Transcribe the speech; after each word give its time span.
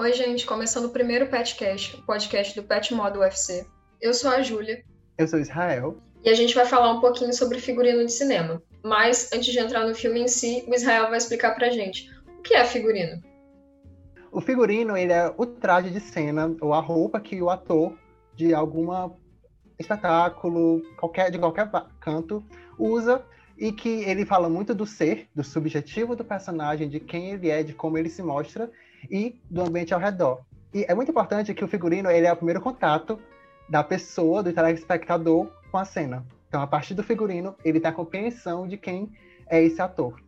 Oi, 0.00 0.12
gente, 0.12 0.46
começando 0.46 0.84
o 0.84 0.90
primeiro 0.90 1.26
Petcast, 1.26 1.96
o 1.96 2.02
podcast 2.02 2.54
do 2.54 2.64
Pet 2.64 2.94
Modo 2.94 3.18
UFC. 3.18 3.66
Eu 4.00 4.14
sou 4.14 4.30
a 4.30 4.40
Júlia. 4.42 4.84
Eu 5.18 5.26
sou 5.26 5.40
Israel. 5.40 5.98
E 6.22 6.30
a 6.30 6.34
gente 6.34 6.54
vai 6.54 6.64
falar 6.64 6.92
um 6.92 7.00
pouquinho 7.00 7.32
sobre 7.32 7.58
figurino 7.58 8.06
de 8.06 8.12
cinema. 8.12 8.62
Mas, 8.80 9.28
antes 9.32 9.52
de 9.52 9.58
entrar 9.58 9.84
no 9.84 9.96
filme 9.96 10.20
em 10.20 10.28
si, 10.28 10.64
o 10.68 10.72
Israel 10.72 11.08
vai 11.08 11.18
explicar 11.18 11.56
pra 11.56 11.70
gente 11.70 12.08
o 12.38 12.42
que 12.42 12.54
é 12.54 12.64
figurino. 12.64 13.20
O 14.30 14.40
figurino, 14.40 14.96
ele 14.96 15.12
é 15.12 15.34
o 15.36 15.44
traje 15.44 15.90
de 15.90 15.98
cena, 15.98 16.54
ou 16.60 16.72
a 16.72 16.80
roupa 16.80 17.18
que 17.18 17.42
o 17.42 17.50
ator 17.50 17.98
de 18.36 18.54
alguma 18.54 19.12
espetáculo, 19.80 20.80
qualquer, 20.96 21.28
de 21.32 21.40
qualquer 21.40 21.68
canto, 21.98 22.46
usa 22.78 23.26
e 23.58 23.72
que 23.72 24.04
ele 24.04 24.24
fala 24.24 24.48
muito 24.48 24.72
do 24.72 24.86
ser, 24.86 25.28
do 25.34 25.42
subjetivo 25.42 26.14
do 26.14 26.24
personagem, 26.24 26.88
de 26.88 27.00
quem 27.00 27.32
ele 27.32 27.50
é, 27.50 27.64
de 27.64 27.72
como 27.72 27.98
ele 27.98 28.08
se 28.08 28.22
mostra 28.22 28.70
e 29.10 29.40
do 29.50 29.62
ambiente 29.62 29.94
ao 29.94 30.00
redor. 30.00 30.42
E 30.72 30.84
é 30.88 30.94
muito 30.94 31.10
importante 31.10 31.54
que 31.54 31.64
o 31.64 31.68
figurino 31.68 32.10
ele 32.10 32.26
é 32.26 32.32
o 32.32 32.36
primeiro 32.36 32.60
contato 32.60 33.18
da 33.68 33.82
pessoa, 33.82 34.42
do 34.42 34.52
telespectador, 34.52 35.50
com 35.70 35.78
a 35.78 35.84
cena. 35.84 36.24
Então, 36.48 36.62
a 36.62 36.66
partir 36.66 36.94
do 36.94 37.02
figurino, 37.02 37.54
ele 37.64 37.80
tem 37.80 37.90
a 37.90 37.94
compreensão 37.94 38.66
de 38.66 38.76
quem 38.76 39.12
é 39.48 39.62
esse 39.62 39.80
ator. 39.80 40.18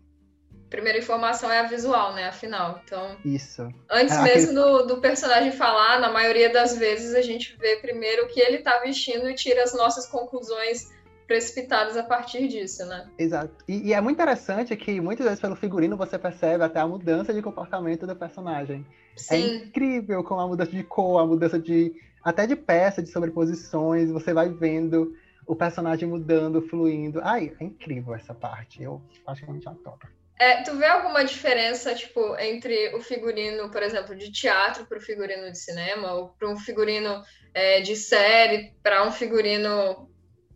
Primeira 0.69 0.99
informação 0.99 1.51
é 1.51 1.59
a 1.59 1.65
visual, 1.65 2.15
né? 2.15 2.29
Afinal. 2.29 2.81
Então. 2.85 3.17
Isso. 3.25 3.69
Antes 3.91 4.17
é, 4.17 4.23
mesmo 4.23 4.61
aquele... 4.61 4.83
do, 4.85 4.95
do, 4.95 5.01
personagem 5.01 5.51
falar, 5.51 5.99
na 5.99 6.13
maioria 6.13 6.49
das 6.53 6.79
vezes 6.79 7.15
a 7.15 7.23
gente 7.23 7.57
vê 7.57 7.77
primeiro 7.77 8.25
o 8.25 8.29
que 8.29 8.41
ele 8.41 8.59
tá 8.59 8.79
vestindo 8.79 9.29
e 9.29 9.35
tira 9.35 9.65
as 9.65 9.75
nossas 9.75 10.07
conclusões 10.07 10.89
precipitadas 11.31 11.97
a 11.97 12.03
partir 12.03 12.49
disso, 12.49 12.85
né? 12.87 13.09
Exato. 13.17 13.55
E, 13.69 13.91
e, 13.91 13.95
é 13.95 14.01
muito 14.01 14.17
interessante 14.17 14.77
que 14.77 15.01
muitas 15.01 15.25
vezes 15.25 15.41
pelo 15.41 15.55
figurino 15.55 15.97
você 15.97 16.19
percebe 16.19 16.65
até 16.65 16.81
a 16.81 16.89
mudança 16.89 17.33
de 17.33 17.41
comportamento 17.41 18.05
do 18.05 18.17
personagem. 18.17 18.85
É 19.15 19.19
Sim. 19.21 19.35
É 19.35 19.55
incrível 19.59 20.25
como 20.25 20.41
a 20.41 20.49
mudança 20.49 20.73
de 20.73 20.83
cor, 20.83 21.21
a 21.21 21.27
mudança 21.27 21.57
de 21.57 21.95
até 22.21 22.49
de 22.49 22.57
peça, 22.57 23.01
de 23.01 23.11
sobreposições, 23.11 24.11
você 24.11 24.35
vai 24.35 24.49
vendo 24.49 25.17
o 25.47 25.55
personagem 25.55 26.09
mudando, 26.09 26.63
fluindo. 26.63 27.21
Ai, 27.23 27.53
é 27.61 27.65
incrível 27.65 28.13
essa 28.13 28.35
parte. 28.35 28.83
Eu 28.83 29.01
acho 29.25 29.45
que 29.45 29.51
a 29.53 29.55
gente 29.55 29.69
adora. 29.69 30.11
É, 30.37 30.63
tu 30.63 30.77
vê 30.77 30.87
alguma 30.87 31.25
diferença, 31.25 31.95
tipo, 31.95 32.37
entre 32.39 32.93
o 32.97 33.01
figurino, 33.01 33.71
por 33.71 33.85
exemplo, 33.85 34.17
de 34.17 34.33
teatro 34.33 34.85
para 34.85 34.99
o 34.99 35.01
figurino 35.01 35.53
de 35.53 35.59
cinema, 35.59 36.13
ou 36.15 36.31
para 36.31 36.49
um 36.49 36.57
figurino 36.57 37.23
é, 37.55 37.81
de 37.81 37.95
série 37.95 38.73
para 38.83 39.07
um 39.07 39.13
figurino 39.13 40.10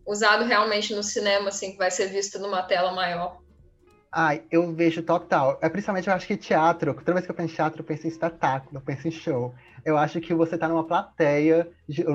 usado 0.07 0.45
realmente 0.45 0.95
no 0.95 1.03
cinema, 1.03 1.49
assim, 1.49 1.73
que 1.73 1.79
vai 1.79 1.91
ser 1.91 2.09
visto 2.09 2.39
numa 2.39 2.63
tela 2.63 2.93
maior? 2.93 3.39
Ai, 4.17 4.43
eu 4.51 4.73
vejo 4.73 5.03
total. 5.03 5.59
É 5.61 5.69
principalmente, 5.69 6.07
eu 6.07 6.15
acho 6.15 6.27
que 6.27 6.37
teatro, 6.37 6.95
toda 6.95 7.15
vez 7.15 7.25
que 7.25 7.33
eu 7.33 7.35
penso 7.35 7.53
em 7.53 7.57
teatro, 7.57 7.81
eu 7.81 7.85
penso 7.85 8.07
em 8.07 8.11
espetáculo, 8.11 8.77
eu 8.77 8.81
penso 8.81 9.09
em 9.09 9.11
show. 9.11 9.53
Eu 9.85 9.99
acho 9.99 10.21
que 10.21 10.33
você 10.33 10.57
tá 10.57 10.69
numa 10.69 10.85
plateia, 10.85 11.69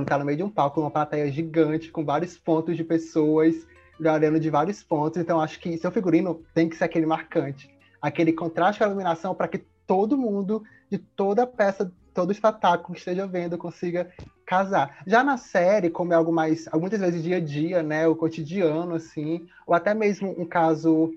tá 0.08 0.18
no 0.18 0.24
meio 0.24 0.38
de 0.38 0.44
um 0.44 0.50
palco, 0.50 0.80
uma 0.80 0.90
plateia 0.90 1.30
gigante, 1.30 1.92
com 1.92 2.06
vários 2.06 2.38
pontos 2.38 2.78
de 2.78 2.86
pessoas, 2.86 3.68
olhando 4.00 4.40
de 4.40 4.50
vários 4.50 4.82
pontos. 4.82 5.22
Então, 5.22 5.42
acho 5.42 5.60
que 5.60 5.78
seu 5.78 5.92
figurino 5.92 6.42
tem 6.54 6.70
que 6.70 6.78
ser 6.78 6.86
aquele 6.86 7.06
marcante. 7.06 7.70
Aquele 8.02 8.32
contraste 8.32 8.80
com 8.80 8.86
a 8.86 8.88
iluminação 8.88 9.36
para 9.36 9.50
que 9.50 9.66
todo 9.86 10.18
mundo, 10.18 10.64
de 10.90 10.98
toda 10.98 11.44
a 11.44 11.48
peça, 11.48 11.92
todo 12.14 12.32
espetáculo 12.32 12.94
que 12.94 13.00
esteja 13.00 13.26
vendo, 13.28 13.58
consiga 13.58 14.10
casar. 14.46 15.04
Já 15.06 15.24
na 15.24 15.38
série, 15.38 15.90
como 15.90 16.14
é 16.14 16.16
algo 16.16 16.32
mais, 16.32 16.66
muitas 16.74 17.00
vezes 17.00 17.24
dia 17.24 17.38
a 17.38 17.40
dia, 17.40 17.84
né, 17.84 18.08
o 18.08 18.16
cotidiano, 18.16 18.96
assim, 18.96 19.48
ou 19.66 19.74
até 19.74 19.94
mesmo 19.94 20.34
um 20.40 20.46
caso, 20.46 21.14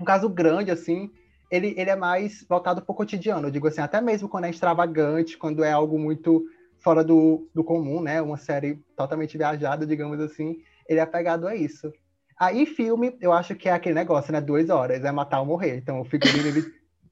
um 0.00 0.04
caso 0.04 0.28
grande, 0.28 0.70
assim, 0.70 1.10
ele, 1.50 1.74
ele 1.76 1.90
é 1.90 1.96
mais 1.96 2.44
voltado 2.48 2.82
para 2.82 2.92
o 2.92 2.96
cotidiano. 2.96 3.48
Eu 3.48 3.50
digo 3.50 3.68
assim, 3.68 3.80
até 3.80 4.00
mesmo 4.00 4.28
quando 4.28 4.44
é 4.44 4.50
extravagante, 4.50 5.36
quando 5.36 5.62
é 5.62 5.72
algo 5.72 5.98
muito 5.98 6.44
fora 6.78 7.02
do, 7.02 7.48
do 7.54 7.64
comum, 7.64 8.00
né, 8.00 8.20
uma 8.20 8.36
série 8.36 8.76
totalmente 8.96 9.38
viajada, 9.38 9.86
digamos 9.86 10.20
assim, 10.20 10.58
ele 10.88 11.00
é 11.00 11.06
pegado 11.06 11.46
a 11.46 11.56
isso. 11.56 11.92
Aí 12.38 12.66
filme, 12.66 13.16
eu 13.20 13.32
acho 13.32 13.54
que 13.54 13.68
é 13.68 13.72
aquele 13.72 13.94
negócio, 13.94 14.32
né, 14.32 14.40
duas 14.40 14.68
horas, 14.68 15.04
é 15.04 15.12
matar 15.12 15.40
ou 15.40 15.46
morrer. 15.46 15.76
Então 15.76 16.00
o 16.00 16.04
figurino 16.04 16.48
ele 16.48 16.64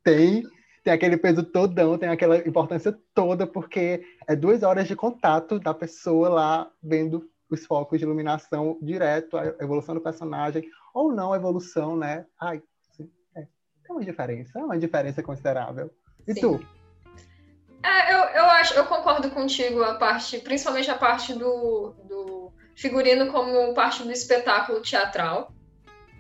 tem 0.03 0.45
tem 0.83 0.93
aquele 0.93 1.17
peso 1.17 1.43
todão, 1.45 1.97
tem 1.97 2.09
aquela 2.09 2.37
importância 2.39 2.97
toda, 3.15 3.47
porque 3.47 4.03
é 4.27 4.35
duas 4.35 4.63
horas 4.63 4.89
de 4.89 4.97
contato 4.97 5.59
da 5.59 5.73
pessoa 5.73 6.29
lá 6.29 6.71
vendo 6.83 7.29
os 7.49 7.65
focos 7.67 7.99
de 7.99 8.05
iluminação 8.05 8.79
direto, 8.81 9.37
a 9.37 9.47
evolução 9.61 9.95
do 9.95 10.01
personagem, 10.01 10.65
ou 10.95 11.13
não 11.13 11.33
a 11.33 11.37
evolução, 11.37 11.97
né? 11.97 12.27
Ai, 12.41 12.63
é, 13.37 13.47
tem 13.85 13.91
uma 13.91 14.05
diferença, 14.05 14.59
é 14.59 14.65
uma 14.65 14.79
diferença 14.79 15.23
considerável. 15.23 15.91
E 16.27 16.35
sim. 16.35 16.41
tu? 16.41 16.67
É, 17.85 18.15
eu, 18.15 18.19
eu 18.19 18.45
acho, 18.45 18.75
eu 18.75 18.87
concordo 18.87 19.31
contigo 19.31 19.83
a 19.83 19.95
parte, 19.95 20.39
principalmente 20.39 20.91
a 20.91 20.97
parte 20.97 21.35
do, 21.35 21.95
do 22.09 22.53
figurino 22.75 23.31
como 23.31 23.75
parte 23.75 24.03
do 24.03 24.11
espetáculo 24.11 24.81
teatral 24.81 25.53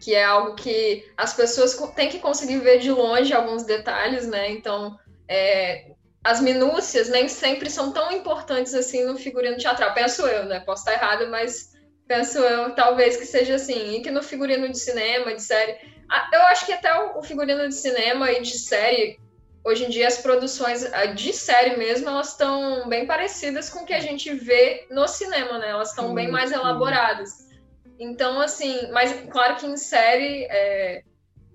que 0.02 0.16
é 0.16 0.24
algo 0.24 0.56
que 0.56 1.08
as 1.16 1.32
pessoas 1.32 1.74
têm 1.94 2.08
que 2.08 2.18
conseguir 2.18 2.58
ver 2.58 2.80
de 2.80 2.90
longe 2.90 3.32
alguns 3.32 3.62
detalhes, 3.62 4.26
né? 4.26 4.50
Então, 4.50 4.98
é, 5.28 5.92
as 6.24 6.40
minúcias 6.40 7.08
nem 7.08 7.28
sempre 7.28 7.70
são 7.70 7.92
tão 7.92 8.10
importantes 8.10 8.74
assim 8.74 9.04
no 9.04 9.16
figurino 9.16 9.56
teatral. 9.56 9.94
Penso 9.94 10.26
eu, 10.26 10.44
né? 10.46 10.58
Posso 10.58 10.82
estar 10.82 10.94
errado, 10.94 11.30
mas 11.30 11.74
penso 12.08 12.40
eu, 12.40 12.74
talvez 12.74 13.16
que 13.16 13.24
seja 13.24 13.54
assim. 13.54 13.94
E 13.94 14.02
que 14.02 14.10
no 14.10 14.24
figurino 14.24 14.68
de 14.68 14.76
cinema, 14.76 15.32
de 15.32 15.42
série. 15.42 15.76
Eu 16.32 16.42
acho 16.46 16.66
que 16.66 16.72
até 16.72 16.92
o 17.16 17.22
figurino 17.22 17.68
de 17.68 17.74
cinema 17.74 18.32
e 18.32 18.42
de 18.42 18.58
série, 18.58 19.20
hoje 19.64 19.84
em 19.84 19.88
dia, 19.88 20.08
as 20.08 20.18
produções 20.18 20.84
de 21.14 21.32
série 21.32 21.76
mesmo, 21.76 22.08
elas 22.08 22.30
estão 22.32 22.88
bem 22.88 23.06
parecidas 23.06 23.70
com 23.70 23.84
o 23.84 23.86
que 23.86 23.94
a 23.94 24.00
gente 24.00 24.34
vê 24.34 24.84
no 24.90 25.06
cinema, 25.06 25.58
né? 25.58 25.70
Elas 25.70 25.90
estão 25.90 26.12
bem 26.12 26.28
mais 26.28 26.50
elaboradas. 26.50 27.51
Então, 28.02 28.40
assim, 28.40 28.90
mas 28.90 29.12
claro 29.30 29.54
que 29.54 29.64
em 29.64 29.76
série 29.76 30.44
é, 30.50 31.04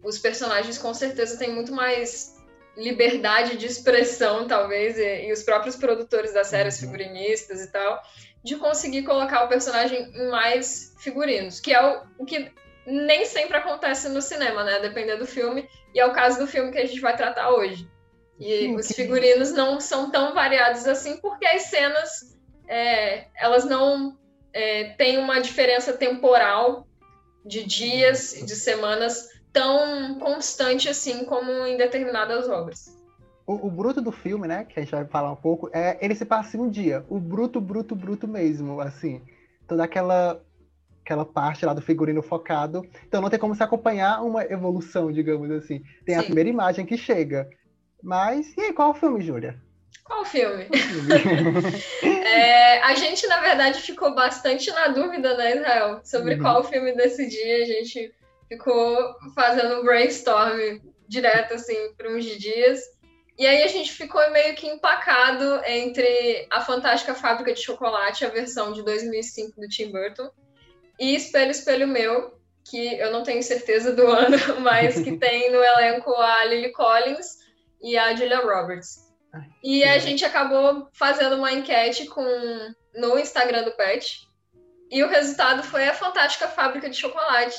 os 0.01 0.17
personagens 0.17 0.77
com 0.77 0.93
certeza 0.93 1.37
têm 1.37 1.51
muito 1.51 1.73
mais 1.73 2.37
liberdade 2.77 3.57
de 3.57 3.65
expressão, 3.65 4.47
talvez, 4.47 4.97
e, 4.97 5.27
e 5.27 5.33
os 5.33 5.43
próprios 5.43 5.75
produtores 5.75 6.33
da 6.33 6.45
série, 6.45 6.69
os 6.69 6.75
uhum. 6.75 6.85
figurinistas 6.85 7.65
e 7.65 7.69
tal, 7.69 8.01
de 8.41 8.55
conseguir 8.55 9.03
colocar 9.03 9.43
o 9.43 9.49
personagem 9.49 10.09
em 10.15 10.29
mais 10.29 10.95
figurinos, 10.99 11.59
que 11.59 11.73
é 11.73 11.85
o, 11.85 12.03
o 12.19 12.25
que 12.25 12.49
nem 12.85 13.25
sempre 13.25 13.57
acontece 13.57 14.07
no 14.07 14.21
cinema, 14.21 14.63
né? 14.63 14.79
Dependendo 14.79 15.25
do 15.25 15.27
filme, 15.27 15.67
e 15.93 15.99
é 15.99 16.05
o 16.05 16.13
caso 16.13 16.39
do 16.39 16.47
filme 16.47 16.71
que 16.71 16.77
a 16.77 16.85
gente 16.85 17.01
vai 17.01 17.17
tratar 17.17 17.49
hoje. 17.49 17.89
E 18.39 18.73
os 18.73 18.87
figurinos 18.87 19.51
não 19.51 19.81
são 19.81 20.09
tão 20.11 20.33
variados 20.33 20.87
assim, 20.87 21.17
porque 21.17 21.45
as 21.45 21.63
cenas 21.63 22.37
é, 22.69 23.25
elas 23.35 23.65
não 23.65 24.17
é, 24.57 24.95
tem 24.97 25.19
uma 25.19 25.39
diferença 25.39 25.93
temporal 25.93 26.87
de 27.45 27.63
dias 27.63 28.35
e 28.35 28.43
de 28.43 28.55
semanas 28.55 29.29
tão 29.53 30.17
constante 30.17 30.89
assim 30.89 31.25
como 31.25 31.51
em 31.67 31.77
determinadas 31.77 32.49
obras. 32.49 32.97
O, 33.45 33.67
o, 33.67 33.71
bruto 33.71 34.01
do 34.01 34.11
filme, 34.11 34.47
né, 34.47 34.65
que 34.65 34.79
a 34.79 34.81
gente 34.81 34.91
vai 34.91 35.05
falar 35.05 35.31
um 35.31 35.35
pouco, 35.35 35.69
é 35.71 35.97
ele 36.01 36.15
se 36.15 36.25
passa 36.25 36.57
em 36.57 36.59
um 36.59 36.69
dia. 36.69 37.05
O 37.07 37.19
bruto, 37.19 37.61
bruto, 37.61 37.95
bruto 37.95 38.27
mesmo, 38.27 38.81
assim. 38.81 39.21
Toda 39.67 39.83
aquela 39.83 40.41
aquela 41.05 41.23
parte 41.23 41.65
lá 41.65 41.73
do 41.73 41.81
figurino 41.81 42.21
focado. 42.21 42.83
Então 43.07 43.21
não 43.21 43.29
tem 43.29 43.39
como 43.39 43.55
se 43.55 43.63
acompanhar 43.63 44.21
uma 44.23 44.43
evolução, 44.43 45.11
digamos 45.11 45.49
assim. 45.51 45.83
Tem 46.03 46.15
Sim. 46.15 46.21
a 46.21 46.23
primeira 46.23 46.49
imagem 46.49 46.85
que 46.85 46.97
chega. 46.97 47.47
Mas, 48.03 48.53
e 48.57 48.61
aí, 48.61 48.73
qual 48.73 48.89
é 48.89 48.91
o 48.91 48.95
filme, 48.95 49.21
Júlia? 49.21 49.61
Qual 50.03 50.23
filme? 50.23 50.67
é, 52.01 52.81
a 52.81 52.95
gente, 52.95 53.27
na 53.27 53.41
verdade, 53.41 53.81
ficou 53.81 54.15
bastante 54.15 54.71
na 54.71 54.87
dúvida, 54.87 55.35
né, 55.35 55.57
Israel? 55.57 55.99
Sobre 56.03 56.35
uhum. 56.35 56.41
qual 56.41 56.63
filme 56.63 56.95
decidir. 56.95 57.63
A 57.63 57.65
gente 57.65 58.13
ficou 58.47 59.15
fazendo 59.35 59.81
um 59.81 59.83
brainstorm 59.83 60.79
direto, 61.07 61.55
assim, 61.55 61.93
por 61.97 62.07
uns 62.07 62.25
dias. 62.25 62.79
E 63.37 63.45
aí 63.45 63.63
a 63.63 63.67
gente 63.67 63.91
ficou 63.91 64.31
meio 64.31 64.55
que 64.55 64.65
empacado 64.65 65.61
entre 65.65 66.47
A 66.49 66.61
Fantástica 66.61 67.13
Fábrica 67.13 67.53
de 67.53 67.61
Chocolate, 67.61 68.25
a 68.25 68.29
versão 68.29 68.73
de 68.73 68.83
2005 68.83 69.61
do 69.61 69.67
Tim 69.67 69.91
Burton, 69.91 70.29
e 70.99 71.15
Espelho, 71.15 71.51
Espelho 71.51 71.87
Meu, 71.87 72.33
que 72.69 72.97
eu 72.97 73.11
não 73.11 73.21
tenho 73.21 73.43
certeza 73.43 73.93
do 73.93 74.07
ano, 74.09 74.37
mas 74.61 74.99
que 74.99 75.17
tem 75.17 75.51
no 75.51 75.63
elenco 75.63 76.11
a 76.15 76.45
Lily 76.45 76.71
Collins 76.71 77.37
e 77.81 77.95
a 77.95 78.15
Julia 78.15 78.39
Roberts. 78.39 79.06
E 79.63 79.83
a 79.83 79.97
gente 79.99 80.23
acabou 80.25 80.89
fazendo 80.93 81.35
uma 81.35 81.51
enquete 81.51 82.05
com, 82.07 82.23
no 82.95 83.19
Instagram 83.19 83.63
do 83.63 83.71
Pet. 83.71 84.27
E 84.89 85.03
o 85.03 85.09
resultado 85.09 85.63
foi 85.63 85.87
a 85.87 85.93
Fantástica 85.93 86.47
Fábrica 86.47 86.89
de 86.89 86.95
Chocolate. 86.95 87.57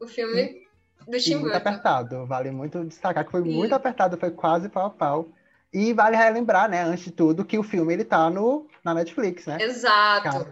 O 0.00 0.06
filme 0.06 0.66
do 1.06 1.18
Tim 1.18 1.38
Burton. 1.38 1.48
Muito 1.48 1.56
apertado. 1.56 2.26
Vale 2.26 2.50
muito 2.50 2.84
destacar 2.84 3.24
que 3.24 3.30
foi 3.30 3.42
muito 3.42 3.74
apertado, 3.74 4.16
foi 4.16 4.30
quase 4.30 4.68
pau 4.68 4.86
a 4.86 4.90
pau. 4.90 5.28
E 5.72 5.92
vale 5.92 6.16
relembrar, 6.16 6.68
né, 6.68 6.82
antes 6.82 7.04
de 7.04 7.10
tudo, 7.10 7.44
que 7.44 7.58
o 7.58 7.62
filme 7.62 7.92
ele 7.92 8.04
tá 8.04 8.30
no, 8.30 8.66
na 8.82 8.94
Netflix, 8.94 9.46
né? 9.46 9.58
Exato. 9.60 10.48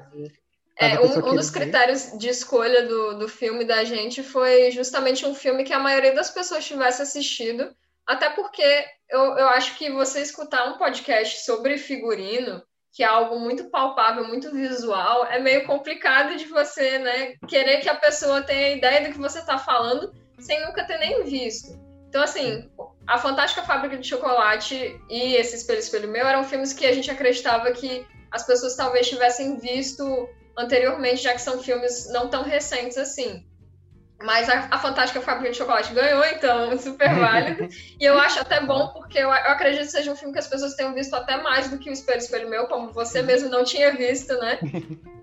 É, 0.79 1.01
um, 1.01 1.31
um 1.31 1.35
dos 1.35 1.49
critérios 1.49 2.19
de 2.19 2.29
escolha 2.29 2.87
do, 2.87 3.19
do 3.21 3.29
filme 3.29 3.65
da 3.65 3.83
gente 3.83 4.23
foi 4.23 4.71
justamente 4.71 5.25
um 5.25 5.35
filme 5.35 5.65
que 5.65 5.73
a 5.73 5.79
maioria 5.79 6.15
das 6.15 6.31
pessoas 6.31 6.67
tivesse 6.67 7.01
assistido 7.01 7.75
Até 8.07 8.31
porque 8.31 8.85
eu, 9.11 9.21
eu 9.37 9.49
acho 9.49 9.77
que 9.77 9.91
você 9.91 10.21
escutar 10.21 10.69
um 10.69 10.79
podcast 10.79 11.45
sobre 11.45 11.79
figurino, 11.79 12.63
que 12.93 13.03
é 13.03 13.07
algo 13.07 13.39
muito 13.39 13.69
palpável, 13.69 14.27
muito 14.27 14.51
visual, 14.53 15.27
é 15.27 15.39
meio 15.39 15.67
complicado 15.67 16.37
de 16.37 16.47
você, 16.47 16.99
né, 16.99 17.35
querer 17.47 17.81
que 17.81 17.89
a 17.89 17.95
pessoa 17.95 18.43
tenha 18.43 18.77
ideia 18.77 19.07
do 19.07 19.13
que 19.13 19.19
você 19.19 19.41
está 19.41 19.59
falando 19.59 20.15
sem 20.39 20.65
nunca 20.65 20.85
ter 20.85 20.99
nem 20.99 21.25
visto. 21.25 21.79
Então, 22.09 22.23
assim, 22.23 22.71
A 23.07 23.19
Fantástica 23.19 23.63
Fábrica 23.63 23.99
de 23.99 24.09
Chocolate 24.09 24.99
e 25.11 25.35
Esse 25.35 25.57
Espelho 25.57 25.81
Espelho 25.81 26.09
Meu 26.09 26.27
eram 26.27 26.45
filmes 26.45 26.73
que 26.73 26.87
a 26.87 26.93
gente 26.93 27.11
acreditava 27.11 27.73
que 27.73 28.07
as 28.31 28.47
pessoas 28.47 28.77
talvez 28.77 29.09
tivessem 29.09 29.59
visto 29.59 30.29
anteriormente, 30.57 31.23
já 31.23 31.33
que 31.33 31.41
são 31.41 31.63
filmes 31.63 32.11
não 32.13 32.29
tão 32.29 32.43
recentes 32.43 32.97
assim. 32.97 33.47
Mas 34.23 34.49
a, 34.49 34.69
a, 34.71 34.79
Fantástica 34.79 35.21
Fábrica 35.21 35.51
de 35.51 35.59
Chocolate 35.59 35.93
ganhou, 35.93 36.25
então, 36.25 36.77
super 36.79 37.15
válido. 37.15 37.69
e 38.01 38.05
eu 38.05 38.19
acho 38.19 38.41
até 38.41 38.61
bom, 38.61 38.89
porque 38.89 39.19
eu, 39.19 39.29
eu, 39.29 39.31
acredito 39.31 39.83
que 39.83 39.91
seja 39.91 40.11
um 40.11 40.17
filme 40.17 40.33
que 40.33 40.39
as 40.39 40.49
pessoas 40.49 40.75
tenham 40.75 40.95
visto 40.95 41.15
até 41.15 41.37
mais 41.43 41.69
do 41.69 41.79
que 41.79 41.91
o 41.91 41.93
Espelho 41.93 42.19
Espelho 42.19 42.49
Meu, 42.49 42.67
como 42.67 42.93
você 42.93 43.23
mesmo 43.23 43.51
não 43.51 43.63
tinha 43.63 43.95
visto, 43.95 44.35
né? 44.39 44.59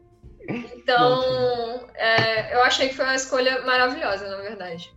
Então, 0.46 1.88
é, 1.96 2.54
eu 2.54 2.62
achei 2.64 2.90
que 2.90 2.96
foi 2.96 3.06
uma 3.06 3.16
escolha 3.16 3.62
maravilhosa, 3.62 4.28
na 4.28 4.36
verdade. 4.42 4.94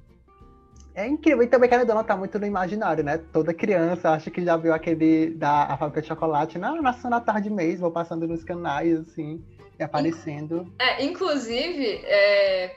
É 0.97 1.07
incrível. 1.07 1.43
E 1.43 1.47
também 1.47 1.69
Canedona 1.69 2.03
tá 2.03 2.17
muito 2.17 2.39
no 2.39 2.47
imaginário, 2.47 3.05
né? 3.05 3.19
Toda 3.33 3.53
criança 3.53 4.11
acha 4.11 4.31
que 4.31 4.43
já 4.43 4.57
viu 4.57 4.73
aquele 4.73 5.31
da 5.31 5.65
a 5.65 5.77
Fábrica 5.77 6.01
de 6.01 6.09
Chocolate 6.09 6.59
na, 6.59 6.81
na 6.81 6.93
Sessão 6.95 7.11
da 7.11 7.21
Tarde 7.21 7.51
mesmo, 7.51 7.91
passando 7.93 8.27
nos 8.27 8.43
canais, 8.43 8.99
assim, 9.01 9.45
e 9.79 9.83
aparecendo. 9.83 10.73
É, 10.79 11.05
inclusive, 11.05 12.01
é, 12.07 12.75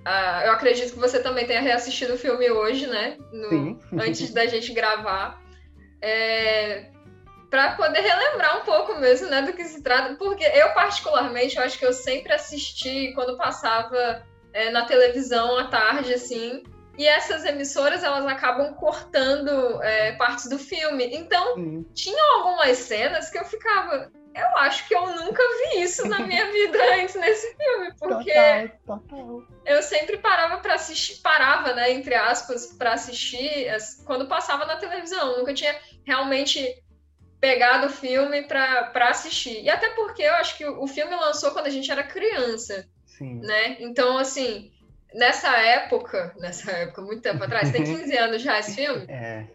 Uh, 0.00 0.46
eu 0.46 0.52
acredito 0.52 0.92
que 0.94 0.98
você 0.98 1.20
também 1.20 1.46
tenha 1.46 1.60
reassistido 1.60 2.14
o 2.14 2.18
filme 2.18 2.50
hoje, 2.50 2.86
né? 2.86 3.18
No, 3.32 3.48
Sim. 3.48 3.80
antes 4.00 4.32
da 4.32 4.46
gente 4.46 4.72
gravar. 4.72 5.40
É, 6.00 6.90
para 7.50 7.72
poder 7.72 8.00
relembrar 8.00 8.62
um 8.62 8.64
pouco 8.64 8.94
mesmo, 8.98 9.28
né, 9.28 9.42
do 9.42 9.52
que 9.52 9.64
se 9.64 9.82
trata. 9.82 10.14
Porque 10.14 10.44
eu, 10.44 10.72
particularmente, 10.72 11.56
eu 11.56 11.62
acho 11.62 11.78
que 11.78 11.84
eu 11.84 11.92
sempre 11.92 12.32
assisti 12.32 13.12
quando 13.14 13.36
passava 13.36 14.24
é, 14.52 14.70
na 14.70 14.86
televisão 14.86 15.58
à 15.58 15.66
tarde, 15.66 16.14
assim. 16.14 16.62
E 16.96 17.06
essas 17.06 17.44
emissoras, 17.44 18.02
elas 18.02 18.26
acabam 18.26 18.72
cortando 18.74 19.82
é, 19.82 20.12
partes 20.12 20.48
do 20.48 20.58
filme. 20.58 21.10
Então, 21.12 21.54
Sim. 21.56 21.86
tinham 21.92 22.38
algumas 22.38 22.78
cenas 22.78 23.28
que 23.28 23.38
eu 23.38 23.44
ficava 23.44 24.10
eu 24.34 24.58
acho 24.58 24.86
que 24.86 24.94
eu 24.94 25.06
nunca 25.06 25.42
vi 25.42 25.82
isso 25.82 26.06
na 26.08 26.20
minha 26.20 26.46
vida 26.52 26.78
antes 26.94 27.14
nesse 27.14 27.54
filme, 27.56 27.79
porque 28.00 28.32
total, 28.32 28.98
total. 28.98 29.42
eu 29.66 29.82
sempre 29.82 30.16
parava 30.16 30.58
para 30.58 30.74
assistir, 30.74 31.20
parava, 31.20 31.74
né, 31.74 31.92
entre 31.92 32.14
aspas, 32.14 32.68
para 32.68 32.94
assistir 32.94 33.68
quando 34.06 34.26
passava 34.26 34.64
na 34.64 34.76
televisão. 34.76 35.36
nunca 35.38 35.52
tinha 35.52 35.78
realmente 36.04 36.82
pegado 37.38 37.86
o 37.86 37.90
filme 37.90 38.42
para 38.42 38.90
assistir. 39.10 39.62
E 39.62 39.68
até 39.68 39.90
porque 39.90 40.22
eu 40.22 40.34
acho 40.34 40.56
que 40.56 40.66
o 40.66 40.86
filme 40.86 41.14
lançou 41.14 41.50
quando 41.50 41.66
a 41.66 41.70
gente 41.70 41.90
era 41.90 42.02
criança, 42.02 42.88
Sim. 43.04 43.40
né? 43.40 43.76
Então, 43.80 44.16
assim, 44.16 44.72
nessa 45.14 45.54
época, 45.58 46.34
nessa 46.38 46.70
época, 46.70 47.02
muito 47.02 47.22
tempo 47.22 47.44
atrás, 47.44 47.70
tem 47.70 47.84
15 47.84 48.16
anos 48.16 48.42
já 48.42 48.58
esse 48.58 48.74
filme. 48.74 49.04
É. 49.08 49.46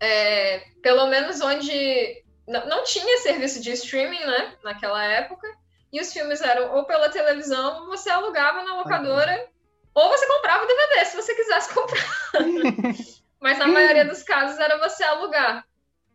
É, 0.00 0.62
pelo 0.80 1.08
menos 1.08 1.40
onde 1.40 2.22
não, 2.46 2.66
não 2.68 2.84
tinha 2.84 3.18
serviço 3.18 3.60
de 3.60 3.72
streaming, 3.72 4.24
né, 4.24 4.54
naquela 4.62 5.04
época, 5.04 5.48
e 5.92 6.00
os 6.00 6.12
filmes 6.12 6.40
eram 6.40 6.74
ou 6.74 6.84
pela 6.84 7.08
televisão, 7.08 7.82
ou 7.82 7.86
você 7.86 8.10
alugava 8.10 8.62
na 8.62 8.76
locadora, 8.76 9.48
ou 9.94 10.08
você 10.08 10.26
comprava 10.26 10.64
o 10.64 10.66
DVD, 10.66 11.04
se 11.04 11.16
você 11.16 11.34
quisesse 11.34 11.74
comprar. 11.74 12.04
Mas 13.40 13.58
na 13.58 13.68
maioria 13.68 14.04
dos 14.04 14.22
casos 14.22 14.58
era 14.58 14.78
você 14.78 15.02
alugar. 15.04 15.64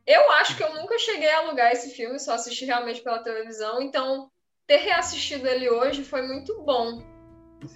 Eu 0.06 0.32
acho 0.34 0.58
que 0.58 0.64
eu 0.64 0.74
nunca 0.74 1.00
cheguei 1.00 1.32
a 1.32 1.40
alugar 1.40 1.72
esse 1.72 1.92
filme, 1.92 2.20
só 2.20 2.34
assisti 2.34 2.66
realmente 2.66 3.02
pela 3.02 3.24
televisão, 3.24 3.82
então 3.82 4.30
ter 4.68 4.78
reassistido 4.78 5.48
ele 5.48 5.70
hoje 5.70 6.04
foi 6.04 6.22
muito 6.22 6.62
bom. 6.64 7.02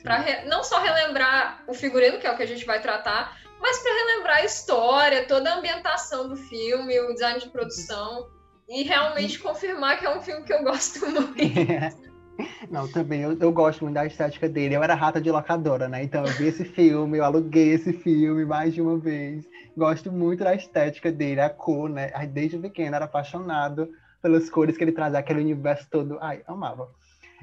Para 0.03 0.17
re... 0.17 0.45
não 0.45 0.63
só 0.63 0.79
relembrar 0.79 1.63
o 1.67 1.73
figurino, 1.73 2.19
que 2.19 2.27
é 2.27 2.31
o 2.31 2.35
que 2.35 2.44
a 2.44 2.47
gente 2.47 2.65
vai 2.65 2.81
tratar, 2.81 3.38
mas 3.59 3.79
para 3.79 3.94
relembrar 3.94 4.38
a 4.38 4.45
história, 4.45 5.25
toda 5.25 5.49
a 5.49 5.57
ambientação 5.57 6.27
do 6.27 6.35
filme, 6.35 6.99
o 6.99 7.13
design 7.13 7.39
de 7.39 7.49
produção 7.49 8.27
e 8.67 8.83
realmente 8.83 9.39
confirmar 9.39 9.97
que 9.99 10.05
é 10.05 10.15
um 10.15 10.21
filme 10.21 10.43
que 10.43 10.53
eu 10.53 10.63
gosto 10.63 10.99
muito. 11.09 12.07
Não, 12.69 12.87
também 12.87 13.21
eu, 13.21 13.37
eu, 13.39 13.51
gosto 13.51 13.83
muito 13.83 13.95
da 13.95 14.05
estética 14.05 14.47
dele. 14.47 14.75
Eu 14.75 14.83
era 14.83 14.93
rata 14.93 15.19
de 15.19 15.31
locadora, 15.31 15.87
né? 15.87 16.03
Então 16.03 16.23
eu 16.25 16.31
vi 16.33 16.47
esse 16.47 16.63
filme, 16.63 17.17
eu 17.17 17.23
aluguei 17.23 17.71
esse 17.71 17.93
filme 17.93 18.45
mais 18.45 18.73
de 18.73 18.81
uma 18.81 18.97
vez. 18.97 19.45
Gosto 19.75 20.11
muito 20.11 20.43
da 20.43 20.53
estética 20.53 21.11
dele, 21.11 21.41
a 21.41 21.49
cor, 21.49 21.89
né? 21.89 22.11
Desde 22.27 22.57
pequeno 22.57 22.95
era 22.95 23.05
apaixonado 23.05 23.89
pelas 24.21 24.49
cores 24.49 24.77
que 24.77 24.83
ele 24.83 24.91
traz, 24.91 25.15
aquele 25.15 25.41
universo 25.41 25.87
todo. 25.89 26.17
Ai, 26.21 26.43
amava. 26.47 26.89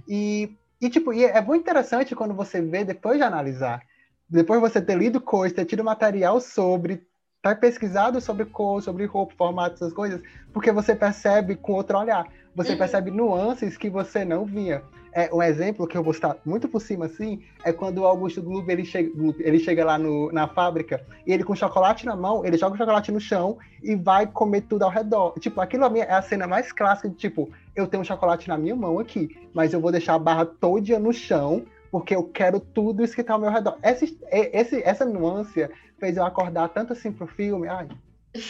E, 0.09 0.57
e 0.81 0.89
tipo, 0.89 1.13
e 1.13 1.25
é 1.25 1.41
muito 1.41 1.63
interessante 1.63 2.15
quando 2.15 2.35
você 2.35 2.61
vê, 2.61 2.85
depois 2.85 3.17
de 3.17 3.25
analisar, 3.25 3.83
depois 4.29 4.61
de 4.61 4.69
você 4.69 4.81
ter 4.81 4.97
lido 4.97 5.21
coisas, 5.21 5.57
ter 5.57 5.65
tido 5.65 5.85
material 5.85 6.41
sobre, 6.41 7.07
ter 7.45 7.57
pesquisado 7.57 8.21
sobre 8.21 8.47
cor, 8.47 8.83
sobre 8.83 9.05
roupa, 9.05 9.35
formato, 9.37 9.75
essas 9.75 9.93
coisas, 9.93 10.23
porque 10.53 10.73
você 10.73 10.95
percebe 10.95 11.57
com 11.57 11.73
outro 11.73 11.99
olhar. 11.99 12.27
Você 12.55 12.73
uhum. 12.73 12.79
percebe 12.79 13.11
nuances 13.11 13.77
que 13.77 13.91
você 13.91 14.25
não 14.25 14.45
via. 14.45 14.83
É, 15.13 15.33
um 15.33 15.41
exemplo 15.43 15.87
que 15.87 15.97
eu 15.97 16.03
vou 16.03 16.13
estar 16.13 16.37
muito 16.45 16.69
por 16.69 16.81
cima 16.81 17.07
assim 17.07 17.41
é 17.65 17.73
quando 17.73 17.99
o 17.99 18.05
Augusto 18.05 18.43
Globo 18.43 18.69
ele 18.69 18.85
chega, 18.85 19.09
ele 19.39 19.61
chega 19.61 19.85
lá 19.85 19.97
no, 19.97 20.33
na 20.33 20.49
fábrica 20.49 21.05
e 21.25 21.33
ele 21.33 21.45
com 21.45 21.55
chocolate 21.55 22.05
na 22.05 22.17
mão, 22.17 22.45
ele 22.45 22.59
joga 22.59 22.75
o 22.75 22.77
chocolate 22.77 23.13
no 23.13 23.21
chão 23.21 23.57
e 23.81 23.95
vai 23.95 24.27
comer 24.27 24.63
tudo 24.63 24.83
ao 24.83 24.91
redor. 24.91 25.35
Tipo, 25.39 25.61
aquilo 25.61 25.85
é 25.99 26.13
a 26.13 26.21
cena 26.21 26.49
mais 26.49 26.73
clássica 26.73 27.09
de 27.09 27.15
tipo, 27.15 27.49
eu 27.77 27.87
tenho 27.87 28.01
um 28.01 28.05
chocolate 28.05 28.49
na 28.49 28.59
minha 28.59 28.75
mão 28.75 28.99
aqui, 28.99 29.29
mas 29.55 29.73
eu 29.73 29.81
vou 29.81 29.93
deixar 29.93 30.15
a 30.15 30.19
barra 30.19 30.45
toda 30.45 30.99
no 30.99 31.13
chão 31.13 31.65
porque 31.95 32.17
eu 32.17 32.25
quero 32.25 32.59
tudo 32.59 33.05
isso 33.05 33.15
que 33.15 33.21
está 33.21 33.35
ao 33.35 33.39
meu 33.39 33.53
redor. 33.53 33.79
Esse, 33.81 34.19
esse, 34.33 34.83
essa 34.83 35.05
nuance 35.05 35.69
fez 36.05 36.19
eu 36.19 36.25
acordar 36.25 36.69
tanto 36.69 36.93
assim 36.93 37.11
pro 37.11 37.27
filme. 37.27 37.67
Ai, 37.67 37.89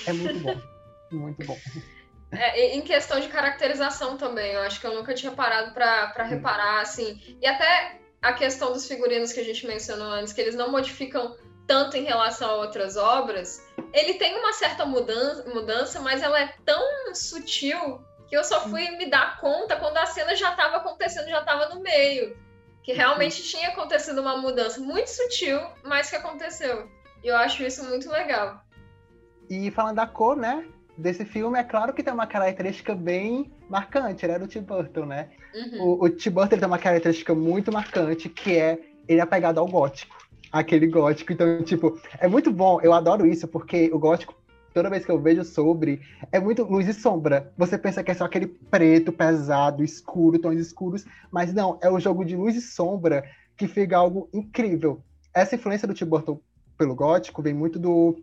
é 0.06 0.12
muito 0.12 0.40
bom. 0.40 0.60
muito 1.12 1.46
bom. 1.46 1.56
É, 2.32 2.74
em 2.74 2.82
questão 2.82 3.20
de 3.20 3.28
caracterização 3.28 4.16
também, 4.16 4.52
eu 4.52 4.60
acho 4.62 4.80
que 4.80 4.86
eu 4.86 4.94
nunca 4.94 5.14
tinha 5.14 5.30
parado 5.30 5.72
para 5.72 6.24
reparar, 6.24 6.80
assim. 6.80 7.38
E 7.40 7.46
até 7.46 8.00
a 8.20 8.32
questão 8.32 8.72
dos 8.72 8.88
figurinos 8.88 9.32
que 9.32 9.38
a 9.38 9.44
gente 9.44 9.64
mencionou 9.66 10.08
antes, 10.08 10.32
que 10.32 10.40
eles 10.40 10.56
não 10.56 10.72
modificam 10.72 11.36
tanto 11.66 11.96
em 11.96 12.02
relação 12.02 12.50
a 12.50 12.56
outras 12.56 12.96
obras, 12.96 13.64
ele 13.92 14.14
tem 14.14 14.36
uma 14.36 14.52
certa 14.52 14.84
mudança, 14.84 15.48
mudança 15.48 16.00
mas 16.00 16.22
ela 16.22 16.38
é 16.40 16.54
tão 16.64 17.14
sutil 17.14 18.02
que 18.28 18.36
eu 18.36 18.42
só 18.42 18.68
fui 18.68 18.90
me 18.96 19.06
dar 19.08 19.38
conta 19.40 19.76
quando 19.76 19.96
a 19.96 20.06
cena 20.06 20.34
já 20.34 20.50
estava 20.50 20.78
acontecendo, 20.78 21.28
já 21.28 21.40
estava 21.40 21.68
no 21.68 21.80
meio. 21.80 22.36
Que 22.82 22.92
realmente 22.92 23.42
tinha 23.44 23.68
acontecido 23.68 24.20
uma 24.20 24.36
mudança 24.36 24.80
muito 24.80 25.06
sutil, 25.06 25.58
mas 25.84 26.10
que 26.10 26.16
aconteceu. 26.16 26.86
Eu 27.24 27.36
acho 27.36 27.62
isso 27.62 27.82
muito 27.84 28.10
legal. 28.10 28.60
E 29.48 29.70
falando 29.70 29.96
da 29.96 30.06
cor, 30.06 30.36
né? 30.36 30.66
Desse 30.96 31.24
filme, 31.24 31.58
é 31.58 31.64
claro 31.64 31.92
que 31.92 32.02
tem 32.02 32.12
uma 32.12 32.26
característica 32.26 32.94
bem 32.94 33.50
marcante, 33.68 34.26
né? 34.26 34.38
Do 34.38 34.46
Tim 34.46 34.60
Burton, 34.60 35.06
né? 35.06 35.30
Uhum. 35.54 35.82
O, 35.82 36.04
o 36.04 36.10
Tim 36.10 36.30
Burton 36.30 36.58
tem 36.58 36.68
uma 36.68 36.78
característica 36.78 37.34
muito 37.34 37.72
marcante, 37.72 38.28
que 38.28 38.56
é 38.56 38.78
ele 39.08 39.20
é 39.20 39.26
pegado 39.26 39.58
ao 39.58 39.66
gótico. 39.66 40.14
Aquele 40.52 40.86
gótico. 40.86 41.32
Então, 41.32 41.62
tipo, 41.64 41.98
é 42.20 42.28
muito 42.28 42.52
bom. 42.52 42.80
Eu 42.80 42.92
adoro 42.92 43.26
isso, 43.26 43.48
porque 43.48 43.90
o 43.92 43.98
gótico 43.98 44.34
toda 44.74 44.90
vez 44.90 45.04
que 45.06 45.10
eu 45.10 45.20
vejo 45.20 45.44
sobre, 45.44 46.02
é 46.32 46.40
muito 46.40 46.64
luz 46.64 46.88
e 46.88 46.92
sombra. 46.92 47.52
Você 47.56 47.78
pensa 47.78 48.02
que 48.02 48.10
é 48.10 48.14
só 48.14 48.24
aquele 48.24 48.48
preto, 48.48 49.12
pesado, 49.12 49.84
escuro, 49.84 50.38
tons 50.38 50.58
escuros, 50.58 51.06
mas 51.30 51.54
não, 51.54 51.78
é 51.80 51.88
o 51.88 52.00
jogo 52.00 52.24
de 52.24 52.34
luz 52.34 52.56
e 52.56 52.60
sombra 52.60 53.24
que 53.56 53.68
fica 53.68 53.96
algo 53.96 54.28
incrível. 54.34 55.00
Essa 55.32 55.54
influência 55.54 55.86
do 55.86 55.94
Tim 55.94 56.06
Burton 56.06 56.40
pelo 56.76 56.94
gótico 56.94 57.42
vem 57.42 57.54
muito 57.54 57.78
do 57.78 58.16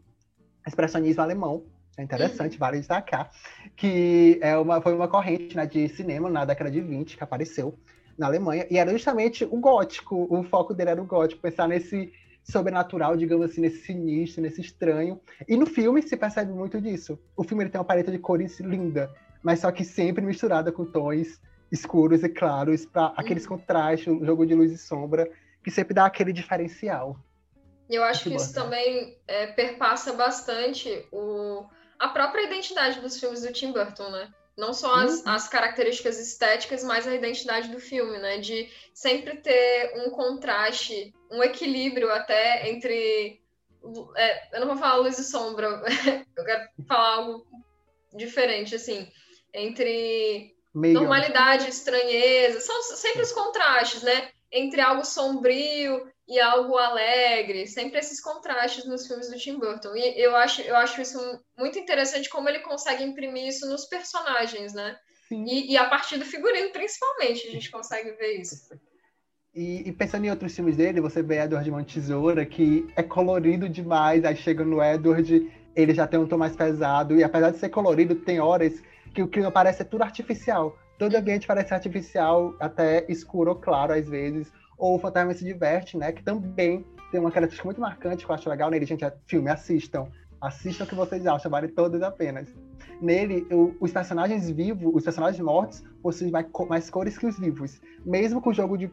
expressionismo 0.65 1.21
alemão. 1.21 1.63
É 1.97 2.03
interessante, 2.03 2.57
vale 2.57 2.77
destacar, 2.77 3.29
que 3.75 4.39
é 4.41 4.57
uma, 4.57 4.81
foi 4.81 4.93
uma 4.93 5.07
corrente 5.07 5.55
né, 5.55 5.65
de 5.65 5.89
cinema 5.89 6.29
na 6.29 6.45
década 6.45 6.71
de 6.71 6.79
20 6.79 7.17
que 7.17 7.23
apareceu 7.23 7.77
na 8.17 8.27
Alemanha, 8.27 8.65
e 8.69 8.77
era 8.77 8.91
justamente 8.91 9.43
o 9.43 9.57
gótico, 9.57 10.27
o 10.29 10.43
foco 10.43 10.73
dele 10.73 10.91
era 10.91 11.01
o 11.01 11.05
gótico, 11.05 11.41
pensar 11.41 11.67
nesse 11.67 12.11
sobrenatural, 12.43 13.15
digamos 13.15 13.49
assim, 13.49 13.61
nesse 13.61 13.85
sinistro, 13.85 14.41
nesse 14.41 14.61
estranho. 14.61 15.19
E 15.47 15.55
no 15.57 15.65
filme 15.65 16.01
se 16.01 16.17
percebe 16.17 16.51
muito 16.51 16.81
disso. 16.81 17.19
O 17.35 17.43
filme 17.43 17.63
ele 17.63 17.71
tem 17.71 17.79
uma 17.79 17.85
paleta 17.85 18.11
de 18.11 18.19
cores 18.19 18.59
linda, 18.59 19.11
mas 19.43 19.59
só 19.59 19.71
que 19.71 19.83
sempre 19.83 20.25
misturada 20.25 20.71
com 20.71 20.85
tons 20.85 21.39
escuros 21.71 22.23
e 22.23 22.29
claros, 22.29 22.85
para 22.85 23.13
aqueles 23.15 23.43
uhum. 23.43 23.57
contrastes, 23.57 24.07
o 24.07 24.25
jogo 24.25 24.45
de 24.45 24.53
luz 24.53 24.71
e 24.71 24.77
sombra, 24.77 25.29
que 25.63 25.71
sempre 25.71 25.93
dá 25.93 26.05
aquele 26.05 26.33
diferencial. 26.33 27.17
Eu 27.95 28.03
acho 28.03 28.23
que 28.23 28.35
isso 28.35 28.53
também 28.53 29.17
é, 29.27 29.47
perpassa 29.47 30.13
bastante 30.13 31.05
o, 31.11 31.65
a 31.99 32.09
própria 32.09 32.43
identidade 32.43 33.01
dos 33.01 33.19
filmes 33.19 33.41
do 33.41 33.51
Tim 33.51 33.71
Burton, 33.71 34.09
né? 34.09 34.33
Não 34.57 34.73
só 34.73 34.93
as, 34.95 35.21
uhum. 35.21 35.29
as 35.29 35.47
características 35.47 36.19
estéticas, 36.19 36.83
mas 36.83 37.07
a 37.07 37.15
identidade 37.15 37.69
do 37.69 37.79
filme, 37.79 38.17
né? 38.17 38.37
De 38.37 38.69
sempre 38.93 39.37
ter 39.37 39.93
um 39.97 40.09
contraste, 40.09 41.13
um 41.29 41.41
equilíbrio 41.43 42.11
até 42.11 42.69
entre 42.69 43.41
É, 44.15 44.55
eu 44.55 44.61
não 44.61 44.67
vou 44.67 44.77
falar 44.77 44.97
luz 44.97 45.17
e 45.17 45.23
sombra, 45.23 45.81
eu 46.35 46.45
quero 46.45 46.69
falar 46.87 47.15
algo 47.15 47.47
diferente, 48.13 48.75
assim, 48.75 49.09
entre 49.53 50.55
Meio. 50.73 50.93
normalidade, 50.93 51.69
estranheza, 51.69 52.59
são 52.59 52.81
sempre 52.83 53.21
os 53.21 53.31
contrastes, 53.31 54.03
né? 54.03 54.29
Entre 54.51 54.81
algo 54.81 55.05
sombrio 55.05 56.11
e 56.31 56.39
algo 56.39 56.77
alegre, 56.77 57.67
sempre 57.67 57.99
esses 57.99 58.21
contrastes 58.21 58.85
nos 58.85 59.05
filmes 59.05 59.29
do 59.29 59.37
Tim 59.37 59.59
Burton. 59.59 59.93
E 59.97 60.17
eu 60.17 60.33
acho, 60.33 60.61
eu 60.61 60.77
acho 60.77 61.01
isso 61.01 61.19
muito 61.57 61.77
interessante 61.77 62.29
como 62.29 62.47
ele 62.47 62.59
consegue 62.59 63.03
imprimir 63.03 63.47
isso 63.47 63.69
nos 63.69 63.83
personagens, 63.83 64.73
né? 64.73 64.95
E, 65.29 65.73
e, 65.73 65.77
a 65.77 65.89
partir 65.89 66.17
do 66.17 66.23
figurino, 66.23 66.71
principalmente, 66.71 67.45
a 67.47 67.51
gente 67.51 67.69
consegue 67.69 68.11
ver 68.13 68.39
isso. 68.39 68.55
E, 69.53 69.89
e, 69.89 69.91
pensando 69.91 70.23
em 70.23 70.29
outros 70.29 70.55
filmes 70.55 70.77
dele, 70.77 71.01
você 71.01 71.21
vê 71.21 71.41
Edward 71.41 71.69
Mão 71.69 71.83
Tesoura, 71.83 72.45
que 72.45 72.87
é 72.95 73.03
colorido 73.03 73.67
demais, 73.67 74.23
aí 74.23 74.35
chega 74.35 74.63
no 74.63 74.81
Edward, 74.81 75.51
ele 75.75 75.93
já 75.93 76.07
tem 76.07 76.17
um 76.17 76.27
tom 76.27 76.37
mais 76.37 76.55
pesado, 76.55 77.17
e 77.17 77.25
apesar 77.25 77.51
de 77.51 77.57
ser 77.57 77.67
colorido, 77.67 78.15
tem 78.15 78.39
horas 78.39 78.81
que 79.13 79.21
o 79.21 79.27
clima 79.27 79.51
parece 79.51 79.83
tudo 79.83 80.03
artificial. 80.03 80.77
Todo 80.97 81.15
ambiente 81.15 81.45
parece 81.45 81.73
artificial, 81.73 82.55
até 82.57 83.05
escuro 83.09 83.51
ou 83.51 83.57
claro 83.57 83.91
às 83.91 84.07
vezes 84.07 84.49
ou 84.81 84.95
o 84.95 84.99
Fantasma 84.99 85.31
se 85.35 85.45
Diverte, 85.45 85.95
né? 85.95 86.11
Que 86.11 86.23
também 86.23 86.83
tem 87.11 87.19
uma 87.19 87.29
característica 87.29 87.67
muito 87.67 87.79
marcante 87.79 88.25
que 88.25 88.31
eu 88.31 88.35
acho 88.35 88.49
legal 88.49 88.71
nele. 88.71 88.85
Gente, 88.85 89.05
é 89.05 89.13
filme, 89.27 89.49
assistam. 89.49 90.07
Assistam 90.41 90.85
o 90.85 90.87
que 90.87 90.95
vocês 90.95 91.27
acham, 91.27 91.51
vale 91.51 91.67
todas 91.67 92.01
apenas. 92.01 92.51
Nele, 92.99 93.45
eu, 93.47 93.77
os 93.79 93.91
personagens 93.91 94.49
vivos, 94.49 94.91
os 94.91 95.03
personagens 95.03 95.39
mortos, 95.39 95.83
possuem 96.01 96.31
mais, 96.31 96.47
mais, 96.67 96.89
cores 96.89 97.15
que 97.15 97.27
os 97.27 97.37
vivos. 97.37 97.79
Mesmo 98.03 98.41
com 98.41 98.49
o 98.49 98.53
jogo 98.53 98.75
de 98.75 98.91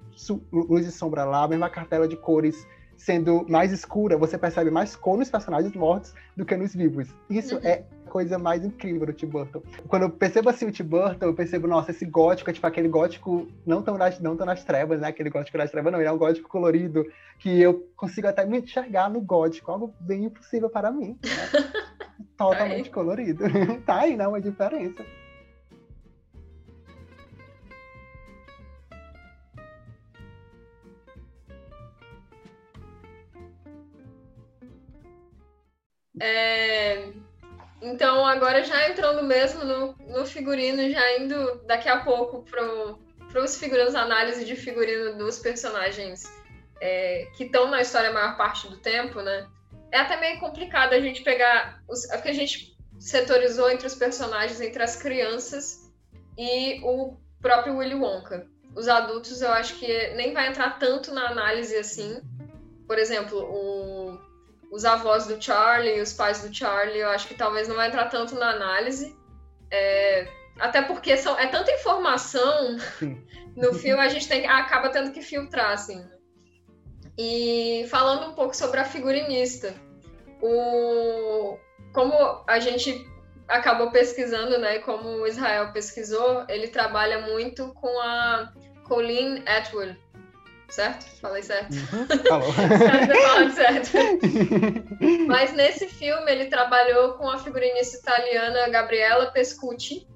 luz 0.52 0.86
e 0.86 0.92
sombra 0.92 1.24
lá, 1.24 1.44
a 1.44 1.48
mesma 1.48 1.70
cartela 1.70 2.06
de 2.06 2.18
cores 2.18 2.66
sendo 2.98 3.46
mais 3.48 3.72
escura, 3.72 4.18
você 4.18 4.36
percebe 4.36 4.70
mais 4.70 4.94
cor 4.94 5.16
nos 5.16 5.30
personagens 5.30 5.72
mortos 5.74 6.12
do 6.36 6.44
que 6.44 6.56
nos 6.56 6.74
vivos. 6.74 7.08
Isso 7.30 7.54
uhum. 7.54 7.62
é 7.64 7.84
coisa 8.08 8.38
mais 8.38 8.64
incrível 8.64 9.06
do 9.06 9.12
Tim 9.12 9.26
Burton. 9.26 9.62
Quando 9.86 10.02
eu 10.02 10.10
percebo 10.10 10.48
assim 10.48 10.66
o 10.66 10.72
Tim 10.72 10.84
Burton, 10.84 11.26
eu 11.26 11.34
percebo, 11.34 11.68
nossa, 11.68 11.92
esse 11.92 12.04
gótico 12.04 12.50
é 12.50 12.52
tipo 12.52 12.66
aquele 12.66 12.88
gótico 12.88 13.46
não 13.64 13.82
tão 13.82 13.96
nas, 13.96 14.18
não 14.18 14.36
tão 14.36 14.46
nas 14.46 14.64
trevas, 14.64 15.00
né? 15.00 15.08
Aquele 15.08 15.30
gótico 15.30 15.58
nas 15.58 15.70
trevas, 15.70 15.92
não, 15.92 16.00
ele 16.00 16.08
é 16.08 16.12
um 16.12 16.18
gótico 16.18 16.48
colorido 16.48 17.06
que 17.38 17.60
eu 17.60 17.88
consigo 17.96 18.26
até 18.26 18.44
me 18.44 18.58
enxergar 18.58 19.08
no 19.08 19.20
gótico, 19.20 19.70
algo 19.70 19.94
bem 20.00 20.24
impossível 20.24 20.68
para 20.68 20.90
mim. 20.90 21.18
Né? 21.22 21.70
Totalmente 22.36 22.90
colorido. 22.90 23.44
tá 23.86 24.00
aí, 24.00 24.16
né? 24.16 24.26
Uma 24.26 24.40
diferença. 24.40 25.04
É, 36.20 37.12
então, 37.80 38.26
agora 38.26 38.64
já 38.64 38.90
entrando 38.90 39.22
mesmo 39.22 39.64
no, 39.64 39.94
no 40.08 40.26
figurino, 40.26 40.90
já 40.90 41.18
indo 41.18 41.62
daqui 41.64 41.88
a 41.88 42.00
pouco 42.00 42.44
para 42.44 43.42
os 43.42 43.56
figurinos, 43.56 43.94
análise 43.94 44.44
de 44.44 44.56
figurino 44.56 45.16
dos 45.16 45.38
personagens 45.38 46.24
é, 46.80 47.28
que 47.36 47.44
estão 47.44 47.70
na 47.70 47.80
história 47.80 48.10
a 48.10 48.12
maior 48.12 48.36
parte 48.36 48.68
do 48.68 48.76
tempo, 48.78 49.20
né? 49.20 49.46
É 49.92 49.98
até 49.98 50.18
meio 50.18 50.40
complicado 50.40 50.92
a 50.92 51.00
gente 51.00 51.22
pegar. 51.22 51.82
Os, 51.88 52.04
é 52.10 52.16
porque 52.16 52.30
a 52.30 52.34
gente 52.34 52.76
setorizou 52.98 53.70
entre 53.70 53.86
os 53.86 53.94
personagens, 53.94 54.60
entre 54.60 54.82
as 54.82 54.96
crianças 54.96 55.88
e 56.36 56.80
o 56.82 57.16
próprio 57.40 57.76
Willy 57.76 57.94
Wonka. 57.94 58.46
Os 58.74 58.88
adultos 58.88 59.40
eu 59.40 59.50
acho 59.52 59.76
que 59.76 60.08
nem 60.14 60.34
vai 60.34 60.48
entrar 60.48 60.78
tanto 60.78 61.14
na 61.14 61.28
análise 61.28 61.76
assim. 61.76 62.20
Por 62.86 62.98
exemplo, 62.98 63.38
o 63.38 63.97
os 64.70 64.84
avós 64.84 65.26
do 65.26 65.42
Charlie 65.42 65.96
e 65.96 66.00
os 66.00 66.12
pais 66.12 66.42
do 66.42 66.54
Charlie, 66.54 66.98
eu 66.98 67.08
acho 67.08 67.26
que 67.26 67.34
talvez 67.34 67.68
não 67.68 67.76
vai 67.76 67.88
entrar 67.88 68.06
tanto 68.06 68.34
na 68.34 68.50
análise. 68.50 69.16
É, 69.70 70.28
até 70.58 70.82
porque 70.82 71.16
são, 71.16 71.38
é 71.38 71.46
tanta 71.46 71.70
informação 71.72 72.76
no 73.56 73.74
filme, 73.74 74.02
a 74.02 74.08
gente 74.08 74.28
tem, 74.28 74.46
acaba 74.46 74.90
tendo 74.90 75.12
que 75.12 75.22
filtrar, 75.22 75.72
assim. 75.72 76.04
E 77.16 77.86
falando 77.90 78.30
um 78.30 78.34
pouco 78.34 78.54
sobre 78.56 78.78
a 78.78 78.84
figurinista, 78.84 79.74
o, 80.40 81.58
como 81.92 82.14
a 82.46 82.60
gente 82.60 83.06
acabou 83.48 83.90
pesquisando, 83.90 84.58
né, 84.58 84.78
como 84.80 85.08
o 85.08 85.26
Israel 85.26 85.72
pesquisou, 85.72 86.44
ele 86.48 86.68
trabalha 86.68 87.26
muito 87.26 87.72
com 87.74 88.00
a 88.00 88.52
Colleen 88.84 89.42
Atwood, 89.46 89.98
certo? 90.68 91.04
Falei 91.20 91.42
certo? 91.42 91.72
Uhum, 91.72 92.06
falou. 92.28 93.50
certo. 93.50 93.90
Mas 95.26 95.52
nesse 95.52 95.88
filme 95.88 96.30
ele 96.30 96.46
trabalhou 96.46 97.14
com 97.14 97.28
a 97.28 97.38
figurinista 97.38 97.96
italiana 97.98 98.68
Gabriela 98.68 99.30
Pescucci. 99.30 100.06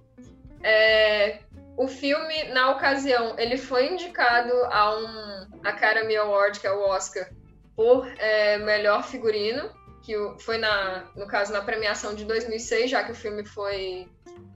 É, 0.63 1.41
o 1.77 1.89
filme, 1.89 2.45
na 2.53 2.71
ocasião, 2.71 3.35
ele 3.39 3.57
foi 3.57 3.93
indicado 3.93 4.53
a 4.67 4.97
um 4.97 5.61
Academy 5.65 6.17
Award, 6.17 6.61
que 6.61 6.67
é 6.67 6.73
o 6.73 6.81
Oscar, 6.81 7.29
por 7.75 8.07
é, 8.19 8.59
melhor 8.59 9.03
figurino, 9.05 9.71
que 10.03 10.15
foi, 10.41 10.59
na, 10.59 11.11
no 11.17 11.27
caso, 11.27 11.53
na 11.53 11.63
premiação 11.63 12.15
de 12.15 12.25
2006, 12.25 12.91
já 12.91 13.03
que 13.03 13.13
o 13.13 13.15
filme 13.15 13.45
foi 13.45 14.09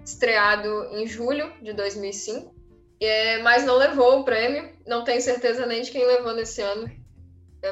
estreado 0.04 0.88
em 0.92 1.06
julho 1.06 1.52
de 1.62 1.72
2005. 1.72 2.54
É, 3.00 3.38
mas 3.42 3.64
não 3.64 3.76
levou 3.76 4.20
o 4.20 4.24
prêmio. 4.24 4.70
Não 4.86 5.04
tenho 5.04 5.20
certeza 5.20 5.66
nem 5.66 5.82
de 5.82 5.90
quem 5.90 6.06
levou 6.06 6.34
nesse 6.34 6.62
ano. 6.62 6.90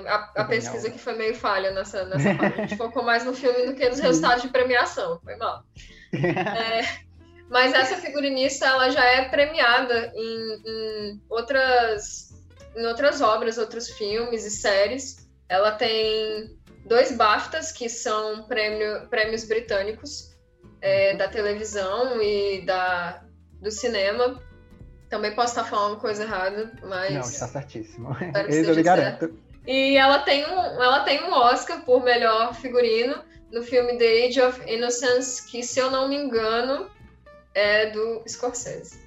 A, 0.06 0.42
a 0.42 0.44
pesquisa 0.44 0.90
que 0.90 0.98
foi 0.98 1.14
meio 1.14 1.34
falha 1.34 1.70
nessa, 1.70 2.04
nessa 2.04 2.34
parte. 2.36 2.60
A 2.60 2.66
gente 2.66 2.76
focou 2.76 3.02
mais 3.02 3.24
no 3.24 3.34
filme 3.34 3.66
do 3.66 3.74
que 3.74 3.88
nos 3.88 4.00
resultados 4.00 4.42
de 4.42 4.48
premiação. 4.48 5.20
Foi 5.22 5.36
mal. 5.36 5.62
É, 6.14 7.04
mas 7.50 7.74
essa 7.74 7.96
figurinista 7.96 8.66
ela 8.66 8.88
já 8.90 9.04
é 9.04 9.28
premiada 9.28 10.12
em, 10.14 10.62
em, 10.64 11.22
outras, 11.28 12.30
em 12.76 12.86
outras 12.86 13.20
obras, 13.20 13.58
outros 13.58 13.90
filmes 13.90 14.44
e 14.44 14.50
séries. 14.50 15.28
Ela 15.48 15.72
tem 15.72 16.56
dois 16.86 17.12
BAFTAs, 17.16 17.72
que 17.72 17.88
são 17.88 18.44
prêmio, 18.44 19.08
prêmios 19.08 19.44
britânicos 19.44 20.34
é, 20.80 21.16
da 21.16 21.28
televisão 21.28 22.20
e 22.22 22.62
da, 22.64 23.24
do 23.60 23.70
cinema. 23.70 24.40
Também 25.14 25.32
posso 25.32 25.52
estar 25.52 25.62
falando 25.62 26.00
coisa 26.00 26.24
errada, 26.24 26.72
mas. 26.82 27.14
Não, 27.14 27.20
está 27.20 27.46
certíssimo. 27.46 28.16
Eles 28.48 28.66
eu 28.66 28.74
lhe 28.74 28.82
garanto. 28.82 29.32
E 29.64 29.96
ela 29.96 30.18
tem, 30.18 30.44
um, 30.44 30.82
ela 30.82 31.04
tem 31.04 31.22
um 31.22 31.32
Oscar 31.32 31.84
por 31.84 32.02
melhor 32.02 32.52
figurino 32.52 33.22
no 33.52 33.62
filme 33.62 33.96
The 33.96 34.26
Age 34.26 34.42
of 34.42 34.60
Innocence, 34.68 35.48
que, 35.48 35.62
se 35.62 35.78
eu 35.78 35.88
não 35.88 36.08
me 36.08 36.16
engano, 36.16 36.90
é 37.54 37.90
do 37.90 38.24
Scorsese. 38.26 38.98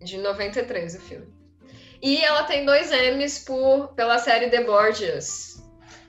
De 0.00 0.18
93, 0.18 0.96
o 0.96 1.00
filme. 1.00 1.32
E 2.02 2.20
ela 2.24 2.42
tem 2.42 2.66
dois 2.66 2.90
Emmys 2.90 3.38
por, 3.38 3.94
pela 3.94 4.18
série 4.18 4.50
The 4.50 4.64
Borgias. 4.64 5.62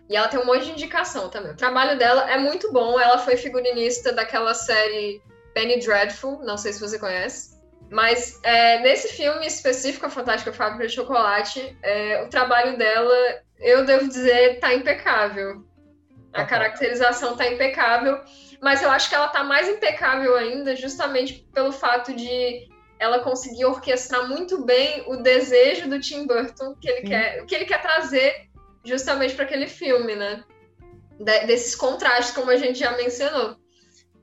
E 0.09 0.15
ela 0.15 0.29
tem 0.29 0.39
um 0.39 0.45
monte 0.47 0.65
de 0.65 0.71
indicação 0.71 1.29
também. 1.29 1.51
O 1.51 1.55
trabalho 1.55 1.95
dela 1.95 2.27
é 2.27 2.39
muito 2.39 2.73
bom. 2.73 2.99
Ela 2.99 3.19
foi 3.19 3.37
figurinista 3.37 4.11
daquela 4.11 4.55
série 4.55 5.21
Penny 5.53 5.79
Dreadful, 5.79 6.39
não 6.43 6.57
sei 6.57 6.73
se 6.73 6.79
você 6.79 6.97
conhece. 6.97 7.50
Mas 7.91 8.39
é, 8.41 8.79
nesse 8.79 9.09
filme 9.09 9.45
específico, 9.45 10.05
A 10.05 10.09
Fantástica 10.09 10.53
Fábrica 10.53 10.87
de 10.87 10.93
Chocolate, 10.93 11.77
é, 11.83 12.23
o 12.23 12.29
trabalho 12.29 12.77
dela, 12.77 13.13
eu 13.59 13.85
devo 13.85 14.07
dizer, 14.07 14.61
tá 14.61 14.73
impecável. 14.73 15.65
A 16.31 16.45
caracterização 16.45 17.35
tá 17.35 17.45
impecável, 17.51 18.17
mas 18.61 18.81
eu 18.81 18.89
acho 18.89 19.09
que 19.09 19.15
ela 19.15 19.27
tá 19.27 19.43
mais 19.43 19.67
impecável 19.67 20.37
ainda 20.37 20.73
justamente 20.73 21.45
pelo 21.53 21.73
fato 21.73 22.15
de 22.15 22.69
ela 22.97 23.19
conseguir 23.19 23.65
orquestrar 23.65 24.25
muito 24.25 24.63
bem 24.63 25.03
o 25.07 25.17
desejo 25.17 25.89
do 25.89 25.99
Tim 25.99 26.25
Burton 26.25 26.73
que 26.79 26.89
ele 26.89 27.01
quer, 27.01 27.45
que 27.45 27.53
ele 27.53 27.65
quer 27.65 27.81
trazer 27.81 28.47
justamente 28.85 29.35
para 29.35 29.43
aquele 29.43 29.67
filme, 29.67 30.15
né? 30.15 30.45
De, 31.19 31.45
desses 31.45 31.75
contrastes, 31.75 32.33
como 32.33 32.49
a 32.51 32.55
gente 32.55 32.79
já 32.79 32.95
mencionou. 32.95 33.57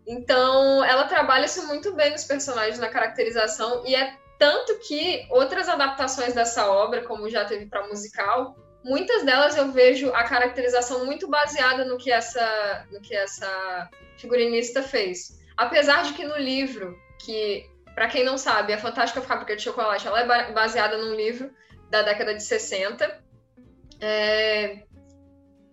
Então, 0.09 0.83
ela 0.83 1.05
trabalha 1.05 1.45
isso 1.45 1.67
muito 1.67 1.95
bem 1.95 2.11
nos 2.11 2.25
personagens, 2.25 2.79
na 2.79 2.89
caracterização, 2.89 3.87
e 3.87 3.95
é 3.95 4.17
tanto 4.39 4.79
que 4.79 5.27
outras 5.31 5.69
adaptações 5.69 6.33
dessa 6.33 6.67
obra, 6.67 7.03
como 7.03 7.29
já 7.29 7.45
teve 7.45 7.67
para 7.67 7.87
musical, 7.87 8.57
muitas 8.83 9.23
delas 9.23 9.55
eu 9.55 9.71
vejo 9.71 10.09
a 10.15 10.25
caracterização 10.25 11.05
muito 11.05 11.29
baseada 11.29 11.85
no 11.85 11.99
que 11.99 12.11
essa, 12.11 12.87
no 12.91 13.03
que 13.03 13.15
essa 13.15 13.91
figurinista 14.17 14.83
fez. 14.83 15.39
Apesar 15.55 16.05
de 16.05 16.15
que 16.15 16.25
no 16.25 16.39
livro, 16.39 16.97
que, 17.21 17.69
para 17.95 18.09
quem 18.09 18.25
não 18.25 18.39
sabe, 18.39 18.73
a 18.73 18.79
Fantástica 18.79 19.21
Fábrica 19.21 19.57
de 19.57 19.63
Chocolate 19.63 20.07
ela 20.07 20.21
é 20.21 20.53
baseada 20.53 20.97
num 20.97 21.15
livro 21.15 21.51
da 21.91 22.01
década 22.01 22.35
de 22.35 22.43
60. 22.43 23.23
É, 24.01 24.85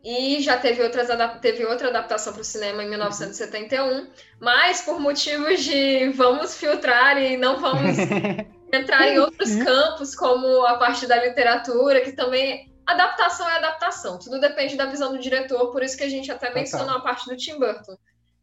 e 0.06 0.40
já 0.40 0.56
teve, 0.56 0.84
outras, 0.84 1.08
teve 1.42 1.66
outra 1.66 1.88
adaptação 1.88 2.32
para 2.32 2.44
o 2.44 2.46
cinema 2.46 2.84
em 2.84 2.90
1971, 2.90 4.08
mas 4.40 4.82
por 4.82 5.00
motivos 5.00 5.64
de 5.64 6.10
vamos 6.10 6.56
filtrar 6.56 7.18
e 7.18 7.36
não 7.36 7.60
vamos 7.60 7.98
entrar 8.72 9.08
em 9.08 9.18
outros 9.18 9.56
campos, 9.56 10.14
como 10.14 10.64
a 10.68 10.78
parte 10.78 11.08
da 11.08 11.26
literatura, 11.26 12.02
que 12.02 12.12
também 12.12 12.72
adaptação 12.86 13.50
é 13.50 13.56
adaptação, 13.56 14.20
tudo 14.20 14.40
depende 14.40 14.76
da 14.76 14.86
visão 14.86 15.12
do 15.12 15.18
diretor, 15.18 15.72
por 15.72 15.82
isso 15.82 15.98
que 15.98 16.04
a 16.04 16.10
gente 16.10 16.32
até 16.32 16.54
mencionou 16.54 16.98
a 16.98 17.02
parte 17.02 17.28
do 17.28 17.36
Tim 17.36 17.58
Burton. 17.58 17.98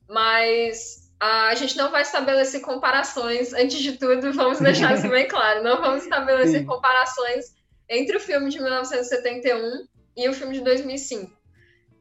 Mas 0.09 1.13
a 1.21 1.55
gente 1.55 1.77
não 1.77 1.93
vai 1.93 2.03
estabelecer 2.03 2.61
comparações, 2.61 3.53
antes 3.53 3.79
de 3.79 3.93
tudo, 3.93 4.33
vamos 4.33 4.59
deixar 4.59 4.99
isso 4.99 5.09
bem 5.09 5.29
claro, 5.29 5.63
não 5.63 5.81
vamos 5.81 6.03
estabelecer 6.03 6.67
comparações 6.67 7.55
entre 7.89 8.17
o 8.17 8.21
filme 8.21 8.51
de 8.51 8.61
1971 8.61 9.87
e 10.17 10.29
o 10.29 10.33
filme 10.33 10.55
de 10.55 10.61
2005. 10.63 11.42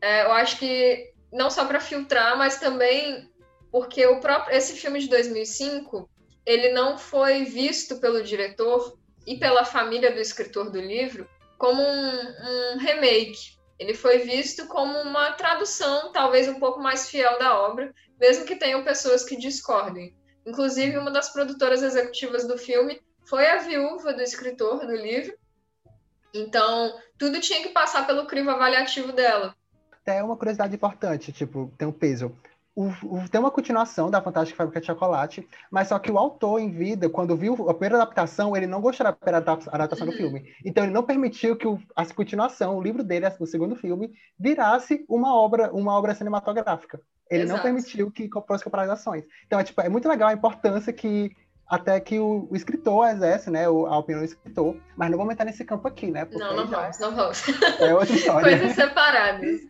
É, 0.01 0.23
eu 0.23 0.31
acho 0.31 0.57
que 0.57 1.13
não 1.31 1.49
só 1.49 1.65
para 1.65 1.79
filtrar, 1.79 2.37
mas 2.37 2.59
também 2.59 3.29
porque 3.71 4.05
o 4.05 4.19
próprio 4.19 4.55
esse 4.55 4.73
filme 4.73 4.99
de 4.99 5.07
2005 5.07 6.09
ele 6.45 6.73
não 6.73 6.97
foi 6.97 7.45
visto 7.45 7.99
pelo 7.99 8.23
diretor 8.23 8.97
e 9.25 9.37
pela 9.37 9.63
família 9.63 10.11
do 10.11 10.19
escritor 10.19 10.69
do 10.71 10.81
livro 10.81 11.29
como 11.57 11.81
um, 11.81 12.73
um 12.73 12.77
remake. 12.79 13.59
Ele 13.77 13.93
foi 13.93 14.19
visto 14.19 14.67
como 14.67 14.97
uma 14.99 15.31
tradução, 15.33 16.11
talvez 16.11 16.47
um 16.47 16.59
pouco 16.59 16.79
mais 16.79 17.09
fiel 17.09 17.37
da 17.39 17.59
obra, 17.59 17.93
mesmo 18.19 18.45
que 18.45 18.55
tenham 18.55 18.83
pessoas 18.83 19.23
que 19.23 19.35
discordem. 19.35 20.15
Inclusive, 20.45 20.97
uma 20.97 21.11
das 21.11 21.31
produtoras 21.31 21.83
executivas 21.83 22.47
do 22.47 22.57
filme 22.57 23.01
foi 23.25 23.47
a 23.47 23.57
viúva 23.57 24.13
do 24.13 24.21
escritor 24.21 24.85
do 24.85 24.95
livro. 24.95 25.35
Então, 26.33 26.99
tudo 27.17 27.39
tinha 27.39 27.61
que 27.61 27.69
passar 27.69 28.07
pelo 28.07 28.25
crivo 28.25 28.49
avaliativo 28.49 29.11
dela. 29.11 29.55
Até 30.01 30.23
uma 30.23 30.35
curiosidade 30.35 30.75
importante, 30.75 31.31
tipo, 31.31 31.71
tem 31.77 31.87
um 31.87 31.91
peso 31.91 32.35
o, 32.75 32.87
o, 33.03 33.29
tem 33.29 33.39
uma 33.39 33.51
continuação 33.51 34.09
da 34.09 34.21
Fantástica 34.21 34.57
Fábrica 34.57 34.79
de 34.79 34.87
Chocolate, 34.87 35.47
mas 35.69 35.89
só 35.89 35.99
que 35.99 36.11
o 36.11 36.17
autor, 36.17 36.59
em 36.59 36.71
vida, 36.71 37.09
quando 37.09 37.35
viu 37.35 37.53
a 37.69 37.73
primeira 37.73 37.97
adaptação, 37.97 38.55
ele 38.55 38.65
não 38.65 38.79
gostou 38.79 39.03
da 39.03 39.11
primeira 39.11 39.37
adaptação 39.39 40.07
do 40.07 40.13
filme. 40.13 40.53
Então, 40.63 40.83
ele 40.85 40.93
não 40.93 41.03
permitiu 41.03 41.55
que 41.55 41.67
o, 41.67 41.79
a 41.95 42.05
continuação, 42.05 42.77
o 42.77 42.81
livro 42.81 43.03
dele, 43.03 43.25
o 43.39 43.45
segundo 43.45 43.75
filme, 43.75 44.11
virasse 44.39 45.05
uma 45.09 45.35
obra, 45.35 45.69
uma 45.73 45.97
obra 45.97 46.15
cinematográfica. 46.15 47.01
Ele 47.29 47.43
Exato. 47.43 47.57
não 47.57 47.63
permitiu 47.63 48.11
que 48.11 48.29
fosse 48.47 48.63
comparações. 48.63 49.25
Então, 49.45 49.59
é, 49.59 49.63
tipo, 49.63 49.81
é 49.81 49.89
muito 49.89 50.07
legal 50.07 50.29
a 50.29 50.33
importância 50.33 50.93
que 50.93 51.35
até 51.67 51.99
que 52.01 52.19
o, 52.19 52.47
o, 52.51 52.55
escritor 52.55 53.07
exerce, 53.07 53.49
né, 53.49 53.65
a 53.65 53.97
opinião 53.97 54.19
do 54.19 54.25
escritor, 54.25 54.75
mas 54.97 55.09
não 55.09 55.17
vamos 55.17 55.33
entrar 55.33 55.45
nesse 55.45 55.63
campo 55.63 55.87
aqui, 55.87 56.11
né? 56.11 56.27
Não, 56.29 56.55
não 56.55 56.67
vamos, 56.67 56.99
não 56.99 57.15
vamos. 57.15 57.43
É 57.79 57.93
outra 57.93 58.11
história. 58.15 58.57
Coisas 58.59 58.75
separadas. 58.75 59.61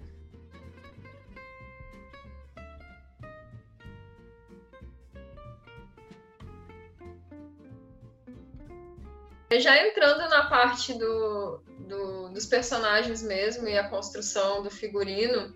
Já 9.59 9.85
entrando 9.85 10.29
na 10.29 10.45
parte 10.45 10.93
do, 10.93 11.61
do, 11.79 12.29
dos 12.29 12.45
personagens 12.45 13.21
mesmo 13.21 13.67
e 13.67 13.77
a 13.77 13.89
construção 13.89 14.63
do 14.63 14.69
figurino, 14.69 15.53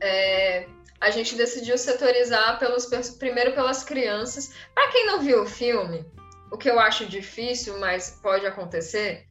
é, 0.00 0.66
a 1.00 1.10
gente 1.10 1.34
decidiu 1.34 1.76
setorizar 1.76 2.58
pelos, 2.58 2.86
primeiro 3.18 3.52
pelas 3.52 3.84
crianças. 3.84 4.52
Para 4.74 4.90
quem 4.92 5.06
não 5.06 5.20
viu 5.20 5.42
o 5.42 5.46
filme, 5.46 6.06
o 6.50 6.56
que 6.56 6.70
eu 6.70 6.78
acho 6.80 7.06
difícil, 7.06 7.78
mas 7.78 8.18
pode 8.22 8.46
acontecer, 8.46 9.26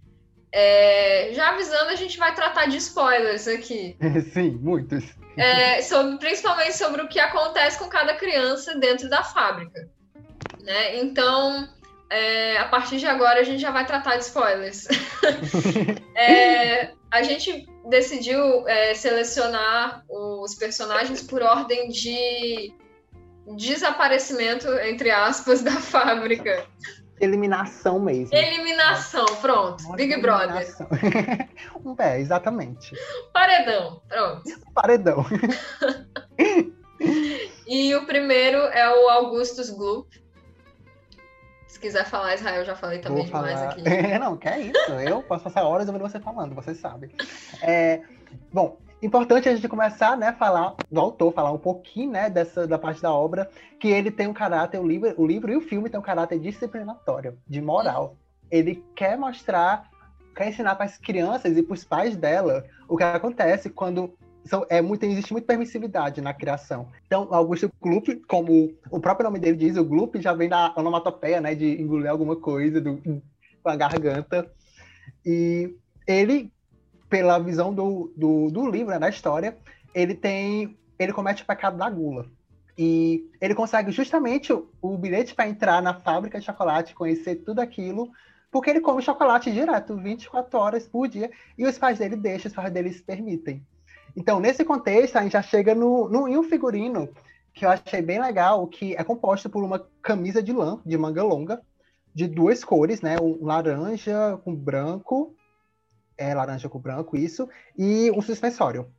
é, 0.52 1.34
já 1.34 1.50
avisando, 1.50 1.90
a 1.90 1.96
gente 1.96 2.18
vai 2.18 2.34
tratar 2.34 2.68
de 2.68 2.78
spoilers 2.78 3.46
aqui. 3.48 3.98
Sim, 4.34 4.52
muitos. 4.52 5.04
É, 5.36 5.82
sobre, 5.82 6.18
principalmente 6.18 6.78
sobre 6.78 7.02
o 7.02 7.10
que 7.10 7.20
acontece 7.20 7.78
com 7.78 7.90
cada 7.90 8.14
criança 8.14 8.76
dentro 8.76 9.10
da 9.10 9.22
fábrica. 9.22 9.90
Né? 10.62 10.98
Então, 10.98 11.68
é, 12.10 12.58
a 12.58 12.66
partir 12.66 12.98
de 12.98 13.08
agora 13.08 13.40
a 13.40 13.44
gente 13.44 13.60
já 13.60 13.72
vai 13.72 13.86
tratar 13.86 14.18
de 14.18 14.24
spoilers. 14.24 14.88
é, 16.16 16.92
a 17.12 17.24
gente 17.24 17.68
decidiu 17.90 18.68
é, 18.68 18.94
selecionar 18.94 20.04
os 20.10 20.56
personagens 20.56 21.24
por 21.24 21.42
ordem 21.42 21.90
de 21.90 22.74
desaparecimento, 23.56 24.68
entre 24.80 25.12
aspas, 25.12 25.62
da 25.62 25.72
fábrica. 25.72 26.66
Eliminação 27.20 28.00
mesmo. 28.00 28.36
Eliminação, 28.36 29.26
pronto. 29.42 29.84
Nossa, 29.84 29.96
Big 29.96 30.14
eliminação. 30.14 30.88
Brother. 30.92 31.48
é, 32.00 32.20
exatamente. 32.20 32.94
Paredão, 33.32 34.02
pronto. 34.10 34.44
Paredão. 34.74 35.26
e 37.66 37.96
o 37.96 38.06
primeiro 38.06 38.58
é 38.58 38.90
o 38.90 39.10
Augustus 39.10 39.70
Gloop, 39.70 40.25
se 41.76 41.80
quiser 41.80 42.06
falar 42.06 42.36
Israel, 42.36 42.64
já 42.64 42.74
falei 42.74 43.00
também 43.00 43.26
Vou 43.26 43.26
demais 43.26 43.60
falar... 43.60 43.72
aqui. 43.72 43.84
não, 44.18 44.38
que 44.38 44.48
é 44.48 44.60
isso. 44.62 44.92
Eu 44.94 45.22
posso 45.22 45.44
passar 45.44 45.64
horas 45.64 45.88
ouvindo 45.88 46.02
você 46.02 46.20
falando, 46.20 46.56
você 46.56 46.74
sabe. 46.74 47.12
É, 47.62 48.02
bom, 48.52 48.78
importante 49.02 49.50
a 49.50 49.56
gente 49.56 49.68
começar, 49.68 50.16
né, 50.16 50.32
falar 50.32 50.76
do 50.90 51.00
autor, 51.02 51.34
falar 51.34 51.52
um 51.52 51.58
pouquinho, 51.58 52.12
né, 52.12 52.30
dessa 52.30 52.66
da 52.66 52.80
parte 52.80 53.02
da 53.02 53.14
obra, 53.14 53.50
que 53.78 53.90
ele 53.90 54.10
tem 54.10 54.26
um 54.26 54.34
caráter, 54.34 54.80
o 54.80 54.88
livro, 54.88 55.14
o 55.18 55.28
livro 55.28 55.52
e 55.52 55.58
o 55.58 55.62
filme 55.62 55.90
tem 55.90 56.00
um 56.00 56.04
caráter 56.04 56.40
disciplinatório, 56.40 57.38
de 57.46 57.62
moral. 57.62 58.16
Ele 58.50 58.82
quer 58.96 59.18
mostrar, 59.18 59.90
quer 60.34 60.48
ensinar 60.48 60.76
para 60.76 60.86
as 60.86 60.98
crianças 60.98 61.58
e 61.58 61.62
para 61.62 61.74
os 61.74 61.84
pais 61.84 62.16
dela 62.16 62.64
o 62.88 62.96
que 62.96 63.04
acontece 63.04 63.70
quando 63.70 64.18
são, 64.46 64.66
é 64.70 64.82
muito, 64.82 65.04
existe 65.04 65.32
muita 65.32 65.48
permissividade 65.48 66.22
na 66.22 66.34
criação. 66.34 66.90
Então, 67.06 67.28
Augusto 67.32 67.72
Gloop, 67.82 68.16
como 68.28 68.74
o 68.92 69.00
próprio 69.00 69.26
nome 69.26 69.40
dele 69.40 69.58
diz, 69.58 69.76
o 69.76 69.84
Gloop 69.84 70.22
já 70.22 70.34
vem 70.34 70.48
da 70.48 70.74
onomatopeia, 70.78 71.42
né, 71.42 71.56
de 71.56 71.82
engolir 71.82 72.10
alguma 72.10 72.36
coisa 72.36 72.80
do, 72.80 72.98
com 73.02 73.70
a 73.70 73.76
garganta. 73.76 74.50
E 75.26 75.76
ele, 76.08 76.52
pela 77.10 77.40
visão 77.40 77.74
do, 77.74 78.14
do, 78.16 78.52
do 78.52 78.70
livro, 78.70 78.92
né, 78.92 79.00
da 79.00 79.10
história, 79.10 79.58
ele 79.94 80.14
tem, 80.14 80.78
ele 81.00 81.14
comete 81.14 81.44
o 81.44 81.48
pecado 81.48 81.78
da 81.78 81.90
gula. 81.90 82.28
E 82.78 83.30
ele 83.42 83.56
consegue 83.56 83.92
justamente 83.92 84.54
o, 84.54 84.70
o 84.82 84.98
bilhete 84.98 85.34
para 85.34 85.48
entrar 85.48 85.82
na 85.82 85.94
fábrica 85.94 86.40
de 86.40 86.46
chocolate, 86.46 86.94
conhecer 86.94 87.38
tudo 87.38 87.62
aquilo, 87.62 88.12
porque 88.52 88.70
ele 88.70 88.82
come 88.82 89.02
chocolate 89.02 89.52
direto, 89.52 89.98
24 89.98 90.60
horas 90.60 90.88
por 90.88 91.08
dia, 91.08 91.32
e 91.58 91.66
os 91.66 91.78
pais 91.78 92.00
dele 92.00 92.16
deixam, 92.16 92.50
os 92.50 92.56
pais 92.56 92.72
dele 92.72 92.92
se 92.94 93.02
permitem. 93.02 93.66
Então, 94.16 94.40
nesse 94.40 94.64
contexto, 94.64 95.18
a 95.18 95.22
gente 95.22 95.34
já 95.34 95.42
chega 95.42 95.76
no, 95.76 96.08
no, 96.10 96.28
em 96.28 96.38
um 96.38 96.44
figurino 96.44 97.10
que 97.54 97.66
eu 97.66 97.70
achei 97.70 98.02
bem 98.02 98.22
legal, 98.22 98.68
que 98.68 98.96
é 98.96 99.04
composto 99.04 99.50
por 99.50 99.64
uma 99.64 99.88
camisa 100.02 100.44
de 100.44 100.52
lã, 100.52 100.82
de 100.86 100.98
manga 100.98 101.24
longa, 101.24 101.62
de 102.14 102.28
duas 102.28 102.64
cores, 102.64 103.02
né? 103.02 103.18
Um 103.22 103.46
laranja 103.46 104.40
com 104.44 104.54
branco, 104.54 105.36
é 106.18 106.34
laranja 106.34 106.70
com 106.70 106.80
branco, 106.80 107.16
isso, 107.16 107.48
e 107.78 108.12
um 108.12 108.22
suspensório. 108.22 108.92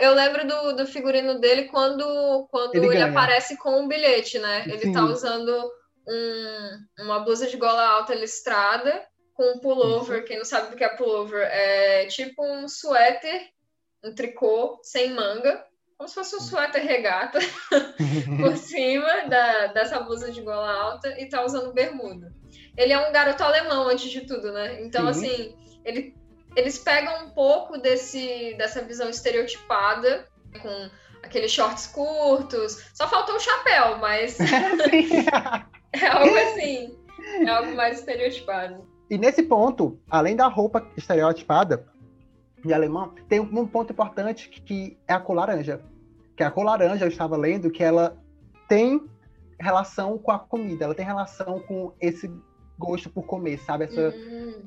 Eu 0.00 0.14
lembro 0.14 0.46
do, 0.46 0.76
do 0.76 0.86
figurino 0.86 1.38
dele 1.38 1.64
quando, 1.64 2.46
quando 2.50 2.74
ele, 2.74 2.86
ele 2.86 3.02
aparece 3.02 3.56
com 3.56 3.80
um 3.80 3.88
bilhete, 3.88 4.38
né? 4.38 4.64
Ele 4.66 4.78
tá 4.78 4.82
Sim. 4.82 4.92
tá 4.92 5.04
usando 5.04 5.70
um, 6.06 7.04
uma 7.04 7.20
blusa 7.20 7.46
de 7.46 7.56
gola 7.56 7.86
alta 7.86 8.14
listrada 8.14 9.02
com 9.34 9.52
um 9.52 9.58
pullover. 9.60 10.18
Isso. 10.18 10.26
Quem 10.26 10.38
não 10.38 10.44
sabe 10.44 10.74
o 10.74 10.76
que 10.76 10.84
é 10.84 10.88
pullover, 10.96 11.46
é 11.50 12.06
tipo 12.06 12.44
um 12.44 12.68
suéter 12.68 13.53
um 14.04 14.14
tricô 14.14 14.78
sem 14.82 15.12
manga, 15.14 15.64
como 15.96 16.08
se 16.08 16.14
fosse 16.14 16.36
um 16.36 16.40
suéter 16.40 16.84
regata 16.84 17.38
por 18.40 18.56
cima 18.56 19.28
da, 19.28 19.68
dessa 19.68 20.00
blusa 20.00 20.30
de 20.30 20.42
gola 20.42 20.70
alta 20.70 21.20
e 21.20 21.28
tá 21.28 21.44
usando 21.44 21.72
bermuda. 21.72 22.32
Ele 22.76 22.92
é 22.92 23.08
um 23.08 23.12
garoto 23.12 23.42
alemão, 23.42 23.88
antes 23.88 24.10
de 24.10 24.22
tudo, 24.22 24.52
né? 24.52 24.82
Então, 24.82 25.12
Sim. 25.12 25.26
assim, 25.26 25.56
ele, 25.84 26.14
eles 26.56 26.78
pegam 26.78 27.26
um 27.26 27.30
pouco 27.30 27.78
desse, 27.78 28.54
dessa 28.58 28.82
visão 28.82 29.08
estereotipada, 29.08 30.28
com 30.60 30.90
aqueles 31.22 31.50
shorts 31.50 31.86
curtos. 31.86 32.84
Só 32.92 33.08
faltou 33.08 33.36
o 33.36 33.40
chapéu, 33.40 33.98
mas 33.98 34.36
é 35.92 36.06
algo 36.06 36.36
assim. 36.36 36.98
É 37.40 37.48
algo 37.48 37.74
mais 37.74 38.00
estereotipado. 38.00 38.86
E 39.08 39.16
nesse 39.16 39.42
ponto, 39.42 40.00
além 40.10 40.34
da 40.34 40.46
roupa 40.48 40.86
estereotipada, 40.96 41.86
de 42.64 42.72
alemão, 42.72 43.12
tem 43.28 43.40
um 43.40 43.66
ponto 43.66 43.92
importante 43.92 44.48
que 44.48 44.96
é 45.06 45.12
a 45.12 45.20
cor 45.20 45.34
laranja. 45.34 45.80
Que 46.36 46.42
a 46.42 46.50
cor 46.50 46.64
laranja, 46.64 47.04
eu 47.04 47.08
estava 47.08 47.36
lendo, 47.36 47.70
que 47.70 47.82
ela 47.82 48.16
tem 48.68 49.00
relação 49.60 50.18
com 50.18 50.30
a 50.32 50.38
comida, 50.38 50.84
ela 50.84 50.94
tem 50.94 51.04
relação 51.04 51.60
com 51.60 51.92
esse 52.00 52.30
gosto 52.78 53.08
por 53.08 53.24
comer, 53.24 53.58
sabe? 53.58 53.84
Essa, 53.84 54.08
uhum. 54.08 54.62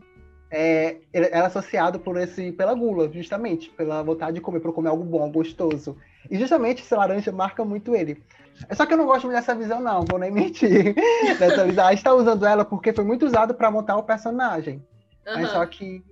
é, 0.50 0.98
ela 1.12 1.26
é 1.26 1.40
associado 1.40 2.00
por 2.00 2.18
esse, 2.18 2.52
pela 2.54 2.74
gula, 2.74 3.12
justamente, 3.12 3.70
pela 3.72 4.02
vontade 4.02 4.36
de 4.36 4.42
comer, 4.42 4.60
por 4.60 4.74
comer 4.74 4.90
algo 4.90 5.04
bom, 5.04 5.30
gostoso. 5.32 5.98
E 6.30 6.38
justamente 6.38 6.84
esse 6.84 6.96
laranja 6.96 7.32
marca 7.32 7.66
muito 7.66 7.96
ele. 7.96 8.24
É 8.70 8.76
só 8.76 8.86
que 8.86 8.94
eu 8.94 8.98
não 8.98 9.06
gosto 9.06 9.26
muito 9.26 9.36
dessa 9.36 9.54
visão, 9.54 9.82
não, 9.82 10.06
vou 10.06 10.20
nem 10.20 10.32
mentir. 10.32 10.96
dessa 11.38 11.66
visão. 11.66 11.86
A 11.86 11.90
gente 11.90 12.00
está 12.00 12.14
usando 12.14 12.46
ela 12.46 12.64
porque 12.64 12.94
foi 12.94 13.04
muito 13.04 13.26
usado 13.26 13.54
para 13.54 13.72
montar 13.72 13.98
o 13.98 14.04
personagem. 14.04 14.86
Uhum. 15.28 15.34
Mas 15.34 15.50
só 15.50 15.66
que 15.66 16.04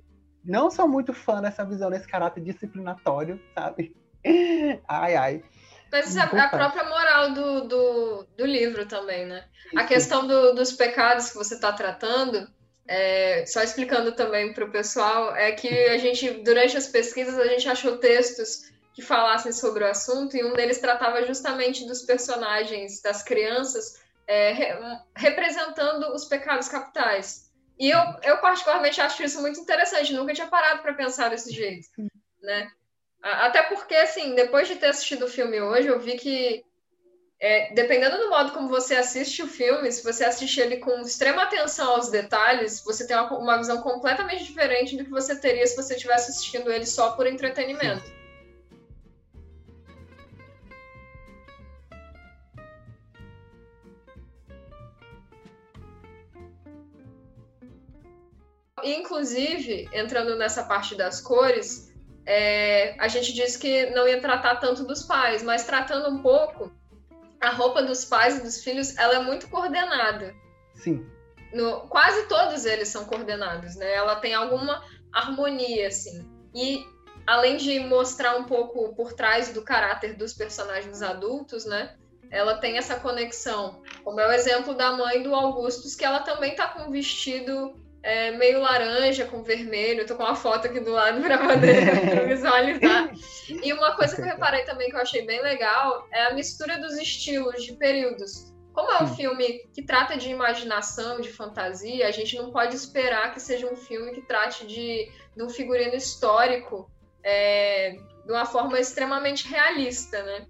não 0.46 0.70
sou 0.70 0.88
muito 0.88 1.14
fã 1.14 1.42
dessa 1.42 1.66
visão, 1.66 1.90
desse 1.90 2.08
caráter 2.08 2.42
disciplinatório, 2.44 3.42
sabe? 3.54 3.96
Ai, 4.88 5.16
ai. 5.16 5.44
Mas 5.92 6.16
é 6.16 6.22
a 6.22 6.50
própria 6.50 6.84
moral 6.84 7.34
do, 7.34 7.68
do, 7.68 8.28
do 8.38 8.46
livro 8.46 8.86
também, 8.86 9.26
né? 9.26 9.46
Isso. 9.68 9.80
A 9.80 9.84
questão 9.84 10.28
do, 10.28 10.54
dos 10.54 10.72
pecados 10.72 11.30
que 11.30 11.36
você 11.36 11.56
está 11.56 11.72
tratando 11.72 12.48
é, 12.88 13.46
só 13.48 13.64
explicando 13.64 14.12
também 14.12 14.54
para 14.54 14.66
o 14.66 14.72
pessoal, 14.72 15.36
é 15.36 15.52
que 15.52 15.68
a 15.68 15.98
gente, 15.98 16.30
durante 16.44 16.78
as 16.78 16.88
pesquisas, 16.88 17.38
a 17.38 17.48
gente 17.48 17.68
achou 17.68 17.98
textos 17.98 18.72
que 18.94 19.02
falassem 19.02 19.52
sobre 19.52 19.84
o 19.84 19.88
assunto, 19.88 20.38
e 20.38 20.44
um 20.44 20.54
deles 20.54 20.80
tratava 20.80 21.26
justamente 21.26 21.86
dos 21.86 22.04
personagens, 22.04 23.02
das 23.02 23.24
crianças, 23.24 24.00
é, 24.28 24.54
re, 24.54 24.68
representando 25.16 26.14
os 26.14 26.26
pecados 26.26 26.70
capitais. 26.70 27.45
E 27.78 27.90
eu, 27.90 28.00
eu, 28.24 28.38
particularmente, 28.38 29.02
acho 29.02 29.24
isso 29.24 29.42
muito 29.42 29.60
interessante, 29.60 30.14
nunca 30.14 30.34
tinha 30.34 30.48
parado 30.48 30.82
para 30.82 30.94
pensar 30.94 31.30
desse 31.30 31.52
jeito, 31.52 31.90
né? 32.42 32.70
Até 33.22 33.64
porque, 33.64 33.96
assim, 33.96 34.36
depois 34.36 34.68
de 34.68 34.76
ter 34.76 34.88
assistido 34.88 35.26
o 35.26 35.30
filme 35.30 35.60
hoje, 35.60 35.88
eu 35.88 36.00
vi 36.00 36.16
que 36.16 36.64
é, 37.40 37.74
dependendo 37.74 38.18
do 38.18 38.30
modo 38.30 38.52
como 38.52 38.70
você 38.70 38.96
assiste 38.96 39.44
o 39.44 39.48
filme, 39.48 39.92
se 39.92 40.04
você 40.04 40.24
assiste 40.24 40.60
ele 40.60 40.78
com 40.78 41.02
extrema 41.02 41.44
atenção 41.44 41.92
aos 41.92 42.10
detalhes, 42.10 42.82
você 42.84 43.06
tem 43.06 43.16
uma, 43.16 43.38
uma 43.38 43.58
visão 43.58 43.82
completamente 43.82 44.46
diferente 44.46 44.96
do 44.96 45.04
que 45.04 45.12
você 45.12 45.36
teria 45.36 45.66
se 45.68 45.76
você 45.76 45.96
estivesse 45.96 46.32
assistindo 46.32 46.72
ele 46.72 46.86
só 46.86 47.12
por 47.12 47.28
entretenimento. 47.28 48.15
Inclusive, 58.86 59.90
entrando 59.92 60.36
nessa 60.36 60.64
parte 60.64 60.94
das 60.94 61.20
cores, 61.20 61.92
é, 62.24 62.96
a 63.00 63.08
gente 63.08 63.34
disse 63.34 63.58
que 63.58 63.88
não 63.88 64.08
ia 64.08 64.22
tratar 64.22 64.58
tanto 64.58 64.84
dos 64.84 65.02
pais, 65.02 65.42
mas 65.42 65.66
tratando 65.66 66.10
um 66.10 66.22
pouco, 66.22 66.72
a 67.42 67.50
roupa 67.50 67.82
dos 67.82 68.06
pais 68.06 68.38
e 68.38 68.44
dos 68.44 68.64
filhos, 68.64 68.96
ela 68.98 69.16
é 69.16 69.20
muito 69.20 69.50
coordenada. 69.50 70.36
Sim. 70.76 71.04
No, 71.52 71.82
quase 71.88 72.28
todos 72.28 72.66
eles 72.66 72.88
são 72.90 73.06
coordenados, 73.06 73.76
né? 73.76 73.92
Ela 73.92 74.18
tem 74.18 74.36
alguma 74.36 74.84
harmonia, 75.12 75.88
assim. 75.88 76.30
E 76.54 76.86
além 77.26 77.58
de 77.58 77.80
mostrar 77.80 78.38
um 78.38 78.44
pouco 78.44 78.94
por 78.96 79.14
trás 79.14 79.50
do 79.50 79.64
caráter 79.64 80.16
dos 80.16 80.32
personagens 80.32 81.02
adultos, 81.02 81.66
né? 81.66 81.96
Ela 82.30 82.58
tem 82.58 82.78
essa 82.78 83.00
conexão. 83.00 83.82
Como 84.04 84.20
é 84.20 84.28
o 84.28 84.32
exemplo 84.32 84.76
da 84.76 84.92
mãe 84.92 85.24
do 85.24 85.34
Augustus, 85.34 85.96
que 85.96 86.06
ela 86.06 86.20
também 86.20 86.56
tá 86.56 86.68
com 86.68 86.84
um 86.84 86.92
vestido 86.92 87.84
é, 88.06 88.30
meio 88.38 88.62
laranja 88.62 89.26
com 89.26 89.42
vermelho. 89.42 90.02
Eu 90.02 90.06
tô 90.06 90.16
com 90.16 90.22
uma 90.22 90.36
foto 90.36 90.68
aqui 90.68 90.80
do 90.80 90.92
lado 90.92 91.20
para 91.22 91.40
poder 91.40 92.28
visualizar. 92.30 93.12
E 93.50 93.74
uma 93.74 93.96
coisa 93.96 94.16
que 94.16 94.22
eu 94.22 94.26
reparei 94.26 94.64
também 94.64 94.92
que 94.92 94.96
eu 94.96 95.02
achei 95.02 95.26
bem 95.26 95.42
legal 95.42 96.08
é 96.12 96.28
a 96.28 96.34
mistura 96.36 96.78
dos 96.78 96.96
estilos 96.98 97.64
de 97.64 97.74
períodos. 97.74 98.54
Como 98.72 98.92
é 98.92 99.02
um 99.02 99.08
filme 99.08 99.68
que 99.74 99.82
trata 99.82 100.18
de 100.18 100.30
imaginação, 100.30 101.20
de 101.20 101.30
fantasia, 101.30 102.08
a 102.08 102.12
gente 102.12 102.36
não 102.36 102.52
pode 102.52 102.76
esperar 102.76 103.34
que 103.34 103.40
seja 103.40 103.66
um 103.66 103.76
filme 103.76 104.12
que 104.12 104.22
trate 104.22 104.68
de, 104.68 105.12
de 105.36 105.44
um 105.44 105.50
figurino 105.50 105.96
histórico 105.96 106.92
é, 107.24 107.98
de 108.24 108.32
uma 108.32 108.46
forma 108.46 108.80
extremamente 108.80 109.48
realista, 109.48 110.22
né? 110.22 110.46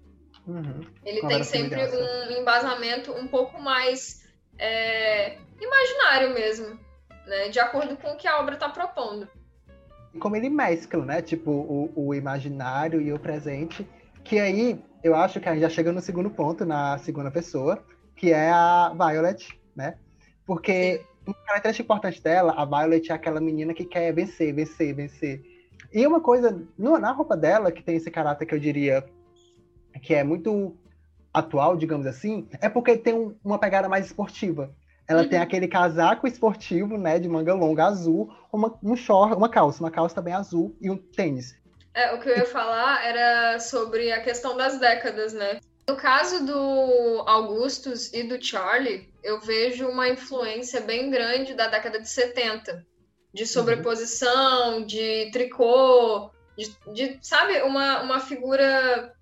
Uhum. 0.46 0.80
Ele 1.02 1.26
tem 1.26 1.42
sempre 1.42 1.80
um 1.86 2.32
embasamento 2.32 3.12
um 3.12 3.26
pouco 3.26 3.58
mais 3.62 4.26
é, 4.58 5.38
imaginário 5.58 6.34
mesmo 6.34 6.85
né? 7.26 7.48
De 7.48 7.58
acordo 7.58 7.96
com 7.96 8.12
o 8.12 8.16
que 8.16 8.26
a 8.26 8.38
obra 8.38 8.54
está 8.54 8.68
propondo. 8.68 9.28
Como 10.18 10.36
ele 10.36 10.48
mescla, 10.48 11.04
né? 11.04 11.20
Tipo, 11.20 11.50
o, 11.50 11.92
o 11.94 12.14
imaginário 12.14 13.00
e 13.00 13.12
o 13.12 13.18
presente. 13.18 13.86
Que 14.24 14.38
aí 14.38 14.82
eu 15.02 15.14
acho 15.14 15.40
que 15.40 15.48
a 15.48 15.52
gente 15.52 15.62
já 15.62 15.68
chega 15.68 15.92
no 15.92 16.00
segundo 16.00 16.30
ponto, 16.30 16.64
na 16.64 16.98
segunda 16.98 17.30
pessoa, 17.30 17.84
que 18.16 18.32
é 18.32 18.50
a 18.50 18.92
Violet, 18.94 19.58
né? 19.74 19.96
Porque 20.44 21.04
uma 21.26 21.34
característica 21.34 21.84
importante 21.84 22.22
dela, 22.22 22.52
a 22.56 22.64
Violet 22.64 23.10
é 23.10 23.14
aquela 23.14 23.40
menina 23.40 23.74
que 23.74 23.84
quer 23.84 24.12
vencer, 24.12 24.54
vencer, 24.54 24.94
vencer. 24.94 25.42
E 25.92 26.06
uma 26.06 26.20
coisa, 26.20 26.60
na 26.78 27.12
roupa 27.12 27.36
dela, 27.36 27.70
que 27.70 27.82
tem 27.82 27.96
esse 27.96 28.10
caráter 28.10 28.46
que 28.46 28.54
eu 28.54 28.58
diria 28.58 29.04
que 30.02 30.14
é 30.14 30.22
muito 30.22 30.76
atual, 31.32 31.76
digamos 31.76 32.06
assim, 32.06 32.48
é 32.60 32.68
porque 32.68 32.96
tem 32.96 33.14
um, 33.14 33.34
uma 33.44 33.58
pegada 33.58 33.88
mais 33.88 34.06
esportiva. 34.06 34.74
Ela 35.08 35.22
uhum. 35.22 35.28
tem 35.28 35.38
aquele 35.38 35.68
casaco 35.68 36.26
esportivo, 36.26 36.98
né, 36.98 37.18
de 37.18 37.28
manga 37.28 37.54
longa 37.54 37.84
azul, 37.84 38.32
uma, 38.52 38.76
um 38.82 38.96
short, 38.96 39.34
uma 39.34 39.48
calça, 39.48 39.80
uma 39.82 39.90
calça 39.90 40.14
também 40.14 40.34
azul 40.34 40.76
e 40.80 40.90
um 40.90 40.96
tênis. 40.96 41.56
É, 41.94 42.12
o 42.12 42.20
que 42.20 42.28
eu 42.28 42.36
ia 42.36 42.46
falar 42.46 43.06
era 43.06 43.58
sobre 43.60 44.12
a 44.12 44.20
questão 44.20 44.56
das 44.56 44.78
décadas, 44.78 45.32
né? 45.32 45.60
No 45.88 45.96
caso 45.96 46.44
do 46.44 47.22
Augustus 47.26 48.12
e 48.12 48.24
do 48.24 48.44
Charlie, 48.44 49.08
eu 49.22 49.40
vejo 49.40 49.88
uma 49.88 50.08
influência 50.08 50.80
bem 50.80 51.10
grande 51.10 51.54
da 51.54 51.68
década 51.68 52.00
de 52.00 52.08
70, 52.08 52.84
de 53.32 53.42
uhum. 53.42 53.46
sobreposição, 53.46 54.78
uhum. 54.78 54.86
de 54.86 55.30
tricô, 55.30 56.30
de, 56.58 56.76
de, 56.92 57.18
sabe, 57.22 57.62
uma, 57.62 58.02
uma 58.02 58.18
figura 58.18 59.14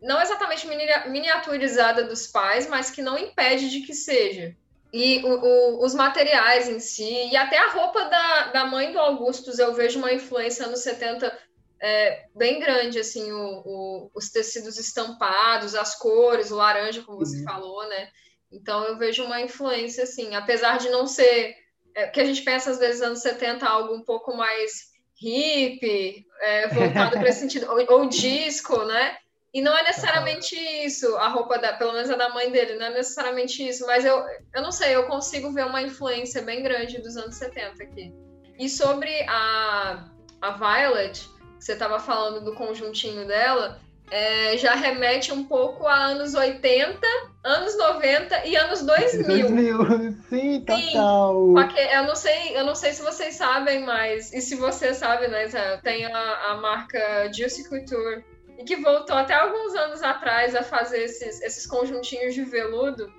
não 0.00 0.20
exatamente 0.20 0.66
miniaturizada 1.08 2.04
dos 2.04 2.26
pais, 2.26 2.66
mas 2.66 2.90
que 2.90 3.02
não 3.02 3.18
impede 3.18 3.68
de 3.68 3.80
que 3.80 3.92
seja. 3.92 4.56
E 4.96 5.22
o, 5.22 5.28
o, 5.28 5.84
os 5.84 5.94
materiais 5.94 6.70
em 6.70 6.80
si, 6.80 7.28
e 7.30 7.36
até 7.36 7.58
a 7.58 7.68
roupa 7.68 8.06
da, 8.06 8.46
da 8.46 8.64
mãe 8.64 8.92
do 8.92 8.98
Augustus, 8.98 9.58
eu 9.58 9.74
vejo 9.74 9.98
uma 9.98 10.10
influência 10.10 10.66
nos 10.68 10.80
70 10.80 11.38
é, 11.78 12.24
bem 12.34 12.58
grande, 12.58 12.98
assim, 12.98 13.30
o, 13.30 14.10
os 14.14 14.30
tecidos 14.30 14.78
estampados, 14.78 15.74
as 15.74 15.94
cores, 15.98 16.50
o 16.50 16.56
laranja, 16.56 17.02
como 17.02 17.18
você 17.18 17.36
uhum. 17.40 17.44
falou, 17.44 17.86
né? 17.86 18.08
Então 18.50 18.84
eu 18.84 18.96
vejo 18.96 19.22
uma 19.22 19.38
influência, 19.38 20.04
assim, 20.04 20.34
apesar 20.34 20.78
de 20.78 20.88
não 20.88 21.06
ser. 21.06 21.54
É, 21.94 22.06
que 22.06 22.18
a 22.18 22.24
gente 22.24 22.40
pensa, 22.40 22.70
às 22.70 22.78
vezes, 22.78 23.02
anos 23.02 23.20
70, 23.20 23.66
algo 23.66 23.94
um 23.94 24.02
pouco 24.02 24.34
mais 24.34 24.92
hippie, 25.20 26.26
é, 26.40 26.68
voltado 26.68 27.18
para 27.18 27.28
esse 27.28 27.40
sentido, 27.40 27.70
ou, 27.70 28.00
ou 28.00 28.08
disco, 28.08 28.82
né? 28.84 29.18
E 29.56 29.62
não 29.62 29.74
é 29.74 29.82
necessariamente 29.84 30.54
isso, 30.84 31.16
a 31.16 31.28
roupa 31.28 31.58
da, 31.58 31.72
pelo 31.72 31.94
menos 31.94 32.10
a 32.10 32.14
da 32.14 32.28
mãe 32.28 32.50
dele, 32.50 32.74
não 32.74 32.88
é 32.88 32.90
necessariamente 32.90 33.66
isso, 33.66 33.86
mas 33.86 34.04
eu, 34.04 34.22
eu 34.54 34.60
não 34.60 34.70
sei, 34.70 34.94
eu 34.94 35.04
consigo 35.04 35.50
ver 35.50 35.64
uma 35.64 35.80
influência 35.80 36.42
bem 36.42 36.62
grande 36.62 37.00
dos 37.00 37.16
anos 37.16 37.36
70 37.36 37.82
aqui. 37.82 38.12
E 38.58 38.68
sobre 38.68 39.10
a, 39.26 40.04
a 40.42 40.50
Violet, 40.50 41.26
que 41.58 41.64
você 41.64 41.72
estava 41.72 41.98
falando 41.98 42.44
do 42.44 42.54
conjuntinho 42.54 43.26
dela, 43.26 43.80
é, 44.10 44.58
já 44.58 44.74
remete 44.74 45.32
um 45.32 45.44
pouco 45.44 45.86
a 45.86 46.04
anos 46.04 46.34
80, 46.34 47.00
anos 47.42 47.78
90 47.78 48.44
e 48.44 48.56
anos 48.56 48.82
2000. 48.82 49.48
2000, 49.48 50.12
sim, 50.28 50.64
total. 50.66 51.54
Porque 51.54 51.80
eu 51.80 52.02
não 52.04 52.14
sei, 52.14 52.58
eu 52.58 52.64
não 52.66 52.74
sei 52.74 52.92
se 52.92 53.00
vocês 53.00 53.36
sabem, 53.36 53.86
mas 53.86 54.34
e 54.34 54.42
se 54.42 54.54
você 54.54 54.92
sabe, 54.92 55.28
né, 55.28 55.48
tem 55.82 56.04
a, 56.04 56.50
a 56.50 56.56
marca 56.58 57.32
Juicy 57.32 57.66
Couture 57.70 58.22
e 58.58 58.64
que 58.64 58.76
voltou 58.76 59.16
até 59.16 59.34
alguns 59.34 59.74
anos 59.74 60.02
atrás 60.02 60.54
a 60.54 60.62
fazer 60.62 61.02
esses, 61.02 61.40
esses 61.42 61.66
conjuntinhos 61.66 62.34
de 62.34 62.42
veludo 62.42 63.12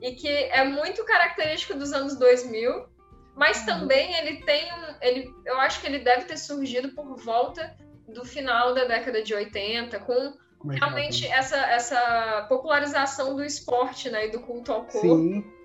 e 0.00 0.12
que 0.12 0.28
é 0.28 0.64
muito 0.64 1.04
característico 1.04 1.74
dos 1.74 1.92
anos 1.92 2.16
2000, 2.16 2.86
mas 3.34 3.60
uhum. 3.60 3.66
também 3.66 4.14
ele 4.14 4.42
tem 4.44 4.72
um, 4.72 4.94
ele, 5.00 5.34
eu 5.44 5.58
acho 5.60 5.80
que 5.80 5.86
ele 5.86 5.98
deve 5.98 6.24
ter 6.24 6.36
surgido 6.36 6.90
por 6.90 7.16
volta 7.16 7.76
do 8.06 8.24
final 8.24 8.74
da 8.74 8.84
década 8.84 9.22
de 9.22 9.34
80, 9.34 9.98
com 10.00 10.12
é 10.12 10.76
realmente 10.76 11.26
essa, 11.26 11.56
essa 11.56 12.46
popularização 12.48 13.36
do 13.36 13.44
esporte 13.44 14.10
né, 14.10 14.26
e 14.26 14.30
do 14.30 14.40
culto 14.40 14.72
ao 14.72 14.84
corpo. 14.84 15.00
Sim. 15.00 15.57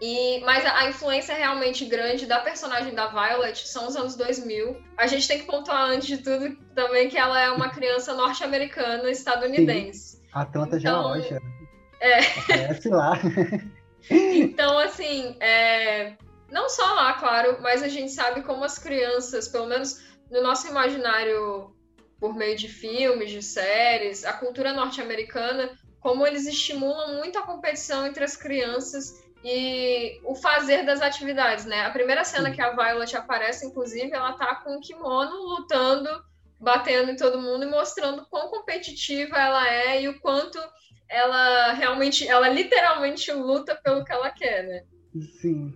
E, 0.00 0.40
mas 0.40 0.64
a, 0.66 0.88
influência 0.90 1.34
realmente 1.34 1.86
grande 1.86 2.26
da 2.26 2.38
personagem 2.40 2.94
da 2.94 3.06
Violet 3.06 3.66
são 3.66 3.86
os 3.86 3.96
anos 3.96 4.14
2000. 4.14 4.76
A 4.96 5.06
gente 5.06 5.26
tem 5.26 5.38
que 5.38 5.46
pontuar 5.46 5.88
antes 5.88 6.06
de 6.06 6.18
tudo 6.18 6.54
também 6.74 7.08
que 7.08 7.16
ela 7.16 7.40
é 7.40 7.50
uma 7.50 7.70
criança 7.70 8.12
norte-americana 8.12 9.10
estadunidense. 9.10 10.16
Sim. 10.16 10.22
Atlanta 10.32 10.76
então, 10.76 11.14
Georgia. 11.14 11.40
É. 12.00 12.18
Aparece 12.18 12.88
lá. 12.90 13.18
então, 14.10 14.78
assim, 14.78 15.34
é... 15.40 16.12
não 16.50 16.68
só 16.68 16.92
lá, 16.92 17.14
claro, 17.14 17.58
mas 17.62 17.82
a 17.82 17.88
gente 17.88 18.12
sabe 18.12 18.42
como 18.42 18.64
as 18.64 18.78
crianças, 18.78 19.48
pelo 19.48 19.66
menos 19.66 20.04
no 20.30 20.42
nosso 20.42 20.68
imaginário 20.68 21.74
por 22.20 22.34
meio 22.34 22.56
de 22.56 22.68
filmes, 22.68 23.30
de 23.30 23.42
séries, 23.42 24.24
a 24.24 24.32
cultura 24.34 24.74
norte-americana, 24.74 25.70
como 26.00 26.26
eles 26.26 26.46
estimulam 26.46 27.14
muito 27.16 27.38
a 27.38 27.42
competição 27.42 28.06
entre 28.06 28.24
as 28.24 28.36
crianças 28.36 29.25
e 29.48 30.20
o 30.24 30.34
fazer 30.34 30.84
das 30.84 31.00
atividades, 31.00 31.66
né? 31.66 31.86
A 31.86 31.90
primeira 31.90 32.24
cena 32.24 32.50
que 32.50 32.60
a 32.60 32.72
Violet 32.72 33.16
aparece, 33.16 33.64
inclusive, 33.64 34.12
ela 34.12 34.32
tá 34.32 34.56
com 34.56 34.76
o 34.76 34.80
kimono 34.80 35.36
lutando, 35.36 36.10
batendo 36.58 37.12
em 37.12 37.16
todo 37.16 37.40
mundo 37.40 37.64
e 37.64 37.70
mostrando 37.70 38.26
quão 38.26 38.48
competitiva 38.48 39.38
ela 39.38 39.68
é 39.68 40.02
e 40.02 40.08
o 40.08 40.18
quanto 40.20 40.58
ela 41.08 41.72
realmente, 41.74 42.26
ela 42.26 42.48
literalmente 42.48 43.30
luta 43.30 43.78
pelo 43.84 44.04
que 44.04 44.12
ela 44.12 44.30
quer, 44.30 44.64
né? 44.64 44.82
Sim. 45.40 45.72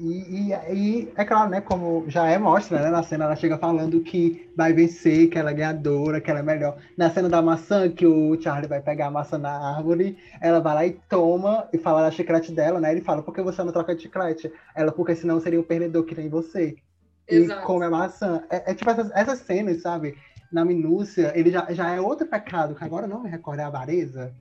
E, 0.00 0.50
e, 0.50 0.74
e, 0.74 1.12
é 1.16 1.24
claro, 1.24 1.50
né? 1.50 1.60
Como 1.60 2.04
já 2.08 2.28
é 2.28 2.38
mostra, 2.38 2.80
né? 2.80 2.90
Na 2.90 3.02
cena 3.02 3.24
ela 3.24 3.36
chega 3.36 3.58
falando 3.58 4.00
que 4.00 4.48
vai 4.56 4.72
vencer, 4.72 5.28
que 5.28 5.38
ela 5.38 5.50
é 5.50 5.54
ganhadora, 5.54 6.20
que 6.20 6.30
ela 6.30 6.40
é 6.40 6.42
melhor. 6.42 6.78
Na 6.96 7.10
cena 7.10 7.28
da 7.28 7.42
maçã, 7.42 7.90
que 7.90 8.06
o 8.06 8.40
Charlie 8.40 8.68
vai 8.68 8.80
pegar 8.80 9.06
a 9.06 9.10
maçã 9.10 9.38
na 9.38 9.76
árvore, 9.76 10.16
ela 10.40 10.60
vai 10.60 10.74
lá 10.74 10.86
e 10.86 10.92
toma 11.08 11.68
e 11.72 11.78
fala 11.78 12.02
da 12.02 12.10
chiclete 12.10 12.52
dela, 12.52 12.80
né? 12.80 12.92
Ele 12.92 13.00
fala, 13.00 13.22
por 13.22 13.34
que 13.34 13.42
você 13.42 13.62
não 13.62 13.72
troca 13.72 13.94
de 13.94 14.02
chiclete? 14.02 14.52
Ela, 14.74 14.92
porque 14.92 15.16
senão 15.16 15.40
seria 15.40 15.60
o 15.60 15.64
perdedor 15.64 16.04
que 16.04 16.14
nem 16.14 16.28
você. 16.28 16.76
Exato. 17.26 17.60
E 17.60 17.64
come 17.64 17.84
a 17.84 17.90
maçã. 17.90 18.42
É, 18.50 18.70
é 18.70 18.74
tipo 18.74 18.90
essas, 18.90 19.10
essas 19.12 19.40
cenas, 19.40 19.82
sabe? 19.82 20.16
Na 20.52 20.64
minúcia, 20.64 21.32
ele 21.34 21.50
já, 21.50 21.66
já 21.70 21.94
é 21.94 22.00
outro 22.00 22.26
pecado, 22.26 22.74
que 22.74 22.84
agora 22.84 23.06
não 23.06 23.22
me 23.22 23.28
recordo, 23.28 23.60
é 23.60 23.64
a 23.64 23.66
avareza. 23.66 24.32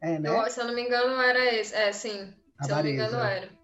É, 0.00 0.18
né? 0.18 0.28
Eu, 0.28 0.50
se 0.50 0.60
eu 0.60 0.66
não 0.66 0.74
me 0.74 0.82
engano, 0.82 1.20
era 1.20 1.54
esse. 1.54 1.74
É, 1.74 1.92
sim. 1.92 2.34
Se 2.60 2.70
eu 2.70 2.76
não 2.76 2.82
me 2.82 2.92
engano, 2.92 3.16
era. 3.16 3.55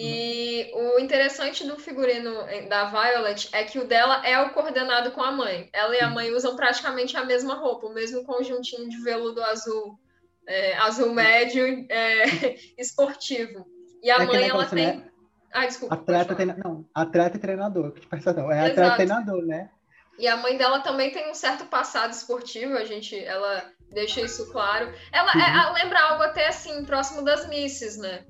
E 0.00 0.70
o 0.74 1.00
interessante 1.00 1.66
do 1.66 1.76
figurino 1.76 2.32
da 2.68 2.84
Violet 2.84 3.48
é 3.52 3.64
que 3.64 3.80
o 3.80 3.84
dela 3.84 4.24
é 4.24 4.40
o 4.40 4.50
coordenado 4.50 5.10
com 5.10 5.20
a 5.20 5.32
mãe. 5.32 5.68
Ela 5.72 5.96
e 5.96 6.00
a 6.00 6.08
mãe 6.08 6.32
usam 6.32 6.54
praticamente 6.54 7.16
a 7.16 7.24
mesma 7.24 7.54
roupa, 7.54 7.88
o 7.88 7.92
mesmo 7.92 8.22
conjuntinho 8.24 8.88
de 8.88 8.96
veludo 9.02 9.42
azul, 9.42 9.98
é, 10.46 10.76
azul 10.78 11.12
médio, 11.12 11.84
é, 11.88 12.24
esportivo. 12.78 13.66
E 14.00 14.08
a 14.08 14.22
é 14.22 14.24
mãe, 14.24 14.48
ela 14.48 14.66
tem. 14.66 14.98
Né? 14.98 15.10
Ah, 15.52 15.66
desculpa. 15.66 15.96
Atleta, 15.96 16.34
treina... 16.36 16.56
não, 16.62 16.88
atleta 16.94 17.36
e 17.36 17.40
treinador. 17.40 17.92
Perdão, 18.08 18.52
é 18.52 18.70
atleta 18.70 18.92
e 18.92 18.96
treinador, 19.06 19.44
né? 19.44 19.68
E 20.16 20.28
a 20.28 20.36
mãe 20.36 20.56
dela 20.56 20.78
também 20.78 21.10
tem 21.10 21.28
um 21.28 21.34
certo 21.34 21.66
passado 21.66 22.12
esportivo, 22.12 22.74
a 22.74 22.84
gente, 22.84 23.18
ela 23.18 23.64
deixa 23.90 24.20
isso 24.20 24.52
claro. 24.52 24.92
Ela 25.12 25.32
é, 25.32 25.72
lembra 25.72 26.00
algo 26.00 26.22
até 26.22 26.46
assim, 26.46 26.84
próximo 26.84 27.22
das 27.22 27.48
Misses, 27.48 27.98
né? 27.98 28.24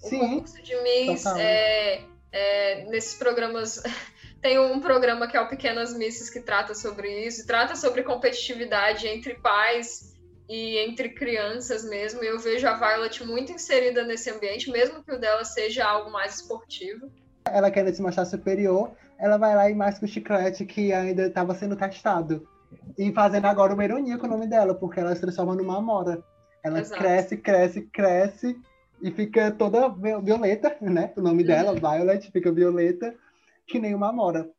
Sim. 0.00 0.16
O 0.16 0.28
concurso 0.30 0.62
de 0.62 0.76
Miss, 0.82 1.26
é, 1.26 2.02
é, 2.32 2.84
nesses 2.86 3.14
programas. 3.14 3.82
Tem 4.40 4.58
um 4.58 4.80
programa 4.80 5.28
que 5.28 5.36
é 5.36 5.40
o 5.40 5.48
Pequenas 5.48 5.94
Misses 5.94 6.30
que 6.30 6.40
trata 6.40 6.74
sobre 6.74 7.26
isso, 7.26 7.46
trata 7.46 7.76
sobre 7.76 8.02
competitividade 8.02 9.06
entre 9.06 9.34
pais 9.34 10.14
e 10.48 10.78
entre 10.78 11.10
crianças 11.10 11.84
mesmo. 11.84 12.24
E 12.24 12.26
eu 12.26 12.38
vejo 12.38 12.66
a 12.66 12.74
Violet 12.74 13.22
muito 13.22 13.52
inserida 13.52 14.02
nesse 14.02 14.30
ambiente, 14.30 14.70
mesmo 14.70 15.04
que 15.04 15.12
o 15.12 15.20
dela 15.20 15.44
seja 15.44 15.84
algo 15.84 16.10
mais 16.10 16.36
esportivo. 16.36 17.12
Ela 17.44 17.70
quer 17.70 17.92
se 17.94 18.00
mostrar 18.00 18.24
superior, 18.24 18.92
ela 19.18 19.36
vai 19.36 19.54
lá 19.54 19.68
e 19.68 19.74
mais 19.74 19.98
com 19.98 20.06
o 20.06 20.08
chiclete 20.08 20.64
que 20.64 20.90
ainda 20.90 21.26
estava 21.26 21.54
sendo 21.54 21.76
testado. 21.76 22.48
E 22.96 23.12
fazendo 23.12 23.44
agora 23.44 23.74
uma 23.74 23.84
ironia 23.84 24.16
com 24.16 24.26
o 24.26 24.30
nome 24.30 24.46
dela, 24.46 24.74
porque 24.74 25.00
ela 25.00 25.14
se 25.14 25.20
transforma 25.20 25.54
numa 25.54 25.76
amora. 25.76 26.24
Ela 26.64 26.80
Exato. 26.80 26.98
cresce, 26.98 27.36
cresce, 27.36 27.82
cresce 27.82 28.56
e 29.02 29.10
fica 29.10 29.50
toda 29.50 29.88
violeta, 29.88 30.76
né? 30.80 31.12
O 31.16 31.20
nome 31.20 31.44
dela, 31.44 31.72
uhum. 31.72 31.78
Violet, 31.78 32.30
fica 32.30 32.52
violeta, 32.52 33.14
que 33.66 33.78
nem 33.78 33.94
uma 33.94 34.08
amora. 34.08 34.50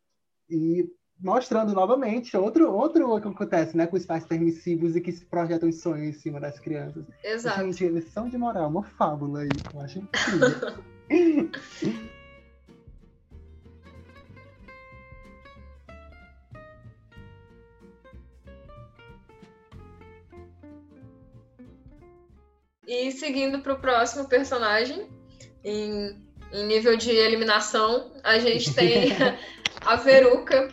E 0.50 0.90
mostrando 1.20 1.74
novamente 1.74 2.36
outro 2.36 2.72
outro 2.72 3.22
que 3.22 3.28
acontece, 3.28 3.78
né, 3.78 3.86
com 3.86 3.96
os 3.96 4.06
pais 4.06 4.26
permissivos 4.26 4.96
e 4.96 5.02
que 5.02 5.12
se 5.12 5.24
projetam 5.26 5.70
em 5.70 5.72
sonhos 5.72 6.16
em 6.16 6.20
cima 6.20 6.40
das 6.40 6.60
crianças. 6.60 7.06
Exato. 7.24 7.62
Gente, 7.62 7.88
lição 7.88 8.28
de 8.28 8.38
moral, 8.38 8.70
uma 8.70 8.84
fábula 8.84 9.42
aí, 9.42 9.50
eu 9.74 9.82
acho 9.82 10.00
incrível. 10.00 10.84
E 22.92 23.10
seguindo 23.14 23.60
para 23.60 23.72
o 23.72 23.80
próximo 23.80 24.28
personagem, 24.28 25.08
em, 25.64 26.22
em, 26.52 26.66
nível 26.66 26.98
de 26.98 27.10
eliminação, 27.10 28.12
a 28.22 28.38
gente 28.38 28.74
tem 28.76 29.14
a 29.86 29.96
Veruca. 29.96 30.68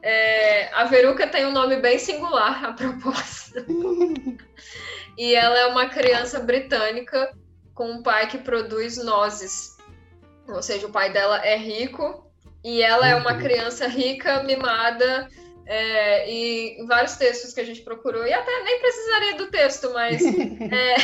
É, 0.00 0.72
a 0.72 0.84
Veruca 0.84 1.26
tem 1.26 1.44
um 1.44 1.50
nome 1.50 1.80
bem 1.80 1.98
singular, 1.98 2.64
a 2.66 2.72
propósito. 2.72 3.66
e 5.18 5.34
ela 5.34 5.58
é 5.58 5.66
uma 5.66 5.88
criança 5.88 6.38
britânica 6.38 7.36
com 7.74 7.90
um 7.90 8.00
pai 8.00 8.28
que 8.28 8.38
produz 8.38 8.96
nozes. 8.98 9.76
Ou 10.46 10.62
seja, 10.62 10.86
o 10.86 10.92
pai 10.92 11.12
dela 11.12 11.44
é 11.44 11.56
rico 11.56 12.30
e 12.62 12.80
ela 12.80 13.08
é 13.08 13.16
uma 13.16 13.38
criança 13.38 13.88
rica, 13.88 14.40
mimada, 14.44 15.28
é, 15.66 16.30
e 16.30 16.86
vários 16.86 17.16
textos 17.16 17.52
que 17.52 17.60
a 17.60 17.64
gente 17.64 17.82
procurou, 17.82 18.24
e 18.26 18.32
até 18.32 18.62
nem 18.62 18.80
precisaria 18.80 19.36
do 19.36 19.50
texto, 19.50 19.92
mas 19.92 20.22
é, 20.70 20.94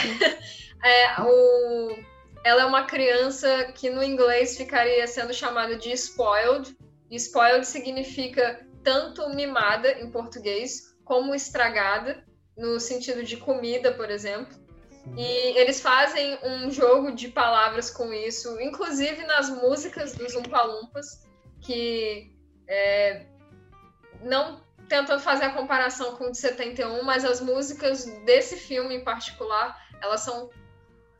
é, 0.89 1.23
o, 1.23 1.99
ela 2.45 2.63
é 2.63 2.65
uma 2.65 2.85
criança 2.85 3.73
que 3.75 3.91
no 3.91 4.03
inglês 4.03 4.57
ficaria 4.57 5.07
sendo 5.07 5.35
chamada 5.35 5.77
de 5.77 5.91
spoiled. 5.93 6.77
E 7.11 7.17
spoiled 7.17 7.67
significa 7.67 8.67
tanto 8.83 9.29
mimada 9.31 10.01
em 10.01 10.11
português 10.11 10.97
como 11.05 11.35
estragada, 11.35 12.25
no 12.57 12.81
sentido 12.81 13.23
de 13.23 13.37
comida, 13.37 13.93
por 13.93 14.11
exemplo. 14.11 14.63
E 15.17 15.59
eles 15.59 15.81
fazem 15.81 16.39
um 16.45 16.71
jogo 16.71 17.13
de 17.13 17.29
palavras 17.29 17.91
com 17.91 18.13
isso, 18.13 18.61
inclusive 18.61 19.27
nas 19.27 19.51
músicas 19.51 20.15
dos 20.15 20.35
Umpalumpas, 20.37 21.27
que 21.61 22.33
é, 22.69 23.27
não 24.23 24.63
tentando 24.89 25.21
fazer 25.21 25.45
a 25.45 25.55
comparação 25.55 26.17
com 26.17 26.27
o 26.27 26.31
de 26.31 26.39
71, 26.39 27.03
mas 27.03 27.25
as 27.25 27.41
músicas 27.41 28.05
desse 28.25 28.57
filme 28.57 28.97
em 28.97 29.05
particular, 29.05 29.77
elas 30.03 30.21
são 30.21 30.51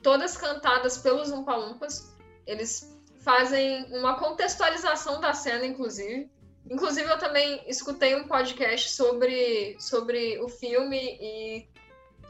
todas 0.03 0.37
cantadas 0.37 0.99
pelos 0.99 1.31
Umpalumpas. 1.31 2.15
Eles 2.47 2.99
fazem 3.23 3.87
uma 3.97 4.19
contextualização 4.19 5.21
da 5.21 5.33
cena, 5.33 5.65
inclusive. 5.65 6.31
Inclusive, 6.71 7.09
eu 7.09 7.19
também 7.19 7.65
escutei 7.67 8.15
um 8.15 8.27
podcast 8.27 8.91
sobre, 8.91 9.77
sobre 9.81 10.39
o 10.41 10.49
filme 10.49 11.19
e 11.21 11.69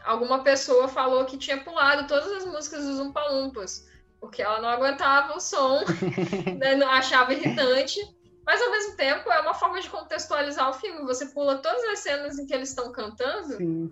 alguma 0.05 0.43
pessoa 0.43 0.89
falou 0.89 1.25
que 1.25 1.37
tinha 1.37 1.63
pulado 1.63 2.07
todas 2.07 2.31
as 2.33 2.45
músicas 2.47 2.85
dos 2.85 2.99
Umpalumpas, 2.99 3.89
porque 4.21 4.43
ela 4.43 4.61
não 4.61 4.69
aguentava 4.69 5.37
o 5.37 5.41
som, 5.41 5.81
né, 6.59 6.83
achava 6.85 7.33
irritante. 7.33 8.01
Mas 8.45 8.61
ao 8.61 8.71
mesmo 8.71 8.97
tempo 8.97 9.31
é 9.31 9.41
uma 9.41 9.55
forma 9.55 9.81
de 9.81 9.89
contextualizar 9.89 10.71
o 10.71 10.75
filme. 10.75 11.03
Você 11.03 11.27
pula 11.27 11.59
todas 11.59 11.83
as 11.85 12.01
cenas 12.01 12.39
em 12.39 12.47
que 12.47 12.53
eles 12.53 12.71
estão 12.71 12.91
cantando, 12.91 13.57
Sim. 13.57 13.91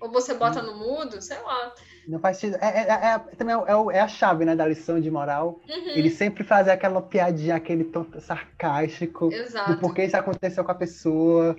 ou 0.00 0.10
você 0.10 0.34
bota 0.34 0.60
no 0.62 0.76
mudo, 0.76 1.20
sei 1.22 1.40
lá. 1.40 1.72
Não 2.06 2.20
faz 2.20 2.36
sentido. 2.36 2.62
É, 2.62 2.66
é, 2.66 3.14
é, 3.14 3.18
também 3.36 3.54
é, 3.56 3.96
é, 3.96 4.00
a 4.00 4.08
chave 4.08 4.44
né, 4.44 4.54
da 4.54 4.66
lição 4.66 5.00
de 5.00 5.10
moral. 5.10 5.60
Uhum. 5.68 5.88
Ele 5.88 6.10
sempre 6.10 6.44
faz 6.44 6.68
aquela 6.68 7.00
piadinha, 7.00 7.56
aquele 7.56 7.84
tom 7.84 8.06
sarcástico. 8.20 9.32
Exato. 9.32 9.72
Do 9.72 9.78
porquê 9.78 10.04
isso 10.04 10.16
aconteceu 10.16 10.64
com 10.64 10.72
a 10.72 10.74
pessoa. 10.74 11.56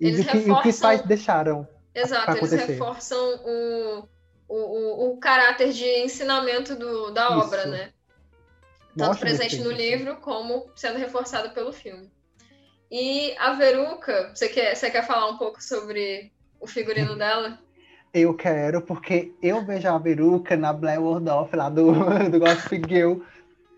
E 0.00 0.10
do 0.10 0.24
que, 0.24 0.38
reforçam... 0.38 0.54
o 0.54 0.62
que 0.62 0.68
os 0.68 0.80
pais 0.80 1.02
deixaram. 1.02 1.68
Exato, 1.94 2.36
eles 2.38 2.52
reforçam 2.52 3.18
o, 3.44 4.08
o, 4.48 4.56
o, 4.56 5.10
o, 5.12 5.16
caráter 5.18 5.72
de 5.72 5.84
ensinamento 6.02 6.74
do, 6.74 7.10
da 7.12 7.26
isso. 7.26 7.38
obra, 7.38 7.66
né? 7.66 7.92
Tanto 8.96 9.18
presente 9.18 9.60
no 9.60 9.70
livro 9.70 10.16
como 10.16 10.70
sendo 10.74 10.98
reforçado 10.98 11.50
pelo 11.50 11.72
filme. 11.72 12.10
E 12.90 13.34
a 13.38 13.54
Veruca, 13.54 14.30
você 14.34 14.48
quer, 14.48 14.74
você 14.74 14.90
quer 14.90 15.06
falar 15.06 15.28
um 15.30 15.36
pouco 15.36 15.62
sobre 15.62 16.30
o 16.60 16.66
figurino 16.66 17.16
dela? 17.16 17.58
Eu 18.12 18.34
quero, 18.34 18.80
porque 18.80 19.32
eu 19.42 19.64
vejo 19.64 19.88
a 19.88 19.98
Veruca 19.98 20.56
na 20.56 20.72
Blair 20.72 21.02
Waldorf, 21.02 21.52
lá 21.54 21.68
do, 21.68 21.92
do 22.30 22.38
Gossip 22.38 22.82
Girl, 22.88 23.18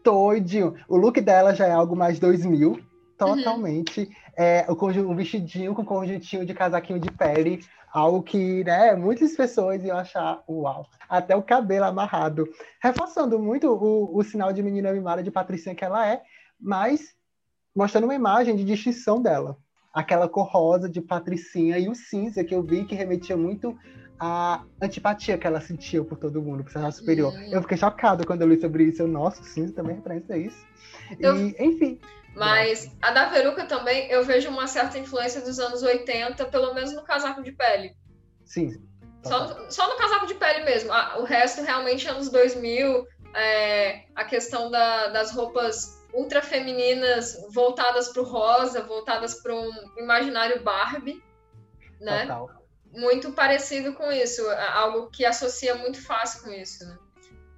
todinho. 0.02 0.74
O 0.86 0.96
look 0.96 1.20
dela 1.20 1.54
já 1.54 1.66
é 1.66 1.72
algo 1.72 1.96
mais 1.96 2.18
2000, 2.18 2.78
totalmente. 3.16 4.00
Uhum. 4.00 4.10
É, 4.36 4.66
o, 4.68 4.74
o 4.74 5.14
vestidinho 5.14 5.74
com 5.74 5.84
conjuntinho 5.84 6.44
de 6.44 6.52
casaquinho 6.52 7.00
de 7.00 7.10
pele, 7.10 7.64
algo 7.96 8.22
que 8.22 8.62
né, 8.62 8.94
muitas 8.94 9.34
pessoas 9.34 9.82
iam 9.82 9.96
achar 9.96 10.42
uau. 10.46 10.86
Até 11.08 11.34
o 11.34 11.42
cabelo 11.42 11.86
amarrado. 11.86 12.46
Reforçando 12.82 13.38
muito 13.38 13.68
o, 13.68 14.14
o 14.14 14.22
sinal 14.22 14.52
de 14.52 14.62
menina 14.62 14.92
mimada 14.92 15.22
de 15.22 15.30
Patricinha 15.30 15.74
que 15.74 15.84
ela 15.84 16.06
é, 16.06 16.22
mas 16.60 17.16
mostrando 17.74 18.04
uma 18.04 18.14
imagem 18.14 18.54
de 18.54 18.64
distinção 18.64 19.22
dela. 19.22 19.56
Aquela 19.94 20.28
cor 20.28 20.46
rosa 20.46 20.90
de 20.90 21.00
Patricinha 21.00 21.78
e 21.78 21.88
o 21.88 21.94
cinza 21.94 22.44
que 22.44 22.54
eu 22.54 22.62
vi 22.62 22.84
que 22.84 22.94
remetia 22.94 23.34
muito 23.34 23.74
à 24.20 24.62
antipatia 24.80 25.38
que 25.38 25.46
ela 25.46 25.62
sentia 25.62 26.04
por 26.04 26.18
todo 26.18 26.42
mundo, 26.42 26.64
por 26.64 26.70
ser 26.70 26.92
superior. 26.92 27.32
Eu 27.50 27.62
fiquei 27.62 27.78
chocada 27.78 28.26
quando 28.26 28.42
eu 28.42 28.48
li 28.48 28.60
sobre 28.60 28.84
isso. 28.84 29.00
Eu, 29.00 29.08
nossa, 29.08 29.40
o 29.40 29.44
cinza 29.44 29.72
também 29.72 29.96
representa 29.96 30.36
isso. 30.36 30.66
Eu... 31.18 31.34
E, 31.34 31.56
enfim. 31.58 31.98
Mas 32.36 32.94
a 33.00 33.12
da 33.12 33.30
peruca 33.30 33.64
também, 33.64 34.10
eu 34.10 34.22
vejo 34.22 34.50
uma 34.50 34.66
certa 34.66 34.98
influência 34.98 35.40
dos 35.40 35.58
anos 35.58 35.82
80, 35.82 36.44
pelo 36.46 36.74
menos 36.74 36.92
no 36.92 37.02
casaco 37.02 37.42
de 37.42 37.50
pele. 37.50 37.96
Sim. 38.44 38.86
Só, 39.24 39.70
só 39.70 39.88
no 39.88 39.96
casaco 39.96 40.26
de 40.26 40.34
pele 40.34 40.64
mesmo. 40.64 40.90
O 41.18 41.24
resto, 41.24 41.62
realmente, 41.62 42.06
anos 42.06 42.28
2000, 42.28 43.06
é, 43.34 44.04
a 44.14 44.24
questão 44.24 44.70
da, 44.70 45.08
das 45.08 45.32
roupas 45.32 46.04
ultra 46.12 46.42
femininas 46.42 47.36
voltadas 47.52 48.08
para 48.08 48.22
o 48.22 48.24
rosa, 48.24 48.82
voltadas 48.82 49.42
para 49.42 49.54
um 49.54 49.70
imaginário 49.96 50.62
Barbie, 50.62 51.22
né? 52.00 52.22
Total. 52.22 52.50
Muito 52.92 53.32
parecido 53.32 53.94
com 53.94 54.10
isso, 54.12 54.46
algo 54.74 55.10
que 55.10 55.24
associa 55.24 55.74
muito 55.74 56.02
fácil 56.02 56.44
com 56.44 56.50
isso, 56.50 56.86
né? 56.86 56.98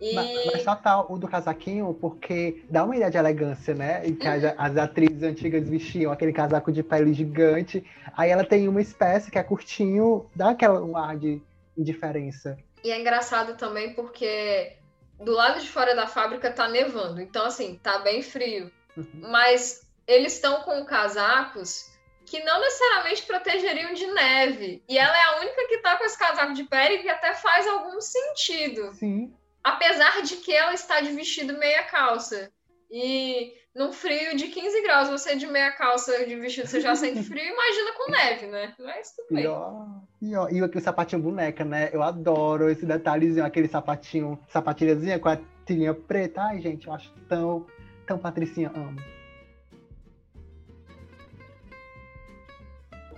E... 0.01 0.15
Mas, 0.15 0.47
mas 0.47 0.63
só 0.63 0.75
tá 0.75 1.01
o 1.03 1.19
do 1.19 1.27
casaquinho, 1.27 1.97
porque 2.01 2.63
dá 2.71 2.85
uma 2.85 2.95
ideia 2.95 3.11
de 3.11 3.19
elegância, 3.19 3.75
né? 3.75 4.07
E 4.07 4.13
que 4.13 4.27
as, 4.27 4.45
as 4.45 4.77
atrizes 4.77 5.23
antigas 5.23 5.69
vestiam 5.69 6.13
aquele 6.13 6.33
casaco 6.33 6.71
de 6.71 6.83
pele 6.83 7.13
gigante. 7.13 7.85
Aí 8.17 8.31
ela 8.31 8.45
tem 8.45 8.69
uma 8.69 8.81
espécie 8.81 9.31
que 9.31 9.39
é 9.39 9.43
curtinho, 9.43 10.27
dá 10.35 10.51
aquela 10.51 10.81
um 10.83 10.97
ar 10.97 11.17
de 11.17 11.43
indiferença. 11.77 12.57
E 12.83 12.91
é 12.91 13.01
engraçado 13.01 13.57
também 13.57 13.93
porque 13.93 14.77
do 15.21 15.33
lado 15.33 15.61
de 15.61 15.69
fora 15.69 15.95
da 15.95 16.07
fábrica 16.07 16.51
tá 16.51 16.69
nevando. 16.69 17.21
Então, 17.21 17.45
assim, 17.47 17.79
tá 17.83 17.99
bem 17.99 18.23
frio. 18.23 18.71
Uhum. 18.97 19.07
Mas 19.31 19.83
eles 20.07 20.35
estão 20.35 20.63
com 20.63 20.85
casacos 20.85 21.87
que 22.25 22.43
não 22.45 22.61
necessariamente 22.61 23.23
protegeriam 23.23 23.95
de 23.95 24.07
neve. 24.07 24.83
E 24.89 24.99
ela 24.99 25.17
é 25.17 25.23
a 25.23 25.41
única 25.41 25.67
que 25.67 25.79
tá 25.79 25.97
com 25.97 26.05
esse 26.05 26.19
casaco 26.19 26.53
de 26.53 26.65
pele 26.65 26.99
que 26.99 27.09
até 27.09 27.35
faz 27.35 27.67
algum 27.67 28.01
sentido. 28.01 28.93
Sim. 28.95 29.35
Apesar 29.62 30.23
de 30.23 30.37
que 30.37 30.53
ela 30.53 30.73
está 30.73 31.01
de 31.01 31.12
vestido 31.12 31.59
meia 31.59 31.83
calça. 31.85 32.51
E 32.90 33.53
num 33.75 33.92
frio 33.92 34.37
de 34.37 34.49
15 34.49 34.83
graus, 34.83 35.09
você 35.09 35.37
de 35.37 35.47
meia 35.47 35.71
calça 35.73 36.27
de 36.27 36.35
vestido, 36.37 36.66
você 36.66 36.81
já 36.81 36.97
sente 36.97 37.23
frio, 37.23 37.44
imagina 37.44 37.92
com 37.97 38.11
neve, 38.11 38.47
né? 38.47 38.75
Mas 38.79 39.14
tudo 39.14 39.27
bem. 39.31 39.44
Pior, 39.44 40.03
pior. 40.18 40.53
E 40.53 40.61
aquele 40.62 40.85
sapatinho 40.85 41.23
boneca, 41.23 41.64
né? 41.64 41.90
Eu 41.92 42.03
adoro 42.03 42.71
esse 42.71 42.87
detalhezinho, 42.87 43.44
aquele 43.44 43.68
sapatinho, 43.68 44.38
sapatilhazinha 44.49 45.18
com 45.18 45.29
a 45.29 45.38
tirinha 45.64 45.94
preta. 45.94 46.42
Ai, 46.42 46.61
gente, 46.61 46.87
eu 46.87 46.92
acho 46.92 47.12
tão, 47.29 47.66
tão 48.07 48.18
patricinha, 48.18 48.73
amo. 48.75 49.01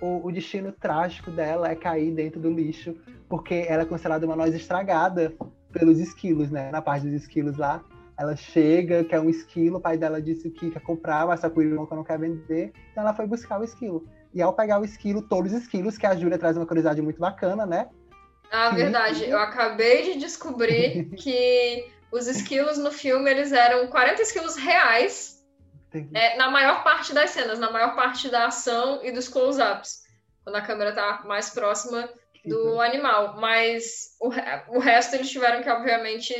O, 0.01 0.27
o 0.27 0.31
destino 0.31 0.71
trágico 0.71 1.31
dela 1.31 1.69
é 1.69 1.75
cair 1.75 2.11
dentro 2.11 2.39
do 2.39 2.51
lixo, 2.51 2.95
porque 3.29 3.65
ela 3.67 3.83
é 3.83 3.85
considerada 3.85 4.25
uma 4.25 4.35
noz 4.35 4.53
estragada 4.53 5.33
pelos 5.71 5.99
esquilos, 5.99 6.49
né? 6.51 6.71
Na 6.71 6.81
parte 6.81 7.05
dos 7.05 7.13
esquilos 7.13 7.57
lá. 7.57 7.83
Ela 8.17 8.35
chega, 8.35 9.03
quer 9.03 9.19
um 9.19 9.29
esquilo, 9.29 9.77
o 9.77 9.81
pai 9.81 9.97
dela 9.97 10.21
disse 10.21 10.49
que 10.49 10.69
quer 10.69 10.81
comprar, 10.81 11.25
mas 11.25 11.43
a 11.43 11.49
Cuirinhoca 11.49 11.95
não 11.95 12.03
quer 12.03 12.19
vender, 12.19 12.71
então 12.91 13.01
ela 13.03 13.15
foi 13.15 13.25
buscar 13.25 13.59
o 13.59 13.63
esquilo. 13.63 14.05
E 14.33 14.41
ao 14.41 14.53
pegar 14.53 14.79
o 14.79 14.85
esquilo, 14.85 15.21
todos 15.23 15.51
os 15.51 15.63
esquilos, 15.63 15.97
que 15.97 16.05
a 16.05 16.15
Júlia 16.15 16.37
traz 16.37 16.55
uma 16.55 16.65
curiosidade 16.65 17.01
muito 17.01 17.19
bacana, 17.19 17.65
né? 17.65 17.89
Ah, 18.51 18.69
verdade. 18.69 19.27
Eu 19.27 19.39
acabei 19.39 20.03
de 20.03 20.19
descobrir 20.19 21.05
que 21.17 21.89
os 22.11 22.27
esquilos 22.27 22.77
no 22.77 22.91
filme, 22.91 23.29
eles 23.31 23.51
eram 23.51 23.87
40 23.87 24.21
esquilos 24.21 24.55
reais, 24.55 25.43
é, 26.13 26.37
na 26.37 26.49
maior 26.49 26.83
parte 26.83 27.13
das 27.13 27.31
cenas, 27.31 27.59
na 27.59 27.71
maior 27.71 27.95
parte 27.95 28.29
da 28.29 28.47
ação 28.47 29.03
e 29.03 29.11
dos 29.11 29.27
close-ups. 29.27 30.03
Quando 30.43 30.55
a 30.55 30.61
câmera 30.61 30.93
tá 30.93 31.23
mais 31.25 31.49
próxima 31.49 32.07
do 32.45 32.79
animal. 32.79 33.39
Mas 33.39 34.15
o, 34.19 34.29
o 34.75 34.79
resto 34.79 35.15
eles 35.15 35.29
tiveram 35.29 35.61
que, 35.61 35.69
obviamente, 35.69 36.33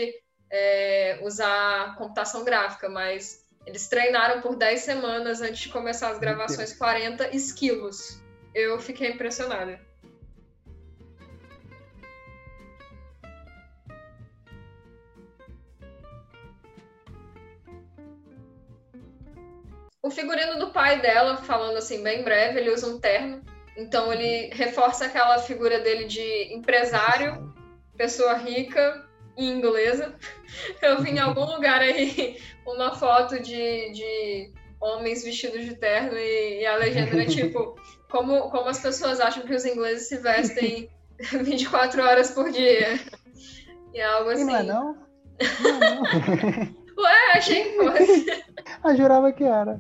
é, 0.52 1.20
usar 1.24 1.96
computação 1.96 2.44
gráfica, 2.44 2.90
mas 2.90 3.46
eles 3.66 3.88
treinaram 3.88 4.42
por 4.42 4.56
10 4.56 4.82
semanas 4.82 5.42
antes 5.42 5.62
de 5.62 5.70
começar 5.70 6.10
as 6.10 6.20
gravações 6.20 6.74
40 6.74 7.36
esquilos. 7.36 8.22
Eu 8.54 8.80
fiquei 8.80 9.12
impressionada. 9.12 9.80
O 20.04 20.10
figurino 20.10 20.60
do 20.60 20.72
pai 20.72 21.00
dela, 21.00 21.38
falando 21.38 21.78
assim 21.78 22.02
bem 22.02 22.24
breve, 22.24 22.60
ele 22.60 22.72
usa 22.72 22.88
um 22.88 23.00
terno. 23.00 23.51
Então 23.78 24.12
ele 24.12 24.54
reforça 24.54 25.06
aquela 25.06 25.40
figura 25.40 25.80
dele 25.80 26.06
de 26.06 26.54
empresário, 26.54 27.54
pessoa 27.98 28.34
rica 28.34 29.06
e 29.38 29.50
inglesa. 29.50 30.16
Eu 30.82 31.02
vi 31.02 31.12
em 31.12 31.20
algum 31.20 31.46
lugar 31.46 31.82
aí 31.82 32.38
uma 32.66 32.96
foto 32.96 33.40
de, 33.40 33.92
de 33.92 34.54
homens 34.80 35.24
vestidos 35.24 35.66
de 35.66 35.76
terno 35.76 36.18
e, 36.18 36.62
e 36.62 36.66
a 36.66 36.76
legenda 36.76 37.12
era 37.22 37.26
tipo 37.26 37.76
como, 38.10 38.50
como 38.50 38.68
as 38.68 38.80
pessoas 38.80 39.20
acham 39.20 39.44
que 39.44 39.54
os 39.54 39.66
ingleses 39.66 40.08
se 40.10 40.18
vestem 40.18 40.90
24 41.44 42.04
horas 42.04 42.32
por 42.32 42.52
dia. 42.52 43.00
E 43.94 44.00
é 44.00 44.06
algo 44.06 44.32
E 44.32 44.34
assim. 44.34 44.46
não 44.46 44.56
é 44.56 44.64
não? 44.64 44.98
Não 45.62 45.70
é 45.70 45.96
não. 45.96 46.76
Ué, 46.98 47.32
achei 47.38 47.64
que 47.64 47.78
fosse. 47.78 48.44
Eu 48.84 48.96
jurava 48.96 49.32
que 49.32 49.44
era. 49.44 49.80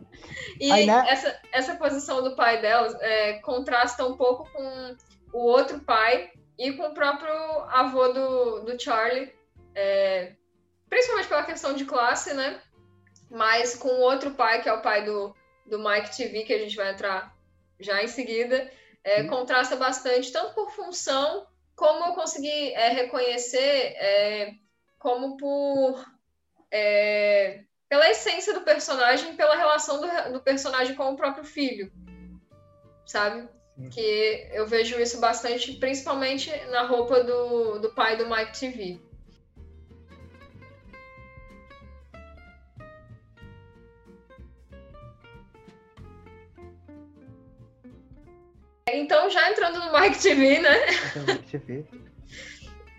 E 0.59 0.71
Aí, 0.71 0.85
né? 0.85 1.05
essa, 1.07 1.39
essa 1.51 1.75
posição 1.75 2.23
do 2.23 2.35
pai 2.35 2.61
delas 2.61 2.95
é, 3.01 3.33
contrasta 3.39 4.05
um 4.05 4.15
pouco 4.15 4.49
com 4.51 4.95
o 5.33 5.39
outro 5.39 5.79
pai 5.79 6.31
e 6.57 6.71
com 6.73 6.83
o 6.83 6.93
próprio 6.93 7.33
avô 7.69 8.09
do, 8.09 8.59
do 8.61 8.81
Charlie, 8.81 9.33
é, 9.73 10.33
principalmente 10.89 11.27
pela 11.27 11.43
questão 11.43 11.73
de 11.73 11.85
classe, 11.85 12.33
né? 12.33 12.61
Mas 13.29 13.75
com 13.75 13.87
o 13.87 14.01
outro 14.01 14.31
pai, 14.31 14.61
que 14.61 14.69
é 14.69 14.73
o 14.73 14.81
pai 14.81 15.03
do, 15.03 15.35
do 15.65 15.79
Mike 15.79 16.15
TV, 16.15 16.43
que 16.43 16.53
a 16.53 16.59
gente 16.59 16.75
vai 16.75 16.91
entrar 16.91 17.35
já 17.79 18.03
em 18.03 18.07
seguida, 18.07 18.69
é, 19.03 19.21
Sim. 19.21 19.27
contrasta 19.27 19.75
bastante, 19.75 20.31
tanto 20.31 20.53
por 20.53 20.69
função, 20.71 21.47
como 21.75 22.05
eu 22.05 22.13
consegui 22.13 22.73
é, 22.73 22.89
reconhecer, 22.89 23.95
é, 23.97 24.53
como 24.99 25.37
por. 25.37 26.05
É, 26.71 27.63
pela 27.89 28.09
essência 28.09 28.53
do 28.53 28.61
personagem, 28.61 29.35
pela 29.35 29.55
relação 29.55 29.99
do, 29.99 30.33
do 30.33 30.41
personagem 30.41 30.95
com 30.95 31.11
o 31.11 31.17
próprio 31.17 31.43
filho, 31.43 31.91
sabe? 33.05 33.47
Sim. 33.75 33.89
Que 33.89 34.49
eu 34.53 34.65
vejo 34.65 34.99
isso 34.99 35.19
bastante, 35.19 35.73
principalmente 35.73 36.49
na 36.67 36.83
roupa 36.83 37.23
do, 37.23 37.79
do 37.79 37.93
pai 37.93 38.15
do 38.15 38.29
Mike 38.29 38.57
TV. 38.57 38.99
Então, 48.93 49.29
já 49.29 49.49
entrando 49.49 49.79
no 49.79 49.99
Mike 49.99 50.21
TV, 50.21 50.59
né? 50.59 50.77
Eu 51.53 51.59
ver. 51.59 51.87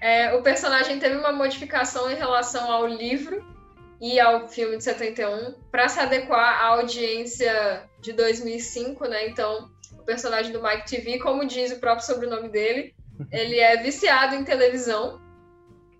É, 0.00 0.35
o 0.35 0.42
personagem 0.42 0.98
teve 0.98 1.16
uma 1.16 1.32
modificação 1.32 2.11
em 2.11 2.16
relação 2.16 2.70
ao 2.70 2.87
livro 2.87 3.62
e 4.02 4.18
ao 4.18 4.48
filme 4.48 4.76
de 4.76 4.82
71 4.82 5.54
para 5.70 5.88
se 5.88 6.00
adequar 6.00 6.60
à 6.60 6.66
audiência 6.70 7.88
de 8.00 8.12
2005, 8.12 9.06
né? 9.06 9.28
Então, 9.28 9.70
o 9.92 10.02
personagem 10.02 10.50
do 10.50 10.60
Mike 10.60 10.90
TV, 10.90 11.20
como 11.20 11.46
diz 11.46 11.70
o 11.70 11.78
próprio 11.78 12.04
sobrenome 12.04 12.48
dele, 12.48 12.96
ele 13.30 13.60
é 13.60 13.76
viciado 13.80 14.34
em 14.34 14.42
televisão 14.42 15.20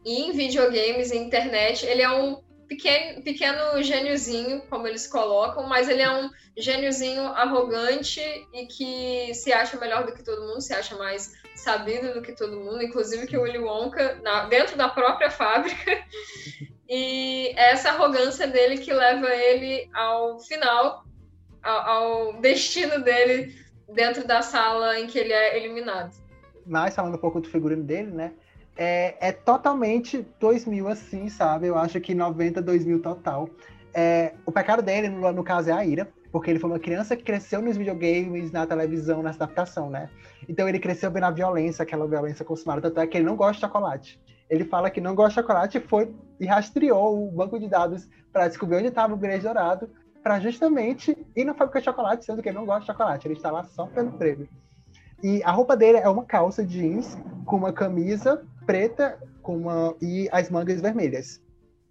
e 0.05 0.21
em 0.21 0.33
videogames 0.33 1.13
e 1.13 1.17
internet. 1.17 1.87
Ele 1.87 2.03
é 2.03 2.11
um 2.11 2.43
pequeno, 2.77 3.23
pequeno 3.23 3.83
gêniozinho, 3.83 4.63
como 4.69 4.87
eles 4.87 5.07
colocam, 5.07 5.67
mas 5.67 5.89
ele 5.89 6.03
é 6.03 6.11
um 6.11 6.31
gêniozinho 6.57 7.23
arrogante 7.27 8.21
e 8.53 8.67
que 8.67 9.35
se 9.35 9.53
acha 9.53 9.79
melhor 9.79 10.05
do 10.07 10.13
que 10.13 10.23
todo 10.23 10.47
mundo, 10.47 10.61
se 10.61 10.73
acha 10.73 10.97
mais 10.97 11.33
sabido 11.55 12.15
do 12.15 12.23
que 12.23 12.33
todo 12.33 12.59
mundo, 12.59 12.83
inclusive 12.83 13.27
que 13.27 13.37
o 13.37 13.43
Willy 13.43 13.59
Wonka, 13.59 14.19
na- 14.23 14.47
dentro 14.47 14.77
da 14.77 14.89
própria 14.89 15.31
fábrica. 15.31 16.03
E 16.89 17.49
é 17.57 17.71
essa 17.73 17.91
arrogância 17.91 18.47
dele 18.47 18.79
que 18.79 18.93
leva 18.93 19.29
ele 19.35 19.89
ao 19.95 20.39
final, 20.41 21.05
ao, 21.63 21.81
ao 21.81 22.33
destino 22.41 23.03
dele 23.03 23.55
dentro 23.89 24.27
da 24.27 24.43
sala 24.43 24.99
em 24.99 25.07
que 25.07 25.19
ele 25.19 25.33
é 25.33 25.57
eliminado. 25.59 26.13
Mas 26.67 26.95
falando 26.95 27.15
um 27.15 27.19
pouco 27.19 27.41
do 27.41 27.49
figurino 27.49 27.83
dele, 27.83 28.11
né? 28.11 28.33
É, 28.77 29.29
é 29.29 29.33
totalmente 29.33 30.27
2000 30.41 30.89
assim, 30.89 31.29
sabe? 31.29 31.67
Eu 31.67 31.77
acho 31.77 32.01
que 32.01 32.15
90, 32.15 32.63
2000 32.63 33.03
total. 33.03 33.49
É, 33.95 34.33
o 34.47 34.53
pecado 34.53 34.83
dele, 34.83 35.09
no, 35.09 35.31
no 35.33 35.45
caso, 35.45 35.69
é 35.71 35.73
a 35.73 35.85
ira, 35.85 36.09
porque 36.31 36.51
ele 36.51 36.59
foi 36.59 36.71
uma 36.71 36.79
criança 36.79 37.15
que 37.15 37.23
cresceu 37.23 37.61
nos 37.61 37.77
videogames, 37.77 38.51
na 38.51 38.67
televisão, 38.67 39.23
nessa 39.23 39.45
adaptação, 39.45 39.91
né? 39.91 40.09
Então 40.49 40.69
ele 40.69 40.79
cresceu 40.79 41.11
bem 41.11 41.21
na 41.21 41.31
violência, 41.31 41.83
aquela 41.83 42.07
violência 42.07 42.45
consumada, 42.45 42.81
tanto 42.81 43.01
é 43.01 43.07
que 43.07 43.19
ele 43.19 43.27
não 43.27 43.37
gosta 43.37 43.55
de 43.55 43.61
chocolate. 43.61 44.21
Ele 44.49 44.65
fala 44.65 44.91
que 44.91 45.01
não 45.01 45.15
gosta 45.15 45.41
de 45.41 45.47
chocolate 45.47 45.79
e 45.79 45.81
foi 45.81 46.15
e 46.41 46.47
rastreou 46.47 47.29
o 47.29 47.31
banco 47.31 47.59
de 47.59 47.69
dados 47.69 48.09
para 48.33 48.49
descobrir 48.49 48.77
onde 48.77 48.89
estava 48.89 49.13
o 49.13 49.17
bilhete 49.17 49.45
dourado, 49.45 49.91
para 50.23 50.41
justamente 50.41 51.17
ir 51.37 51.45
na 51.45 51.53
fábrica 51.53 51.81
de 51.81 51.85
chocolate, 51.85 52.25
sendo 52.25 52.43
que 52.43 52.49
ele 52.49 52.57
não 52.57 52.65
gosta 52.65 52.81
de 52.81 52.87
chocolate, 52.87 53.27
ele 53.27 53.35
está 53.35 53.51
lá 53.51 53.65
só 53.65 53.87
pelo 53.87 54.13
prêmio. 54.13 54.49
E 55.23 55.43
a 55.45 55.51
roupa 55.51 55.77
dele 55.77 55.99
é 55.99 56.09
uma 56.09 56.25
calça 56.25 56.65
jeans 56.65 57.17
com 57.45 57.57
uma 57.57 57.73
camisa 57.73 58.45
preta 58.67 59.19
com 59.43 59.57
uma, 59.57 59.95
e 60.01 60.29
as 60.33 60.51
mangas 60.51 60.81
vermelhas. 60.81 61.41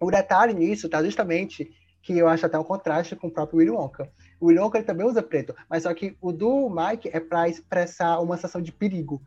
O 0.00 0.10
detalhe 0.10 0.54
nisso 0.54 0.88
tá 0.88 1.02
justamente 1.02 1.70
que 2.02 2.18
eu 2.18 2.26
acho 2.28 2.44
até 2.44 2.58
um 2.58 2.64
contraste 2.64 3.14
com 3.14 3.28
o 3.28 3.30
próprio 3.30 3.58
Willy 3.58 3.70
Wonka. 3.70 4.10
O 4.40 4.46
Willy 4.46 4.58
Wonka 4.58 4.78
ele 4.78 4.86
também 4.86 5.06
usa 5.06 5.22
preto, 5.22 5.54
mas 5.70 5.84
só 5.84 5.94
que 5.94 6.16
o 6.20 6.32
do 6.32 6.68
Mike 6.68 7.10
é 7.12 7.20
para 7.20 7.48
expressar 7.48 8.18
uma 8.18 8.36
sensação 8.36 8.60
de 8.60 8.72
perigo 8.72 9.22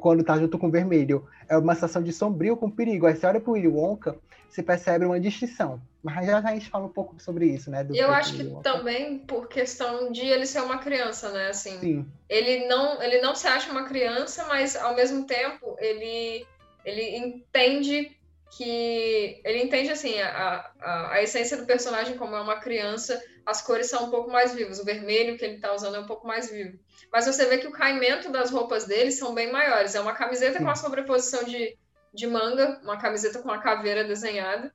quando 0.00 0.22
tá 0.22 0.38
junto 0.38 0.58
com 0.58 0.68
o 0.68 0.70
vermelho. 0.70 1.26
É 1.48 1.56
uma 1.56 1.74
sensação 1.74 2.02
de 2.02 2.12
sombrio 2.12 2.56
com 2.56 2.70
perigo. 2.70 3.06
Aí 3.06 3.16
você 3.16 3.26
olha 3.26 3.40
pro 3.40 3.52
Willy 3.52 3.68
Wonka, 3.68 4.16
você 4.48 4.62
percebe 4.62 5.04
uma 5.04 5.20
distinção. 5.20 5.80
Mas 6.02 6.26
já, 6.26 6.40
já 6.40 6.48
a 6.48 6.54
gente 6.54 6.70
fala 6.70 6.86
um 6.86 6.90
pouco 6.90 7.20
sobre 7.20 7.46
isso, 7.46 7.70
né? 7.70 7.82
do 7.82 7.94
eu 7.94 8.10
acho 8.10 8.34
que 8.34 8.44
também 8.62 9.18
por 9.18 9.48
questão 9.48 10.12
de 10.12 10.24
ele 10.26 10.46
ser 10.46 10.60
uma 10.60 10.78
criança, 10.78 11.30
né? 11.30 11.48
Assim, 11.48 11.78
Sim, 11.78 12.06
ele 12.28 12.66
não, 12.66 13.02
ele 13.02 13.20
não 13.20 13.34
se 13.34 13.46
acha 13.46 13.70
uma 13.70 13.84
criança, 13.84 14.46
mas 14.46 14.76
ao 14.76 14.94
mesmo 14.94 15.26
tempo 15.26 15.76
ele, 15.78 16.46
ele 16.88 17.16
entende 17.16 18.16
que 18.56 19.40
ele 19.44 19.62
entende 19.62 19.90
assim 19.90 20.18
a, 20.20 20.72
a, 20.80 21.12
a, 21.12 21.22
essência 21.22 21.56
do 21.56 21.66
personagem 21.66 22.16
como 22.16 22.34
é 22.34 22.40
uma 22.40 22.58
criança, 22.58 23.22
as 23.44 23.60
cores 23.60 23.88
são 23.88 24.06
um 24.06 24.10
pouco 24.10 24.30
mais 24.30 24.54
vivas, 24.54 24.78
o 24.78 24.84
vermelho 24.84 25.36
que 25.36 25.44
ele 25.44 25.56
está 25.56 25.72
usando 25.74 25.96
é 25.96 26.00
um 26.00 26.06
pouco 26.06 26.26
mais 26.26 26.50
vivo. 26.50 26.78
Mas 27.12 27.26
você 27.26 27.46
vê 27.46 27.58
que 27.58 27.66
o 27.66 27.72
caimento 27.72 28.30
das 28.30 28.50
roupas 28.50 28.86
dele 28.86 29.10
são 29.10 29.34
bem 29.34 29.50
maiores. 29.50 29.94
É 29.94 30.00
uma 30.00 30.14
camiseta 30.14 30.58
com 30.58 30.68
a 30.68 30.74
sobreposição 30.74 31.44
de, 31.44 31.76
de 32.12 32.26
manga, 32.26 32.80
uma 32.82 32.98
camiseta 32.98 33.38
com 33.40 33.50
a 33.50 33.58
caveira 33.58 34.04
desenhada. 34.04 34.74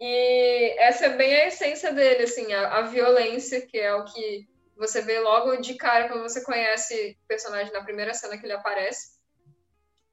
E 0.00 0.76
essa 0.78 1.06
é 1.06 1.16
bem 1.16 1.34
a 1.34 1.48
essência 1.48 1.92
dele, 1.92 2.22
assim, 2.22 2.52
a, 2.52 2.78
a 2.78 2.82
violência, 2.82 3.66
que 3.66 3.78
é 3.78 3.92
o 3.94 4.04
que 4.04 4.48
você 4.76 5.02
vê 5.02 5.18
logo 5.18 5.56
de 5.56 5.74
cara 5.74 6.08
quando 6.08 6.22
você 6.22 6.44
conhece 6.44 7.16
o 7.24 7.26
personagem 7.26 7.72
na 7.72 7.82
primeira 7.82 8.14
cena 8.14 8.38
que 8.38 8.46
ele 8.46 8.52
aparece. 8.52 9.18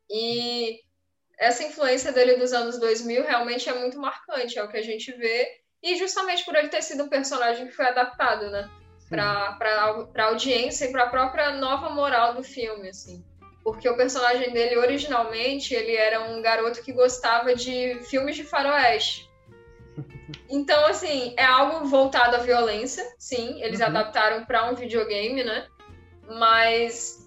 E 0.09 0.79
essa 1.37 1.63
influência 1.63 2.11
dele 2.11 2.35
dos 2.35 2.53
anos 2.53 2.79
2000 2.79 3.23
realmente 3.23 3.69
é 3.69 3.73
muito 3.73 3.99
marcante, 3.99 4.57
é 4.57 4.63
o 4.63 4.69
que 4.69 4.77
a 4.77 4.83
gente 4.83 5.11
vê, 5.13 5.47
e 5.81 5.97
justamente 5.97 6.43
por 6.43 6.55
ele 6.55 6.69
ter 6.69 6.81
sido 6.81 7.03
um 7.03 7.09
personagem 7.09 7.67
que 7.67 7.73
foi 7.73 7.85
adaptado, 7.85 8.49
né, 8.49 8.69
para 9.09 9.57
a 10.17 10.23
audiência 10.23 10.85
e 10.85 10.91
para 10.91 11.03
a 11.03 11.09
própria 11.09 11.51
nova 11.51 11.89
moral 11.89 12.33
do 12.33 12.43
filme, 12.43 12.89
assim. 12.89 13.23
Porque 13.63 13.89
o 13.89 13.97
personagem 13.97 14.51
dele, 14.51 14.77
originalmente, 14.77 15.73
ele 15.73 15.95
era 15.95 16.21
um 16.21 16.41
garoto 16.41 16.83
que 16.83 16.91
gostava 16.91 17.55
de 17.55 17.99
filmes 18.09 18.35
de 18.35 18.43
faroeste. 18.43 19.29
Então, 20.47 20.85
assim, 20.85 21.33
é 21.37 21.43
algo 21.43 21.87
voltado 21.87 22.35
à 22.35 22.39
violência, 22.39 23.03
sim, 23.17 23.61
eles 23.63 23.79
uhum. 23.79 23.87
adaptaram 23.87 24.45
para 24.45 24.69
um 24.69 24.75
videogame, 24.75 25.43
né? 25.43 25.67
Mas 26.27 27.24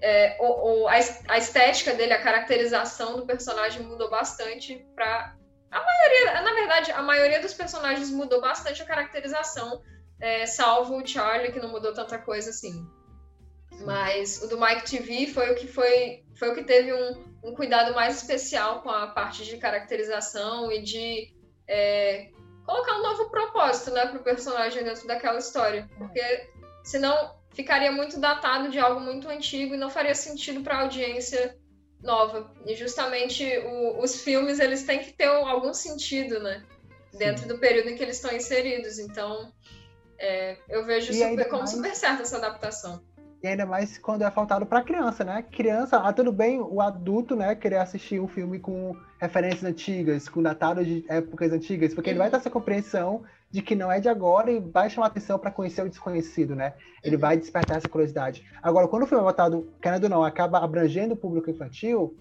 é, 0.00 0.36
o, 0.40 0.82
o, 0.82 0.88
a, 0.88 0.94
a, 1.28 1.38
estética 1.38 1.94
dele, 1.94 2.12
a 2.12 2.22
caracterização 2.22 3.16
do 3.16 3.26
personagem 3.26 3.82
mudou 3.82 4.10
bastante 4.10 4.86
para 4.94 5.34
a 5.70 5.82
maioria, 5.82 6.42
na 6.42 6.54
verdade, 6.54 6.92
a 6.92 7.02
maioria 7.02 7.40
dos 7.40 7.54
personagens 7.54 8.10
mudou 8.10 8.40
bastante 8.40 8.82
a 8.82 8.86
caracterização, 8.86 9.82
é, 10.20 10.46
salvo 10.46 10.96
o 10.96 11.06
Charlie 11.06 11.52
que 11.52 11.60
não 11.60 11.70
mudou 11.70 11.92
tanta 11.92 12.18
coisa 12.18 12.50
assim. 12.50 12.86
Mas 13.84 14.42
o 14.42 14.48
do 14.48 14.58
Mike 14.58 14.90
TV 14.90 15.26
foi 15.26 15.50
o 15.50 15.54
que 15.54 15.66
foi, 15.66 16.24
foi 16.38 16.50
o 16.50 16.54
que 16.54 16.64
teve 16.64 16.92
um, 16.92 17.36
um 17.44 17.54
cuidado 17.54 17.94
mais 17.94 18.16
especial 18.16 18.80
com 18.80 18.90
a 18.90 19.08
parte 19.08 19.44
de 19.44 19.58
caracterização 19.58 20.72
e 20.72 20.82
de 20.82 21.34
é, 21.68 22.30
colocar 22.64 22.98
um 22.98 23.02
novo 23.02 23.30
propósito, 23.30 23.90
né, 23.90 24.06
para 24.06 24.18
o 24.18 24.24
personagem 24.24 24.82
dentro 24.82 25.06
daquela 25.06 25.38
história, 25.38 25.88
porque 25.98 26.48
senão 26.84 27.35
ficaria 27.56 27.90
muito 27.90 28.20
datado 28.20 28.68
de 28.68 28.78
algo 28.78 29.00
muito 29.00 29.28
antigo 29.28 29.74
e 29.74 29.78
não 29.78 29.88
faria 29.88 30.14
sentido 30.14 30.60
para 30.60 30.76
a 30.76 30.82
audiência 30.82 31.56
nova. 32.02 32.52
E 32.66 32.74
justamente 32.76 33.44
o, 33.64 34.02
os 34.02 34.20
filmes 34.20 34.60
eles 34.60 34.84
têm 34.84 35.00
que 35.00 35.12
ter 35.12 35.26
algum 35.26 35.72
sentido, 35.72 36.38
né? 36.38 36.62
Dentro 37.18 37.48
do 37.48 37.58
período 37.58 37.88
em 37.88 37.96
que 37.96 38.02
eles 38.02 38.16
estão 38.16 38.30
inseridos. 38.30 38.98
Então, 38.98 39.50
é, 40.18 40.58
eu 40.68 40.84
vejo 40.84 41.14
super, 41.14 41.48
como 41.48 41.60
mais... 41.60 41.70
super 41.70 41.94
certa 41.96 42.22
essa 42.22 42.36
adaptação. 42.36 43.02
E 43.42 43.48
ainda 43.48 43.64
mais 43.64 43.96
quando 43.96 44.22
é 44.22 44.30
faltado 44.30 44.66
para 44.66 44.82
criança, 44.82 45.24
né? 45.24 45.42
Criança, 45.50 45.96
ah, 45.96 46.12
tudo 46.12 46.32
bem 46.32 46.60
o 46.60 46.82
adulto, 46.82 47.34
né, 47.34 47.54
querer 47.54 47.76
assistir 47.76 48.20
um 48.20 48.28
filme 48.28 48.58
com 48.58 48.94
referências 49.18 49.64
antigas, 49.64 50.28
com 50.28 50.42
datados 50.42 50.86
de 50.86 51.04
épocas 51.08 51.52
antigas, 51.52 51.94
porque 51.94 52.10
uhum. 52.10 52.12
ele 52.12 52.18
vai 52.18 52.30
ter 52.30 52.36
essa 52.36 52.50
compreensão 52.50 53.24
de 53.50 53.62
que 53.62 53.74
não 53.74 53.90
é 53.90 54.00
de 54.00 54.08
agora 54.08 54.50
e 54.50 54.60
vai 54.60 54.90
chamar 54.90 55.06
atenção 55.06 55.38
para 55.38 55.50
conhecer 55.50 55.82
o 55.82 55.88
desconhecido, 55.88 56.54
né? 56.54 56.74
Ele 57.02 57.16
vai 57.16 57.36
despertar 57.36 57.78
essa 57.78 57.88
curiosidade. 57.88 58.44
Agora, 58.62 58.88
quando 58.88 59.04
o 59.04 59.06
filme 59.06 59.22
é 59.22 59.26
botado, 59.26 59.72
querendo 59.80 60.04
ou 60.04 60.10
não, 60.10 60.24
acaba 60.24 60.58
abrangendo 60.58 61.14
o 61.14 61.16
público 61.16 61.50
infantil, 61.50 62.16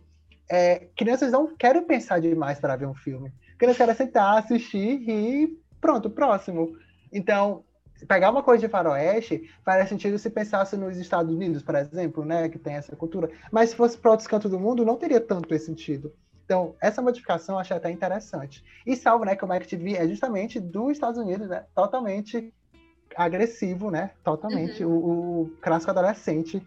é, 0.50 0.88
crianças 0.96 1.32
não 1.32 1.56
querem 1.56 1.84
pensar 1.84 2.20
demais 2.20 2.60
para 2.60 2.76
ver 2.76 2.86
um 2.86 2.94
filme. 2.94 3.34
Crianças 3.58 3.78
querem 3.78 3.96
sentar, 3.96 4.38
assistir 4.38 5.10
e 5.10 5.58
pronto, 5.82 6.10
próximo. 6.10 6.76
Então, 7.12 7.64
pegar 8.08 8.30
uma 8.30 8.44
coisa 8.44 8.66
de 8.66 8.72
faroeste 8.72 9.50
faria 9.64 9.88
sentido 9.88 10.20
se 10.20 10.30
pensasse 10.30 10.76
nos 10.78 10.98
Estados 10.98 11.34
Unidos, 11.34 11.64
por 11.64 11.76
exemplo, 11.76 12.26
né, 12.26 12.50
que 12.50 12.60
tem 12.60 12.76
essa 12.76 12.96
cultura. 12.96 13.30
Mas 13.52 13.72
se 13.72 13.76
fosse 13.76 13.98
para 13.98 14.12
outros 14.12 14.28
cantos 14.28 14.52
do 14.52 14.60
mundo, 14.60 14.86
não 14.86 14.98
teria 14.98 15.20
tanto 15.20 15.54
esse 15.54 15.66
sentido. 15.66 16.14
Então, 16.46 16.76
essa 16.80 17.02
modificação 17.02 17.56
eu 17.56 17.60
achei 17.60 17.76
até 17.76 17.92
interessante. 17.92 18.64
E 18.86 18.96
salvo, 18.96 19.26
né, 19.26 19.36
que 19.36 19.44
o 19.44 19.48
Mac 19.48 19.66
TV 19.66 19.96
é 19.96 20.08
justamente 20.08 20.60
dos 20.60 20.92
Estados 20.92 21.20
Unidos, 21.20 21.50
né, 21.50 21.66
totalmente 21.74 22.54
agressivo, 23.16 23.90
né, 23.90 24.12
totalmente, 24.24 24.84
uhum. 24.86 24.92
o, 24.92 25.42
o 25.42 25.50
clássico 25.62 25.92
adolescente 25.92 26.62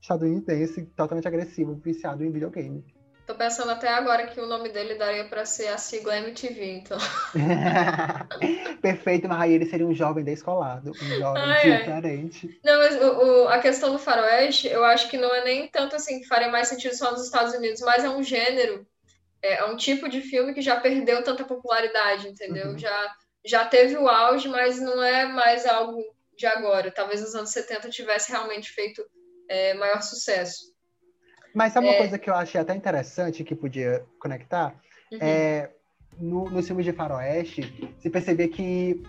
estadunidense, 0.00 0.82
totalmente 0.96 1.28
agressivo, 1.28 1.74
viciado 1.74 2.24
em 2.24 2.30
videogame. 2.30 2.84
Tô 3.24 3.36
pensando 3.36 3.70
até 3.70 3.88
agora 3.88 4.26
que 4.26 4.40
o 4.40 4.46
nome 4.46 4.68
dele 4.68 4.96
daria 4.96 5.24
para 5.24 5.46
ser 5.46 5.68
a 5.68 5.78
sigla 5.78 6.18
MTV, 6.18 6.78
então. 6.78 6.98
Perfeito, 8.82 9.28
mas 9.28 9.40
aí 9.40 9.52
ele 9.52 9.64
seria 9.64 9.86
um 9.86 9.94
jovem 9.94 10.24
descolado, 10.24 10.90
um 10.90 11.18
jovem 11.18 11.42
Ai, 11.42 11.78
diferente. 11.78 12.60
Não, 12.64 12.78
mas 12.78 13.00
o, 13.00 13.44
o, 13.44 13.48
a 13.48 13.60
questão 13.60 13.92
do 13.92 13.98
faroeste, 13.98 14.66
eu 14.66 14.84
acho 14.84 15.08
que 15.08 15.16
não 15.16 15.32
é 15.32 15.44
nem 15.44 15.68
tanto 15.68 15.94
assim 15.94 16.20
que 16.20 16.26
faria 16.26 16.48
mais 16.48 16.66
sentido 16.66 16.96
só 16.96 17.12
nos 17.12 17.24
Estados 17.24 17.54
Unidos, 17.54 17.80
mas 17.80 18.04
é 18.04 18.10
um 18.10 18.24
gênero 18.24 18.84
é, 19.42 19.54
é 19.54 19.64
um 19.64 19.76
tipo 19.76 20.08
de 20.08 20.20
filme 20.20 20.54
que 20.54 20.62
já 20.62 20.80
perdeu 20.80 21.22
tanta 21.22 21.44
popularidade, 21.44 22.28
entendeu? 22.28 22.68
Uhum. 22.68 22.78
Já, 22.78 23.14
já 23.44 23.64
teve 23.64 23.96
o 23.96 24.08
auge, 24.08 24.48
mas 24.48 24.80
não 24.80 25.02
é 25.02 25.26
mais 25.26 25.66
algo 25.66 26.00
de 26.36 26.46
agora. 26.46 26.90
Talvez 26.90 27.20
nos 27.20 27.34
anos 27.34 27.50
70 27.50 27.90
tivesse 27.90 28.30
realmente 28.30 28.70
feito 28.70 29.04
é, 29.48 29.74
maior 29.74 30.00
sucesso. 30.00 30.72
Mas 31.52 31.72
sabe 31.72 31.88
é... 31.88 31.90
uma 31.90 31.98
coisa 31.98 32.18
que 32.18 32.30
eu 32.30 32.34
achei 32.34 32.60
até 32.60 32.74
interessante 32.74 33.44
que 33.44 33.54
podia 33.54 34.06
conectar? 34.18 34.74
Uhum. 35.10 35.18
É, 35.20 35.70
no, 36.18 36.48
no 36.48 36.62
filme 36.62 36.84
de 36.84 36.92
faroeste, 36.92 37.94
se 37.98 38.08
percebia 38.08 38.48
que, 38.48 39.02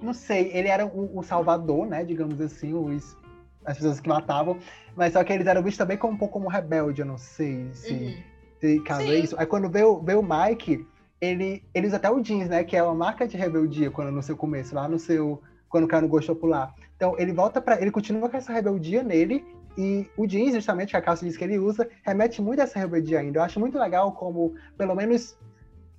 não 0.00 0.14
sei, 0.14 0.50
ele 0.52 0.68
era 0.68 0.86
o, 0.86 1.18
o 1.18 1.22
salvador, 1.22 1.86
né? 1.86 2.04
Digamos 2.04 2.40
assim, 2.40 2.72
os, 2.72 3.16
as 3.64 3.76
pessoas 3.76 4.00
que 4.00 4.08
matavam, 4.08 4.58
mas 4.96 5.12
só 5.12 5.22
que 5.22 5.32
eles 5.32 5.46
eram 5.46 5.62
vistos 5.62 5.78
também 5.78 5.98
como 5.98 6.14
um 6.14 6.18
pouco 6.18 6.34
como 6.34 6.48
rebelde, 6.48 7.02
eu 7.02 7.06
não 7.06 7.18
sei 7.18 7.70
se... 7.74 7.92
Uhum 7.92 8.31
caso 8.80 9.02
é 9.02 9.18
isso. 9.18 9.34
Aí 9.38 9.46
quando 9.46 9.68
vê 9.68 9.82
o, 9.82 10.00
vê 10.00 10.14
o 10.14 10.22
Mike, 10.22 10.86
ele, 11.20 11.64
ele 11.74 11.86
usa 11.86 11.96
até 11.96 12.10
o 12.10 12.20
jeans, 12.20 12.48
né? 12.48 12.64
Que 12.64 12.76
é 12.76 12.82
uma 12.82 12.94
marca 12.94 13.26
de 13.26 13.36
rebeldia 13.36 13.90
quando 13.90 14.10
no 14.10 14.22
seu 14.22 14.36
começo, 14.36 14.74
lá 14.74 14.88
no 14.88 14.98
seu. 14.98 15.40
Quando 15.68 15.84
o 15.84 15.88
cara 15.88 16.02
não 16.02 16.08
gostou 16.08 16.36
pular. 16.36 16.74
Então 16.96 17.14
ele 17.18 17.32
volta 17.32 17.60
para 17.60 17.80
Ele 17.80 17.90
continua 17.90 18.28
com 18.28 18.36
essa 18.36 18.52
rebeldia 18.52 19.02
nele. 19.02 19.44
E 19.76 20.06
o 20.18 20.26
jeans, 20.26 20.54
justamente, 20.54 20.90
que 20.90 20.96
a 20.96 21.00
calça 21.00 21.24
jeans 21.24 21.36
que 21.36 21.44
ele 21.44 21.58
usa, 21.58 21.88
remete 22.04 22.42
muito 22.42 22.60
a 22.60 22.64
essa 22.64 22.78
rebeldia 22.78 23.20
ainda. 23.20 23.38
Eu 23.38 23.42
acho 23.42 23.58
muito 23.58 23.78
legal 23.78 24.12
como, 24.12 24.54
pelo 24.76 24.94
menos, 24.94 25.38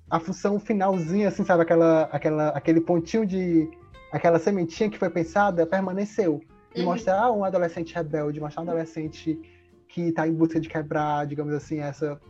a 0.08 0.20
função 0.20 0.60
finalzinha, 0.60 1.28
assim, 1.28 1.44
sabe? 1.44 1.62
Aquela, 1.62 2.02
aquela, 2.04 2.48
aquele 2.50 2.80
pontinho 2.80 3.26
de. 3.26 3.68
aquela 4.12 4.38
sementinha 4.38 4.88
que 4.88 4.98
foi 4.98 5.10
pensada 5.10 5.66
permaneceu. 5.66 6.40
E 6.74 6.80
uhum. 6.80 6.86
mostrar 6.86 7.32
um 7.32 7.44
adolescente 7.44 7.94
rebelde, 7.94 8.40
mostrar 8.40 8.62
um 8.62 8.68
adolescente 8.68 9.40
que 9.88 10.08
está 10.08 10.26
em 10.26 10.32
busca 10.32 10.60
de 10.60 10.68
quebrar, 10.68 11.26
digamos 11.26 11.52
assim, 11.54 11.80
essa 11.80 12.20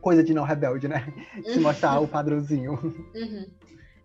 coisa 0.00 0.22
de 0.22 0.34
não 0.34 0.44
rebelde, 0.44 0.88
né? 0.88 1.12
Se 1.44 1.58
mostrar 1.58 2.00
o 2.00 2.08
padrãozinho. 2.08 2.72
Uhum. 3.14 3.50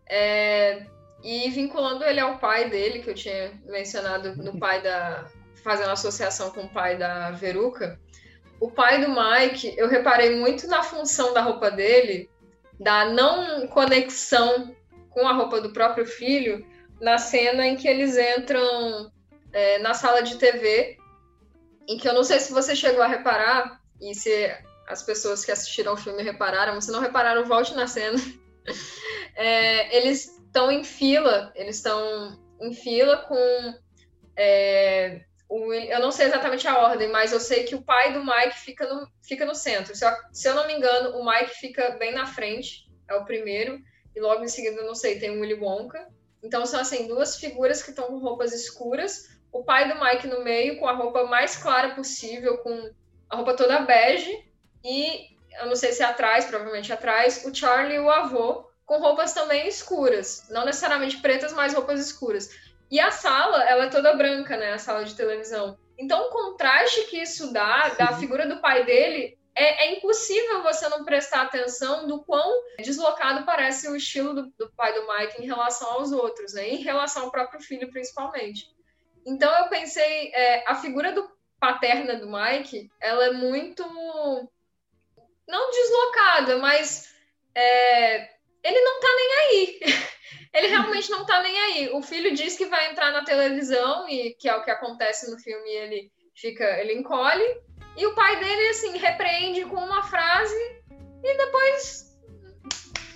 É, 0.10 0.86
e 1.24 1.50
vinculando 1.50 2.04
ele 2.04 2.20
ao 2.20 2.38
pai 2.38 2.70
dele, 2.70 3.00
que 3.00 3.10
eu 3.10 3.16
tinha 3.16 3.52
mencionado 3.66 4.36
no 4.36 4.58
pai 4.60 4.82
da. 4.82 5.26
fazendo 5.64 5.92
associação 5.92 6.52
com 6.52 6.62
o 6.62 6.70
pai 6.70 6.98
da 6.98 7.32
Veruca. 7.32 8.00
O 8.60 8.70
pai 8.70 9.04
do 9.04 9.08
Mike, 9.10 9.74
eu 9.78 9.88
reparei 9.88 10.36
muito 10.36 10.68
na 10.68 10.84
função 10.84 11.34
da 11.34 11.42
roupa 11.42 11.72
dele, 11.72 12.30
da 12.80 13.06
não 13.06 13.68
conexão 13.68 14.76
com 15.10 15.28
a 15.28 15.34
roupa 15.34 15.60
do 15.60 15.74
próprio 15.74 16.06
filho, 16.06 16.66
na 17.00 17.18
cena 17.18 17.66
em 17.66 17.76
que 17.76 17.88
eles 17.88 18.18
entram 18.18 19.12
é, 19.52 19.80
na 19.80 19.94
sala 19.94 20.22
de 20.22 20.38
TV, 20.38 20.98
em 21.88 21.98
que 21.98 22.08
eu 22.08 22.14
não 22.14 22.24
sei 22.24 22.40
se 22.40 22.54
você 22.54 22.76
chegou 22.76 23.02
a 23.02 23.08
reparar, 23.08 23.82
e 24.00 24.14
se 24.16 24.56
as 24.88 25.04
pessoas 25.04 25.46
que 25.46 25.52
assistiram 25.52 25.92
ao 25.92 25.98
filme 25.98 26.24
repararam, 26.24 26.80
se 26.82 26.92
não 26.92 27.00
repararam, 27.00 27.46
volte 27.46 27.74
na 27.74 27.88
cena. 27.88 28.18
É, 29.34 29.98
eles 29.98 30.38
estão 30.46 30.70
em 30.70 30.84
fila, 30.84 31.52
eles 31.56 31.78
estão 31.78 32.38
em 32.60 32.74
fila 32.74 33.18
com. 33.18 33.74
É, 34.36 35.22
o, 35.50 35.74
eu 35.74 36.00
não 36.00 36.12
sei 36.12 36.28
exatamente 36.28 36.68
a 36.68 36.78
ordem, 36.78 37.10
mas 37.10 37.32
eu 37.32 37.40
sei 37.40 37.64
que 37.64 37.74
o 37.74 37.82
pai 37.82 38.14
do 38.14 38.24
Mike 38.24 38.60
fica 38.60 38.88
no, 38.88 39.08
fica 39.24 39.46
no 39.46 39.56
centro. 39.56 39.96
Se 39.96 40.06
eu, 40.06 40.12
se 40.32 40.48
eu 40.48 40.54
não 40.54 40.68
me 40.68 40.74
engano, 40.74 41.18
o 41.18 41.26
Mike 41.26 41.56
fica 41.56 41.92
bem 41.92 42.14
na 42.14 42.26
frente, 42.26 42.90
é 43.10 43.16
o 43.16 43.26
primeiro, 43.26 43.80
e 44.16 44.22
logo 44.22 44.44
em 44.44 44.48
seguida, 44.48 44.84
não 44.84 44.96
sei, 44.96 45.20
tem 45.20 45.32
o 45.32 45.42
Willy 45.42 45.56
Wonka. 45.56 46.08
Então 46.44 46.66
são 46.66 46.80
assim 46.80 47.08
duas 47.08 47.38
figuras 47.38 47.82
que 47.82 47.92
estão 47.92 48.08
com 48.08 48.20
roupas 48.20 48.54
escuras, 48.54 49.30
o 49.52 49.64
pai 49.64 49.92
do 49.92 50.00
Mike 50.00 50.28
no 50.28 50.44
meio 50.44 50.80
com 50.80 50.88
a 50.88 50.94
roupa 50.94 51.26
mais 51.26 51.58
clara 51.58 51.96
possível, 51.96 52.58
com 52.60 52.92
a 53.30 53.36
roupa 53.36 53.54
toda 53.54 53.82
bege, 53.82 54.51
e 54.84 55.32
eu 55.60 55.68
não 55.68 55.76
sei 55.76 55.92
se 55.92 56.02
é 56.02 56.06
atrás, 56.06 56.46
provavelmente 56.46 56.92
atrás, 56.92 57.44
o 57.46 57.54
Charlie 57.54 57.96
e 57.96 58.00
o 58.00 58.10
avô 58.10 58.70
com 58.86 59.00
roupas 59.00 59.34
também 59.34 59.68
escuras, 59.68 60.48
não 60.50 60.66
necessariamente 60.66 61.18
pretas, 61.22 61.54
mas 61.54 61.74
roupas 61.74 62.00
escuras. 62.00 62.50
E 62.90 63.00
a 63.00 63.10
sala, 63.10 63.64
ela 63.64 63.86
é 63.86 63.90
toda 63.90 64.16
branca, 64.18 64.58
né, 64.58 64.74
a 64.74 64.78
sala 64.78 65.06
de 65.06 65.16
televisão. 65.16 65.78
Então, 65.98 66.28
o 66.28 66.30
contraste 66.30 67.06
que 67.06 67.22
isso 67.22 67.54
dá 67.54 67.90
da 67.90 68.18
figura 68.18 68.46
do 68.48 68.60
pai 68.60 68.84
dele 68.84 69.38
é, 69.56 69.86
é, 69.86 69.98
impossível 69.98 70.64
você 70.64 70.90
não 70.90 71.06
prestar 71.06 71.44
atenção 71.44 72.08
do 72.08 72.24
quão 72.24 72.64
deslocado 72.80 73.46
parece 73.46 73.88
o 73.88 73.96
estilo 73.96 74.34
do, 74.34 74.54
do, 74.58 74.72
pai 74.72 74.94
do 74.94 75.08
Mike 75.08 75.42
em 75.42 75.46
relação 75.46 75.90
aos 75.92 76.12
outros, 76.12 76.54
né? 76.54 76.70
em 76.70 76.78
relação 76.78 77.24
ao 77.24 77.32
próprio 77.32 77.62
filho, 77.62 77.90
principalmente. 77.92 78.74
Então 79.26 79.54
eu 79.60 79.70
pensei, 79.70 80.32
é, 80.34 80.70
a 80.70 80.76
figura 80.76 81.12
do 81.12 81.30
paterna 81.60 82.16
do 82.16 82.30
Mike, 82.30 82.90
ela 83.00 83.26
é 83.26 83.32
muito 83.32 83.84
não 85.52 85.70
deslocada, 85.70 86.58
mas 86.58 87.14
é, 87.54 88.30
ele 88.64 88.82
não 88.82 89.00
tá 89.00 89.08
nem 89.16 89.34
aí. 89.34 89.80
ele 90.54 90.68
realmente 90.68 91.12
não 91.12 91.26
tá 91.26 91.42
nem 91.44 91.58
aí. 91.60 91.90
O 91.94 92.02
filho 92.02 92.34
diz 92.34 92.58
que 92.58 92.66
vai 92.66 92.90
entrar 92.90 93.12
na 93.12 93.24
televisão 93.24 94.10
e 94.10 94.34
que 94.34 94.50
é 94.50 94.56
o 94.56 94.64
que 94.64 94.72
acontece 94.72 95.30
no 95.30 95.38
filme, 95.38 95.70
ele 95.70 96.12
fica, 96.34 96.64
ele 96.80 96.94
encolhe 96.94 97.62
e 97.98 98.06
o 98.06 98.16
pai 98.16 98.40
dele, 98.40 98.70
assim, 98.70 98.98
repreende 98.98 99.66
com 99.66 99.76
uma 99.76 100.04
frase 100.04 100.82
e 101.24 101.38
depois. 101.38 102.18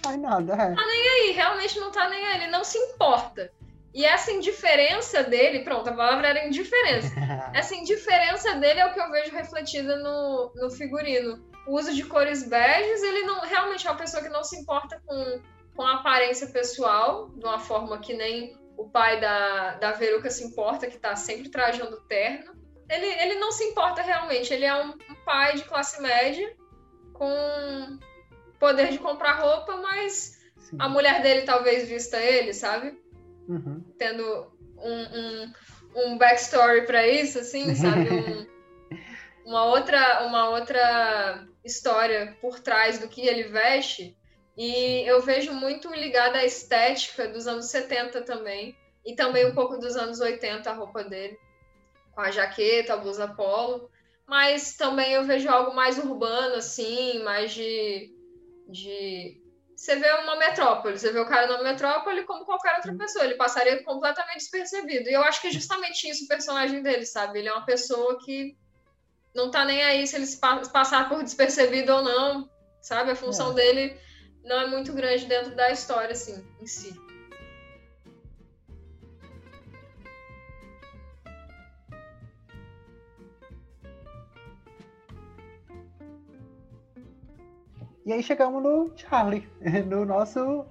Faz 0.04 0.18
nada, 0.20 0.54
é. 0.54 0.76
Tá 0.76 0.86
nem 0.86 1.10
aí, 1.10 1.32
realmente 1.32 1.80
não 1.80 1.92
tá 1.92 2.10
nem 2.10 2.26
aí, 2.26 2.42
ele 2.42 2.52
não 2.52 2.64
se 2.64 2.78
importa. 2.78 3.52
E 3.94 4.04
essa 4.04 4.32
indiferença 4.32 5.24
dele, 5.24 5.64
pronto, 5.64 5.90
a 5.90 5.94
palavra 5.94 6.28
era 6.28 6.46
indiferença. 6.46 7.14
essa 7.56 7.74
indiferença 7.74 8.56
dele 8.56 8.82
é 8.82 8.86
o 8.86 8.94
que 8.94 9.00
eu 9.00 9.10
vejo 9.10 9.32
refletida 9.32 9.96
no, 9.98 10.52
no 10.56 10.70
figurino. 10.70 11.55
O 11.68 11.78
uso 11.78 11.94
de 11.94 12.04
cores 12.04 12.48
beges, 12.48 13.04
ele 13.04 13.24
não 13.24 13.42
realmente 13.42 13.88
é 13.88 13.90
uma 13.90 13.98
pessoa 13.98 14.22
que 14.22 14.30
não 14.30 14.44
se 14.44 14.58
importa 14.58 15.02
com, 15.06 15.42
com 15.76 15.82
a 15.82 15.96
aparência 15.96 16.48
pessoal, 16.48 17.30
de 17.30 17.46
uma 17.46 17.60
forma 17.60 17.98
que 18.00 18.14
nem 18.14 18.58
o 18.78 18.90
pai 18.90 19.20
da, 19.20 19.76
da 19.76 19.92
Veruca 19.94 20.30
se 20.30 20.44
importa, 20.44 20.88
que 20.88 20.98
tá 20.98 21.16
sempre 21.16 21.50
trajando 21.50 22.02
terno 22.02 22.56
ele, 22.90 23.06
ele 23.06 23.40
não 23.40 23.52
se 23.52 23.64
importa 23.64 24.02
realmente. 24.02 24.54
Ele 24.54 24.66
é 24.66 24.76
um, 24.76 24.90
um 24.90 25.16
pai 25.26 25.56
de 25.56 25.64
classe 25.64 26.02
média 26.02 26.56
com 27.14 28.00
poder 28.60 28.92
de 28.92 29.00
comprar 29.00 29.40
roupa, 29.40 29.78
mas 29.78 30.40
Sim. 30.58 30.78
a 30.80 30.90
mulher 30.90 31.22
dele 31.22 31.42
talvez 31.44 31.88
vista 31.88 32.18
ele, 32.18 32.54
sabe? 32.54 32.98
Uhum. 33.48 33.84
Tendo 33.98 34.52
um, 34.78 35.02
um, 35.20 35.54
um 35.96 36.18
backstory 36.18 36.86
para 36.86 37.08
isso, 37.08 37.40
assim, 37.40 37.74
sabe? 37.76 38.10
Um, 39.46 39.50
uma, 39.52 39.66
outra, 39.66 40.26
uma 40.26 40.50
outra 40.50 41.48
história 41.66 42.38
por 42.40 42.60
trás 42.60 43.00
do 43.00 43.10
que 43.10 43.28
ele 43.28 43.44
veste. 43.44 44.16
E 44.56 45.04
eu 45.06 45.22
vejo 45.22 45.52
muito 45.52 45.94
ligada 45.94 46.38
à 46.38 46.46
estética 46.46 47.28
dos 47.28 47.48
anos 47.48 47.66
70 47.66 48.22
também. 48.22 48.78
E 49.06 49.16
também 49.16 49.46
um 49.46 49.54
pouco 49.54 49.78
dos 49.78 49.96
anos 49.96 50.20
80 50.20 50.70
a 50.70 50.74
roupa 50.74 51.04
dele 51.04 51.38
com 52.16 52.22
a 52.22 52.32
jaqueta, 52.32 52.94
a 52.94 52.98
blusa 52.98 53.28
polo, 53.28 53.92
mas 54.26 54.76
também 54.76 55.12
eu 55.12 55.26
vejo 55.26 55.50
algo 55.50 55.76
mais 55.76 55.98
urbano, 56.00 56.56
assim, 56.56 57.22
mais 57.22 57.54
de. 57.54 58.12
de... 58.70 59.42
Você 59.76 59.98
vê 59.98 60.10
uma 60.24 60.38
metrópole, 60.38 60.98
você 60.98 61.12
vê 61.12 61.20
o 61.20 61.28
cara 61.28 61.48
numa 61.48 61.62
metrópole 61.62 62.24
como 62.24 62.46
qualquer 62.46 62.76
outra 62.78 62.96
pessoa, 62.96 63.26
ele 63.26 63.36
passaria 63.36 63.84
completamente 63.84 64.38
despercebido. 64.38 65.10
E 65.10 65.14
eu 65.14 65.22
acho 65.22 65.42
que 65.42 65.48
é 65.48 65.52
justamente 65.52 66.10
isso 66.10 66.24
o 66.24 66.28
personagem 66.30 66.82
dele, 66.82 67.06
sabe? 67.06 67.40
Ele 67.40 67.50
é 67.50 67.54
uma 67.54 67.66
pessoa 67.66 68.18
que 68.24 68.56
não 69.36 69.52
tá 69.52 69.66
nem 69.66 69.84
aí 69.84 70.08
se 70.08 70.16
ele 70.16 70.26
se 70.26 70.40
passar 70.40 71.10
por 71.10 71.22
despercebido 71.22 71.94
ou 71.94 72.02
não, 72.02 72.50
sabe? 72.82 73.12
A 73.12 73.16
função 73.16 73.52
é. 73.52 73.56
dele 73.56 73.98
não 74.44 74.62
é 74.62 74.68
muito 74.68 74.94
grande 74.94 75.26
dentro 75.26 75.54
da 75.56 75.70
história, 75.70 76.14
assim, 76.14 76.42
em 76.62 76.66
si. 76.66 76.96
E 88.06 88.14
aí 88.14 88.22
chegamos 88.22 88.64
no 88.64 88.94
Charlie, 88.96 89.50
no 89.88 90.06
nosso. 90.06 90.66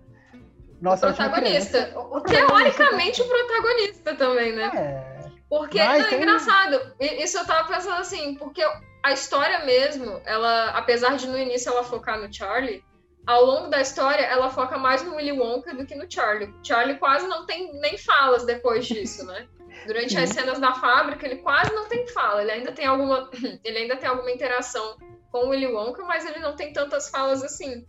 Nossa 0.81 1.11
o 1.11 1.15
protagonista. 1.15 1.93
O, 1.99 2.21
teoricamente 2.21 3.21
o 3.21 3.29
protagonista 3.29 4.15
também, 4.15 4.53
né? 4.53 4.71
É. 4.75 5.14
Porque 5.49 5.79
Mas, 5.79 6.03
não, 6.03 6.11
é 6.11 6.17
engraçado. 6.17 6.95
Isso 7.01 7.39
eu 7.39 7.47
tava 7.47 7.69
pensando 7.69 8.01
assim, 8.01 8.35
porque 8.35 8.63
a 9.03 9.13
história 9.13 9.65
mesmo, 9.65 10.21
ela, 10.25 10.71
apesar 10.71 11.17
de 11.17 11.27
no 11.27 11.39
início 11.39 11.71
ela 11.71 11.85
focar 11.85 12.19
no 12.19 12.33
Charlie, 12.33 12.83
ao 13.27 13.45
longo 13.45 13.69
da 13.69 13.81
história 13.81 14.23
ela 14.23 14.51
foca 14.51 14.79
mais 14.79 15.03
no 15.03 15.17
Willy 15.17 15.33
Wonka 15.33 15.75
do 15.75 15.87
que 15.87 15.95
no 15.95 16.11
Charlie. 16.11 16.55
Charlie 16.63 16.99
quase 16.99 17.27
não 17.27 17.47
tem 17.47 17.73
nem 17.81 17.97
falas 17.99 18.45
depois 18.45 18.87
disso, 18.87 19.25
né? 19.27 19.47
Durante 19.87 20.17
as 20.17 20.31
cenas 20.31 20.59
da 20.59 20.75
fábrica, 20.75 21.27
ele 21.27 21.37
quase 21.37 21.75
não 21.75 21.87
tem 21.89 22.07
fala. 22.09 22.43
Ele 22.43 22.53
ainda 22.53 22.73
tem 22.73 22.87
alguma, 22.87 23.29
ele 23.63 23.79
ainda 23.79 23.97
tem 23.97 24.09
alguma 24.09 24.31
interação 24.31 24.97
com 25.31 25.47
o 25.47 25.49
Willy 25.51 25.67
Wonka, 25.67 26.03
mas 26.05 26.25
ele 26.25 26.39
não 26.39 26.57
tem 26.57 26.73
tantas 26.73 27.11
falas 27.11 27.43
assim. 27.43 27.87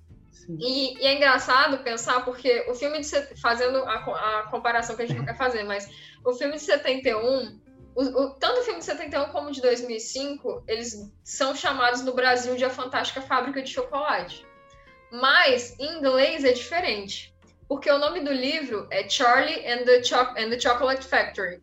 E, 0.59 1.01
e, 1.01 1.05
é 1.05 1.15
engraçado 1.15 1.83
pensar, 1.83 2.23
porque 2.23 2.65
o 2.69 2.75
filme 2.75 2.99
de. 2.99 3.09
Fazendo 3.41 3.77
a, 3.79 4.39
a 4.39 4.43
comparação 4.51 4.95
que 4.95 5.03
a 5.03 5.05
gente 5.07 5.17
não 5.17 5.25
quer 5.25 5.37
fazer, 5.37 5.63
mas 5.63 5.89
o 6.23 6.33
filme 6.33 6.55
de 6.55 6.61
71, 6.61 7.59
o, 7.95 8.03
o, 8.03 8.29
tanto 8.31 8.61
o 8.61 8.63
filme 8.63 8.79
de 8.79 8.85
71 8.85 9.31
como 9.31 9.51
de 9.51 9.61
2005, 9.61 10.63
eles 10.67 11.11
são 11.23 11.55
chamados 11.55 12.01
no 12.01 12.13
Brasil 12.13 12.55
de 12.55 12.65
A 12.65 12.69
Fantástica 12.69 13.21
Fábrica 13.21 13.61
de 13.61 13.71
Chocolate. 13.71 14.45
Mas 15.11 15.77
em 15.79 15.97
inglês 15.97 16.43
é 16.43 16.51
diferente, 16.51 17.33
porque 17.67 17.89
o 17.89 17.97
nome 17.97 18.19
do 18.19 18.31
livro 18.31 18.87
é 18.91 19.07
Charlie 19.07 19.65
and 19.65 19.85
the, 19.85 20.03
Cho 20.03 20.15
and 20.15 20.49
the 20.49 20.59
Chocolate 20.59 21.05
Factory. 21.05 21.61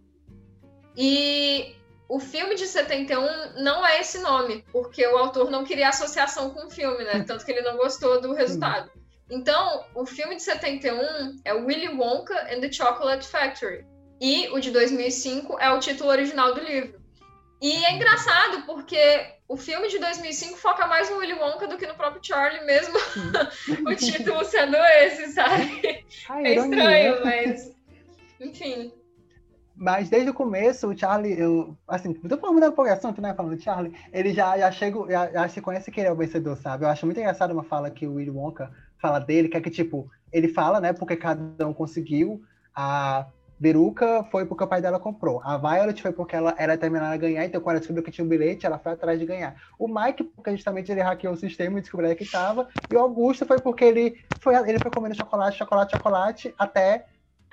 E 0.96 1.76
o 2.12 2.20
filme 2.20 2.54
de 2.54 2.66
71 2.66 3.62
não 3.62 3.86
é 3.86 4.02
esse 4.02 4.18
nome, 4.18 4.62
porque 4.70 5.06
o 5.06 5.16
autor 5.16 5.50
não 5.50 5.64
queria 5.64 5.88
associação 5.88 6.50
com 6.50 6.66
o 6.66 6.70
filme, 6.70 7.02
né? 7.04 7.24
Tanto 7.26 7.42
que 7.42 7.50
ele 7.50 7.62
não 7.62 7.78
gostou 7.78 8.20
do 8.20 8.34
resultado. 8.34 8.90
Então, 9.30 9.82
o 9.94 10.04
filme 10.04 10.36
de 10.36 10.42
71 10.42 11.40
é 11.42 11.54
Willy 11.54 11.88
Wonka 11.88 12.34
and 12.52 12.60
the 12.60 12.70
Chocolate 12.70 13.26
Factory. 13.26 13.86
E 14.20 14.46
o 14.50 14.60
de 14.60 14.70
2005 14.70 15.58
é 15.58 15.70
o 15.70 15.78
título 15.78 16.10
original 16.10 16.52
do 16.52 16.60
livro. 16.60 17.00
E 17.62 17.82
é 17.82 17.94
engraçado 17.94 18.66
porque 18.66 18.98
o 19.48 19.56
filme 19.56 19.88
de 19.88 19.98
2005 19.98 20.58
foca 20.58 20.86
mais 20.86 21.08
no 21.08 21.16
Willy 21.16 21.32
Wonka 21.32 21.66
do 21.66 21.78
que 21.78 21.86
no 21.86 21.94
próprio 21.94 22.22
Charlie, 22.22 22.62
mesmo 22.66 22.94
o 23.88 23.96
título 23.96 24.44
sendo 24.44 24.76
esse, 24.76 25.28
sabe? 25.28 26.04
Ai, 26.28 26.44
é 26.44 26.54
estranho, 26.56 27.24
mas. 27.24 27.74
Enfim. 28.38 28.92
Mas 29.82 30.08
desde 30.08 30.30
o 30.30 30.34
começo, 30.34 30.86
o 30.86 30.96
Charlie, 30.96 31.36
eu, 31.36 31.76
assim, 31.88 32.12
tô 32.14 32.38
falando 32.38 32.60
da 32.60 32.68
empolgação, 32.68 33.12
né, 33.18 33.34
falando 33.34 33.56
de 33.56 33.64
Charlie, 33.64 33.92
ele 34.12 34.32
já, 34.32 34.56
já 34.56 34.70
chega, 34.70 35.10
já, 35.10 35.32
já, 35.32 35.48
se 35.48 35.60
conhece 35.60 35.90
que 35.90 35.98
ele 35.98 36.06
é 36.08 36.12
o 36.12 36.14
vencedor, 36.14 36.56
sabe? 36.56 36.84
Eu 36.84 36.88
acho 36.88 37.04
muito 37.04 37.18
engraçado 37.18 37.50
uma 37.50 37.64
fala 37.64 37.90
que 37.90 38.06
o 38.06 38.14
Willy 38.14 38.30
Wonka 38.30 38.70
fala 38.96 39.18
dele, 39.18 39.48
que 39.48 39.56
é 39.56 39.60
que, 39.60 39.70
tipo, 39.70 40.08
ele 40.32 40.46
fala, 40.46 40.80
né, 40.80 40.92
porque 40.92 41.16
cada 41.16 41.66
um 41.66 41.74
conseguiu, 41.74 42.40
a 42.72 43.26
Beruca 43.58 44.22
foi 44.30 44.46
porque 44.46 44.62
o 44.62 44.68
pai 44.68 44.80
dela 44.80 45.00
comprou, 45.00 45.42
a 45.42 45.58
Violet 45.58 46.00
foi 46.00 46.12
porque 46.12 46.36
ela 46.36 46.54
era 46.56 46.76
determinada 46.76 47.14
a 47.14 47.18
ganhar, 47.18 47.44
então 47.44 47.60
quando 47.60 47.72
ela 47.72 47.80
descobriu 47.80 48.04
que 48.04 48.12
tinha 48.12 48.24
um 48.24 48.28
bilhete, 48.28 48.64
ela 48.64 48.78
foi 48.78 48.92
atrás 48.92 49.18
de 49.18 49.26
ganhar. 49.26 49.56
O 49.76 49.88
Mike, 49.88 50.22
porque 50.22 50.52
justamente 50.52 50.92
ele 50.92 51.00
hackeou 51.00 51.34
o 51.34 51.36
sistema 51.36 51.78
e 51.78 51.82
descobriu 51.82 52.14
que 52.14 52.22
estava, 52.22 52.68
e 52.88 52.94
o 52.94 53.00
Augusto 53.00 53.44
foi 53.44 53.58
porque 53.58 53.84
ele 53.84 54.14
foi, 54.38 54.54
ele 54.68 54.78
foi 54.78 54.92
comendo 54.92 55.16
chocolate, 55.16 55.58
chocolate, 55.58 55.90
chocolate, 55.90 56.54
até 56.56 57.06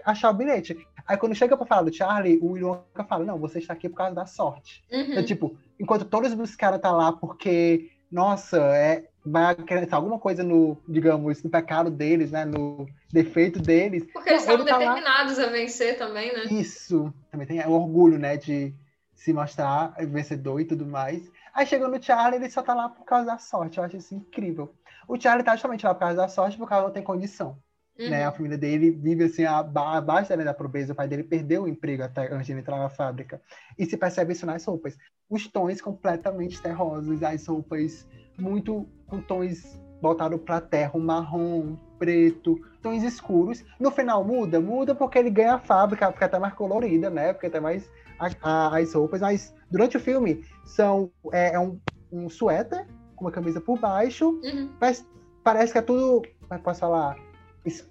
achar 0.06 0.30
o 0.30 0.34
bilhete. 0.34 0.78
Aí 1.08 1.18
quando 1.18 1.36
chega 1.36 1.58
pra 1.58 1.66
falar 1.66 1.84
do 1.84 1.94
Charlie, 1.94 2.40
o 2.42 2.54
Wonka 2.54 3.04
fala, 3.04 3.26
não, 3.26 3.40
você 3.40 3.60
está 3.60 3.74
aqui 3.74 3.90
por 3.90 3.98
causa 3.98 4.16
da 4.16 4.26
sorte. 4.26 4.84
Uhum. 4.92 5.12
Então, 5.12 5.26
tipo, 5.26 5.58
enquanto 5.80 6.06
todos 6.06 6.32
os 6.34 6.56
caras 6.56 6.80
tá 6.80 6.92
lá 6.92 7.12
porque, 7.12 7.92
nossa, 8.12 8.58
é, 8.58 9.08
vai 9.26 9.46
acreditar 9.46 9.98
alguma 9.98 10.20
coisa 10.20 10.44
no, 10.44 10.78
digamos, 10.88 11.44
no 11.44 11.50
pecado 11.50 11.90
deles, 11.90 12.32
né? 12.32 12.46
No 12.46 12.88
defeito 13.12 13.60
deles. 13.60 14.06
Porque 14.12 14.30
eles 14.30 14.42
estavam 14.42 14.66
tá 14.66 14.78
determinados 14.78 15.38
lá... 15.38 15.46
a 15.46 15.50
vencer 15.50 15.98
também, 15.98 16.34
né? 16.34 16.46
Isso. 16.46 17.14
Também 17.32 17.48
tem 17.48 17.60
o 17.66 17.72
orgulho, 17.72 18.18
né? 18.18 18.38
De 18.38 18.74
se 19.14 19.34
mostrar 19.34 19.94
vencedor 20.08 20.62
e 20.62 20.66
tudo 20.66 20.86
mais. 20.86 21.30
Aí 21.54 21.66
chega 21.66 21.88
no 21.88 22.02
Charlie, 22.02 22.40
ele 22.40 22.50
só 22.50 22.62
tá 22.62 22.74
lá 22.74 22.88
por 22.88 23.04
causa 23.04 23.26
da 23.26 23.38
sorte. 23.38 23.78
Eu 23.78 23.84
acho 23.84 23.98
isso 23.98 24.16
incrível. 24.16 24.74
O 25.08 25.20
Charlie 25.20 25.44
tá 25.44 25.54
justamente 25.54 25.86
lá 25.86 25.94
por 25.94 26.02
causa 26.02 26.16
da 26.16 26.28
sorte, 26.28 26.58
porque 26.58 26.74
ela 26.74 26.84
não 26.84 26.92
tem 26.92 27.04
condição. 27.04 27.58
Uhum. 28.00 28.10
Né? 28.10 28.26
A 28.26 28.32
família 28.32 28.58
dele 28.58 28.92
vive 28.92 29.26
assim 29.26 29.44
abaixo 29.44 30.36
da 30.38 30.54
pobreza. 30.54 30.94
O 30.94 30.96
pai 30.96 31.08
dele 31.08 31.24
perdeu 31.24 31.64
o 31.64 31.68
emprego 31.68 32.04
até 32.04 32.34
antes 32.34 32.48
de 32.48 32.54
entrar 32.54 32.80
na 32.80 32.90
fábrica. 32.90 33.42
E 33.78 33.86
se 33.86 33.98
percebe 33.98 34.32
isso 34.32 34.46
nas 34.46 34.64
roupas. 34.64 34.98
Os 35.30 35.48
tons 35.48 35.82
completamente 35.82 36.62
terrosos, 36.62 37.22
as 37.22 37.46
roupas 37.46 38.08
muito 38.38 38.88
com 39.06 39.20
tons 39.22 39.80
voltados 40.02 40.40
para 40.40 40.62
terra, 40.62 40.94
um 40.96 41.02
marrom, 41.02 41.76
preto, 41.98 42.58
tons 42.82 43.04
escuros. 43.04 43.66
No 43.78 43.92
final 43.92 44.24
muda, 44.24 44.62
muda 44.62 44.96
porque 44.96 45.20
ele 45.20 45.30
ganha 45.30 45.56
a 45.56 45.60
fábrica, 45.60 46.12
fica 46.14 46.26
até 46.26 46.40
mais 46.40 46.54
colorida, 46.54 47.10
né? 47.10 47.34
Porque 47.34 47.48
até 47.48 47.60
mais 47.60 47.90
a, 48.18 48.30
a, 48.42 48.78
as 48.78 48.94
roupas. 48.94 49.20
Mas 49.20 49.54
durante 49.70 49.98
o 49.98 50.00
filme 50.00 50.46
são 50.64 51.12
é, 51.34 51.56
é 51.56 51.60
um, 51.60 51.78
um 52.10 52.30
suéter 52.30 52.88
com 53.18 53.26
uma 53.26 53.32
camisa 53.32 53.60
por 53.60 53.78
baixo, 53.78 54.40
uhum. 54.42 54.70
mas 54.80 55.06
parece 55.44 55.74
que 55.74 55.80
é 55.80 55.82
tudo, 55.82 56.22
como 56.40 56.54
é 56.54 56.58
que 56.58 56.64
posso 56.64 56.80
falar? 56.80 57.29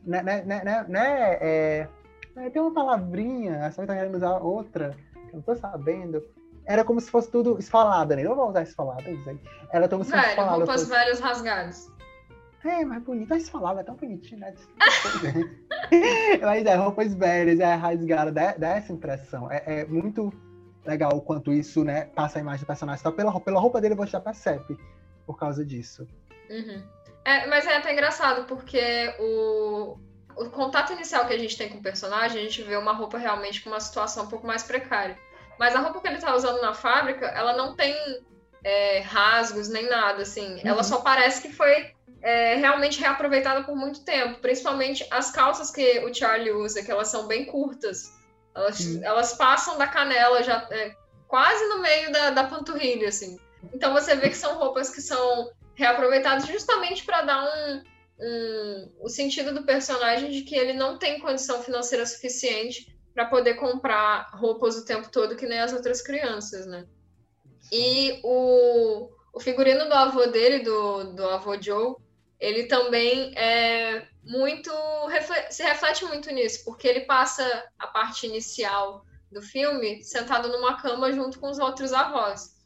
Né, 0.04 0.22
né, 0.22 0.42
né, 0.42 0.64
né, 0.64 0.86
né 0.88 1.38
é, 1.40 1.88
é, 2.36 2.50
tem 2.50 2.62
uma 2.62 2.72
palavrinha, 2.72 3.66
a 3.66 3.70
senhora 3.70 3.92
tá 3.92 3.98
querendo 3.98 4.16
usar 4.16 4.38
outra, 4.38 4.94
que 5.12 5.30
eu 5.30 5.34
não 5.34 5.42
tô 5.42 5.54
sabendo. 5.54 6.22
era 6.64 6.84
como 6.84 7.00
se 7.00 7.10
fosse 7.10 7.30
tudo 7.30 7.58
esfolada, 7.58 8.14
né? 8.14 8.22
Não 8.22 8.36
vou 8.36 8.48
usar 8.48 8.62
esfolada, 8.62 9.04
Era 9.72 9.88
como 9.88 10.04
se 10.04 10.10
fosse 10.10 10.28
esfolada. 10.28 10.56
roupas 10.56 10.82
fosse... 10.82 10.90
velhas 10.90 11.20
rasgadas. 11.20 11.92
É, 12.64 12.84
mas 12.84 13.02
bonita, 13.02 13.36
esfolada, 13.36 13.80
é 13.80 13.84
tão 13.84 13.94
bonitinho, 13.94 14.40
né? 14.40 14.54
mas 16.42 16.66
é, 16.66 16.74
roupas 16.74 17.14
velhas, 17.14 17.60
é 17.60 17.74
rasgada, 17.74 18.32
dá, 18.32 18.52
dá 18.52 18.68
essa 18.76 18.92
impressão. 18.92 19.50
É, 19.50 19.62
é, 19.66 19.84
muito 19.86 20.32
legal 20.84 21.16
o 21.16 21.20
quanto 21.20 21.52
isso, 21.52 21.84
né, 21.84 22.06
passa 22.16 22.38
a 22.38 22.40
imagem 22.40 22.60
do 22.60 22.66
personagem. 22.66 23.02
Só 23.02 23.12
pela, 23.12 23.38
pela 23.40 23.60
roupa 23.60 23.80
dele 23.80 23.94
eu 23.94 23.96
vou 23.96 24.06
já 24.06 24.20
percebe 24.20 24.76
por 25.26 25.38
causa 25.38 25.64
disso. 25.64 26.06
Uhum. 26.50 26.82
É, 27.28 27.46
mas 27.46 27.66
é 27.66 27.76
até 27.76 27.92
engraçado, 27.92 28.46
porque 28.46 29.14
o, 29.18 29.98
o 30.34 30.48
contato 30.48 30.94
inicial 30.94 31.26
que 31.26 31.34
a 31.34 31.38
gente 31.38 31.58
tem 31.58 31.68
com 31.68 31.76
o 31.76 31.82
personagem, 31.82 32.40
a 32.40 32.44
gente 32.44 32.62
vê 32.62 32.74
uma 32.74 32.94
roupa 32.94 33.18
realmente 33.18 33.60
com 33.60 33.68
uma 33.68 33.80
situação 33.80 34.24
um 34.24 34.28
pouco 34.28 34.46
mais 34.46 34.62
precária. 34.62 35.18
Mas 35.58 35.76
a 35.76 35.80
roupa 35.80 36.00
que 36.00 36.08
ele 36.08 36.16
tá 36.16 36.34
usando 36.34 36.62
na 36.62 36.72
fábrica, 36.72 37.26
ela 37.26 37.54
não 37.54 37.76
tem 37.76 37.94
é, 38.64 39.00
rasgos 39.00 39.68
nem 39.68 39.90
nada, 39.90 40.22
assim. 40.22 40.54
Uhum. 40.54 40.62
Ela 40.64 40.82
só 40.82 41.02
parece 41.02 41.42
que 41.42 41.52
foi 41.52 41.92
é, 42.22 42.54
realmente 42.54 42.98
reaproveitada 42.98 43.62
por 43.62 43.76
muito 43.76 44.02
tempo. 44.04 44.40
Principalmente 44.40 45.06
as 45.10 45.30
calças 45.30 45.70
que 45.70 45.98
o 46.06 46.14
Charlie 46.14 46.52
usa, 46.52 46.82
que 46.82 46.90
elas 46.90 47.08
são 47.08 47.26
bem 47.26 47.44
curtas. 47.44 48.10
Elas, 48.56 48.80
uhum. 48.80 49.04
elas 49.04 49.34
passam 49.34 49.76
da 49.76 49.86
canela 49.86 50.42
já 50.42 50.66
é, 50.70 50.94
quase 51.26 51.62
no 51.66 51.82
meio 51.82 52.10
da, 52.10 52.30
da 52.30 52.44
panturrilha, 52.44 53.10
assim. 53.10 53.38
Então 53.74 53.92
você 53.92 54.16
vê 54.16 54.30
que 54.30 54.36
são 54.36 54.56
roupas 54.56 54.88
que 54.88 55.02
são 55.02 55.50
reaproveitadas 55.78 56.48
justamente 56.48 57.04
para 57.04 57.22
dar 57.22 57.44
um, 57.44 57.84
um, 58.20 58.92
o 59.00 59.08
sentido 59.08 59.54
do 59.54 59.62
personagem 59.64 60.28
de 60.32 60.42
que 60.42 60.56
ele 60.56 60.72
não 60.72 60.98
tem 60.98 61.20
condição 61.20 61.62
financeira 61.62 62.04
suficiente 62.04 62.92
para 63.14 63.26
poder 63.26 63.54
comprar 63.54 64.28
roupas 64.34 64.76
o 64.76 64.84
tempo 64.84 65.08
todo 65.08 65.36
que 65.36 65.46
nem 65.46 65.60
as 65.60 65.72
outras 65.72 66.02
crianças, 66.02 66.66
né? 66.66 66.84
E 67.70 68.20
o, 68.24 69.08
o 69.32 69.38
figurino 69.38 69.84
do 69.84 69.94
avô 69.94 70.26
dele, 70.26 70.64
do, 70.64 71.12
do 71.14 71.24
avô 71.28 71.60
Joe, 71.60 71.94
ele 72.40 72.64
também 72.64 73.32
é 73.36 74.04
muito 74.24 74.70
se 75.50 75.62
reflete 75.62 76.04
muito 76.04 76.30
nisso, 76.32 76.64
porque 76.64 76.88
ele 76.88 77.00
passa 77.02 77.64
a 77.78 77.86
parte 77.86 78.26
inicial 78.26 79.04
do 79.30 79.40
filme 79.40 80.02
sentado 80.02 80.48
numa 80.48 80.80
cama 80.80 81.12
junto 81.12 81.38
com 81.38 81.50
os 81.50 81.58
outros 81.60 81.92
avós. 81.92 82.57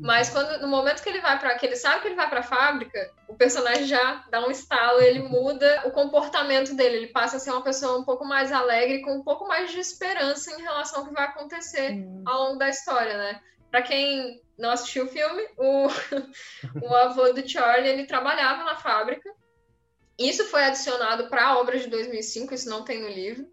Mas 0.00 0.30
quando 0.30 0.60
no 0.60 0.68
momento 0.68 1.02
que 1.02 1.08
ele 1.08 1.20
vai 1.20 1.38
para 1.38 1.58
que 1.58 1.66
ele 1.66 1.74
sabe 1.74 2.02
que 2.02 2.08
ele 2.08 2.14
vai 2.14 2.28
para 2.28 2.40
a 2.40 2.44
fábrica, 2.44 3.12
o 3.26 3.34
personagem 3.34 3.84
já 3.84 4.24
dá 4.30 4.46
um 4.46 4.50
estalo, 4.50 5.00
ele 5.00 5.20
muda 5.20 5.82
o 5.86 5.90
comportamento 5.90 6.74
dele, 6.74 6.98
ele 6.98 7.06
passa 7.08 7.36
a 7.36 7.40
ser 7.40 7.50
uma 7.50 7.64
pessoa 7.64 7.98
um 7.98 8.04
pouco 8.04 8.24
mais 8.24 8.52
alegre, 8.52 9.02
com 9.02 9.16
um 9.16 9.24
pouco 9.24 9.46
mais 9.48 9.72
de 9.72 9.80
esperança 9.80 10.52
em 10.52 10.62
relação 10.62 11.00
ao 11.00 11.06
que 11.06 11.12
vai 11.14 11.24
acontecer 11.24 11.92
hum. 11.92 12.22
ao 12.24 12.44
longo 12.44 12.58
da 12.58 12.68
história, 12.68 13.18
né? 13.18 13.40
Para 13.70 13.82
quem 13.82 14.40
não 14.56 14.70
assistiu 14.70 15.04
o 15.04 15.08
filme, 15.08 15.42
o, 15.56 15.88
o 16.82 16.94
avô 16.94 17.32
do 17.32 17.48
Charlie, 17.48 17.90
ele 17.90 18.06
trabalhava 18.06 18.64
na 18.64 18.76
fábrica. 18.76 19.28
Isso 20.16 20.44
foi 20.46 20.64
adicionado 20.64 21.28
para 21.28 21.44
a 21.46 21.58
obra 21.58 21.78
de 21.78 21.88
2005, 21.88 22.54
isso 22.54 22.70
não 22.70 22.84
tem 22.84 23.02
no 23.02 23.08
livro. 23.08 23.46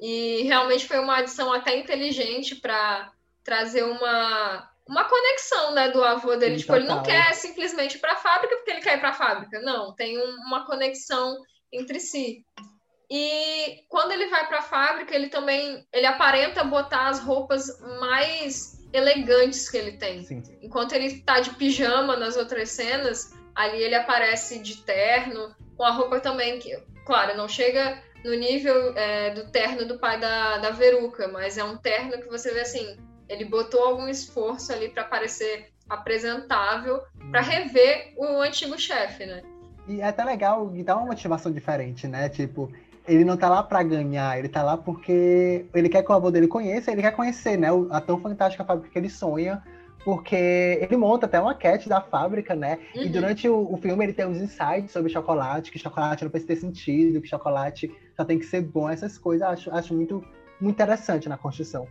E 0.00 0.42
realmente 0.42 0.86
foi 0.86 0.98
uma 0.98 1.18
adição 1.18 1.52
até 1.52 1.76
inteligente 1.76 2.56
para 2.56 3.12
trazer 3.44 3.84
uma 3.84 4.71
uma 4.88 5.04
conexão, 5.04 5.74
né, 5.74 5.90
do 5.90 6.02
avô 6.02 6.36
dele. 6.36 6.54
Sim, 6.54 6.60
tipo, 6.60 6.72
total. 6.72 6.86
ele 6.86 6.94
não 6.94 7.02
quer 7.02 7.34
simplesmente 7.34 7.96
ir 7.96 8.00
para 8.00 8.12
a 8.12 8.16
fábrica 8.16 8.56
porque 8.56 8.70
ele 8.70 8.80
quer 8.80 8.96
ir 8.96 9.00
para 9.00 9.10
a 9.10 9.14
fábrica. 9.14 9.60
Não, 9.60 9.94
tem 9.94 10.18
um, 10.18 10.34
uma 10.46 10.66
conexão 10.66 11.38
entre 11.72 12.00
si. 12.00 12.44
E 13.10 13.84
quando 13.88 14.12
ele 14.12 14.26
vai 14.28 14.46
para 14.46 14.58
a 14.58 14.62
fábrica, 14.62 15.14
ele 15.14 15.28
também 15.28 15.86
ele 15.92 16.06
aparenta 16.06 16.64
botar 16.64 17.08
as 17.08 17.20
roupas 17.20 17.66
mais 18.00 18.82
elegantes 18.92 19.68
que 19.68 19.76
ele 19.76 19.98
tem. 19.98 20.24
Sim. 20.24 20.42
Enquanto 20.62 20.92
ele 20.92 21.06
está 21.06 21.40
de 21.40 21.50
pijama 21.50 22.16
nas 22.16 22.36
outras 22.36 22.70
cenas, 22.70 23.34
ali 23.54 23.82
ele 23.82 23.94
aparece 23.94 24.58
de 24.60 24.82
terno, 24.82 25.54
com 25.76 25.84
a 25.84 25.90
roupa 25.90 26.20
também 26.20 26.58
que, 26.58 26.74
claro, 27.04 27.36
não 27.36 27.48
chega 27.48 28.02
no 28.24 28.34
nível 28.34 28.96
é, 28.96 29.30
do 29.30 29.50
terno 29.50 29.86
do 29.86 29.98
pai 29.98 30.18
da, 30.18 30.58
da 30.58 30.70
Veruca, 30.70 31.28
mas 31.28 31.58
é 31.58 31.64
um 31.64 31.76
terno 31.76 32.20
que 32.20 32.28
você 32.28 32.52
vê 32.52 32.60
assim, 32.60 32.96
ele 33.28 33.44
botou 33.44 33.82
algum 33.82 34.08
esforço 34.08 34.72
ali 34.72 34.88
para 34.88 35.04
parecer 35.04 35.72
apresentável, 35.88 37.02
para 37.30 37.40
rever 37.40 38.14
o 38.16 38.40
antigo 38.40 38.78
chefe, 38.78 39.26
né? 39.26 39.42
E 39.88 40.00
é 40.00 40.04
até 40.04 40.24
legal 40.24 40.70
e 40.74 40.82
dá 40.82 40.96
uma 40.96 41.06
motivação 41.06 41.50
diferente, 41.50 42.06
né? 42.06 42.28
Tipo, 42.28 42.70
ele 43.06 43.24
não 43.24 43.36
tá 43.36 43.48
lá 43.48 43.62
para 43.62 43.82
ganhar, 43.82 44.38
ele 44.38 44.48
tá 44.48 44.62
lá 44.62 44.76
porque 44.76 45.66
ele 45.74 45.88
quer 45.88 46.02
que 46.02 46.10
o 46.10 46.14
avô 46.14 46.30
dele 46.30 46.46
conheça, 46.46 46.92
ele 46.92 47.02
quer 47.02 47.12
conhecer, 47.12 47.58
né? 47.58 47.68
A 47.90 48.00
tão 48.00 48.20
fantástica 48.20 48.64
fábrica 48.64 48.90
que 48.90 48.98
ele 48.98 49.10
sonha, 49.10 49.62
porque 50.04 50.36
ele 50.80 50.96
monta 50.96 51.26
até 51.26 51.40
uma 51.40 51.54
cat 51.54 51.88
da 51.88 52.00
fábrica, 52.00 52.54
né? 52.54 52.78
Uhum. 52.94 53.02
E 53.02 53.08
durante 53.08 53.48
o, 53.48 53.72
o, 53.72 53.76
filme 53.76 54.04
ele 54.04 54.12
tem 54.12 54.26
uns 54.26 54.38
insights 54.38 54.92
sobre 54.92 55.12
chocolate, 55.12 55.70
que 55.70 55.78
chocolate 55.78 56.24
não 56.24 56.30
precisa 56.30 56.54
ter 56.54 56.60
sentido, 56.60 57.20
que 57.20 57.28
chocolate 57.28 57.92
só 58.16 58.24
tem 58.24 58.38
que 58.38 58.46
ser 58.46 58.62
bom, 58.62 58.88
essas 58.88 59.18
coisas. 59.18 59.46
Acho, 59.46 59.70
acho 59.72 59.94
muito, 59.94 60.24
muito 60.60 60.74
interessante 60.74 61.28
na 61.28 61.36
construção. 61.36 61.86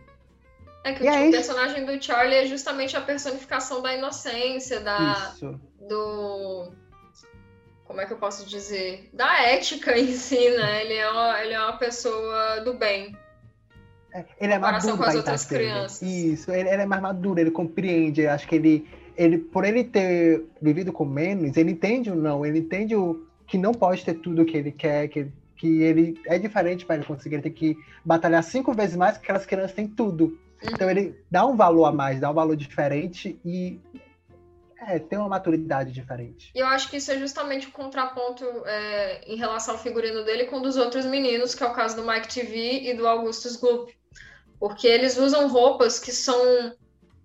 É 0.84 0.92
que 0.92 1.02
o, 1.02 1.30
personagem 1.30 1.84
do 1.84 2.02
Charlie 2.02 2.38
é 2.38 2.46
justamente 2.46 2.96
a 2.96 3.00
personificação 3.00 3.80
da 3.80 3.94
inocência, 3.94 4.80
da. 4.80 5.32
Isso. 5.34 5.60
Do. 5.88 6.72
Como 7.84 8.00
é 8.00 8.06
que 8.06 8.12
eu 8.12 8.16
posso 8.16 8.48
dizer? 8.48 9.10
Da 9.12 9.42
ética 9.42 9.96
em 9.96 10.12
si, 10.12 10.50
né? 10.50 10.84
Ele 10.84 10.94
é 10.94 11.08
uma, 11.08 11.42
ele 11.42 11.52
é 11.52 11.60
uma 11.60 11.76
pessoa 11.76 12.60
do 12.60 12.74
bem. 12.74 13.16
É, 14.12 14.24
ele 14.40 14.52
é 14.52 14.58
maduro 14.58 14.96
com 14.96 15.04
as 15.04 15.14
outras 15.14 15.44
crianças. 15.44 16.02
Isso, 16.02 16.50
ele, 16.50 16.68
ele, 16.68 16.82
é 16.82 16.86
mais 16.86 17.00
maduro, 17.00 17.40
ele 17.40 17.50
compreende. 17.50 18.26
Acho 18.26 18.46
que 18.48 18.56
ele, 18.56 18.88
ele, 19.16 19.38
por 19.38 19.64
ele 19.64 19.84
ter 19.84 20.44
vivido 20.60 20.92
com 20.92 21.04
menos, 21.04 21.56
ele 21.56 21.72
entende 21.72 22.10
o 22.10 22.14
não, 22.14 22.44
ele 22.44 22.58
entende 22.58 22.94
o 22.94 23.26
que 23.46 23.56
não 23.56 23.72
pode 23.72 24.04
ter 24.04 24.14
tudo 24.14 24.42
o 24.42 24.44
que 24.44 24.56
ele 24.56 24.72
quer, 24.72 25.08
que, 25.08 25.28
que 25.56 25.82
ele 25.82 26.20
é 26.26 26.38
diferente 26.38 26.84
para 26.84 26.96
ele 26.96 27.04
conseguir. 27.04 27.36
Ele 27.36 27.42
tem 27.42 27.52
que 27.52 27.78
batalhar 28.04 28.42
cinco 28.42 28.72
vezes 28.74 28.96
mais, 28.96 29.12
porque 29.12 29.26
aquelas 29.26 29.46
crianças 29.46 29.72
têm 29.72 29.86
tudo. 29.86 30.38
Então 30.64 30.90
ele 30.90 31.14
dá 31.30 31.44
um 31.46 31.56
valor 31.56 31.86
a 31.86 31.92
mais, 31.92 32.20
dá 32.20 32.30
um 32.30 32.34
valor 32.34 32.56
diferente 32.56 33.40
e 33.44 33.80
é, 34.86 34.98
tem 34.98 35.18
uma 35.18 35.28
maturidade 35.28 35.92
diferente. 35.92 36.50
E 36.54 36.58
eu 36.58 36.66
acho 36.66 36.88
que 36.90 36.96
isso 36.96 37.10
é 37.10 37.18
justamente 37.18 37.68
o 37.68 37.72
contraponto 37.72 38.44
é, 38.66 39.22
em 39.26 39.36
relação 39.36 39.74
ao 39.74 39.80
figurino 39.80 40.24
dele 40.24 40.44
com 40.46 40.60
dos 40.60 40.76
outros 40.76 41.04
meninos, 41.04 41.54
que 41.54 41.62
é 41.62 41.66
o 41.66 41.72
caso 41.72 41.96
do 41.96 42.06
Mike 42.06 42.28
TV 42.28 42.90
e 42.90 42.94
do 42.94 43.06
Augustus 43.06 43.56
Gloop. 43.56 43.92
Porque 44.58 44.86
eles 44.86 45.16
usam 45.16 45.48
roupas 45.48 45.98
que 45.98 46.12
são 46.12 46.74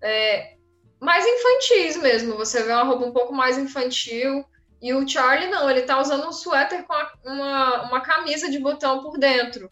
é, 0.02 0.56
mais 1.00 1.24
infantis 1.26 1.96
mesmo. 1.96 2.36
Você 2.36 2.62
vê 2.62 2.72
uma 2.72 2.84
roupa 2.84 3.06
um 3.06 3.12
pouco 3.12 3.32
mais 3.32 3.58
infantil. 3.58 4.44
E 4.80 4.94
o 4.94 5.06
Charlie 5.08 5.50
não, 5.50 5.68
ele 5.68 5.82
tá 5.82 6.00
usando 6.00 6.26
um 6.28 6.32
suéter 6.32 6.84
com 6.84 6.94
uma, 7.24 7.82
uma 7.88 8.00
camisa 8.00 8.48
de 8.48 8.58
botão 8.60 9.02
por 9.02 9.18
dentro. 9.18 9.70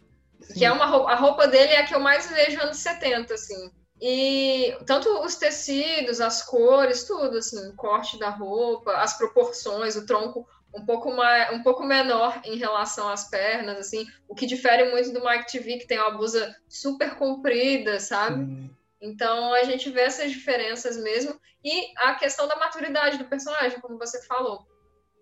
Sim. 0.49 0.55
Que 0.55 0.65
é 0.65 0.73
uma 0.73 0.87
roupa, 0.87 1.11
a 1.11 1.17
roupa 1.17 1.47
dele 1.49 1.73
é 1.73 1.81
a 1.81 1.85
que 1.85 1.95
eu 1.95 2.01
mais 2.01 2.31
vejo 2.31 2.61
anos 2.61 2.79
70, 2.79 3.35
assim. 3.35 3.71
E 4.01 4.77
tanto 4.87 5.09
os 5.25 5.37
tecidos, 5.37 6.21
as 6.21 6.43
cores, 6.43 7.05
tudo, 7.05 7.39
assim, 7.39 7.71
o 7.71 7.77
corte 7.77 8.19
da 8.19 8.29
roupa, 8.29 8.93
as 8.93 9.17
proporções, 9.17 9.97
o 9.97 10.05
tronco 10.05 10.47
um 10.75 10.85
pouco 10.85 11.11
mais, 11.11 11.51
um 11.55 11.63
pouco 11.63 11.83
menor 11.83 12.39
em 12.45 12.57
relação 12.57 13.09
às 13.09 13.31
pernas, 13.31 13.79
assim, 13.79 14.07
o 14.29 14.35
que 14.35 14.47
difere 14.47 14.91
muito 14.91 15.11
do 15.13 15.25
Mike 15.25 15.51
TV, 15.51 15.79
que 15.79 15.87
tem 15.87 15.99
uma 15.99 16.11
blusa 16.11 16.55
super 16.69 17.15
comprida, 17.15 17.99
sabe? 17.99 18.71
Então 19.01 19.55
a 19.55 19.65
gente 19.65 19.91
vê 19.91 20.03
essas 20.03 20.31
diferenças 20.31 20.97
mesmo 20.99 21.39
e 21.65 21.93
a 21.97 22.15
questão 22.15 22.47
da 22.47 22.57
maturidade 22.57 23.17
do 23.17 23.25
personagem, 23.25 23.81
como 23.81 23.99
você 23.99 24.23
falou. 24.27 24.67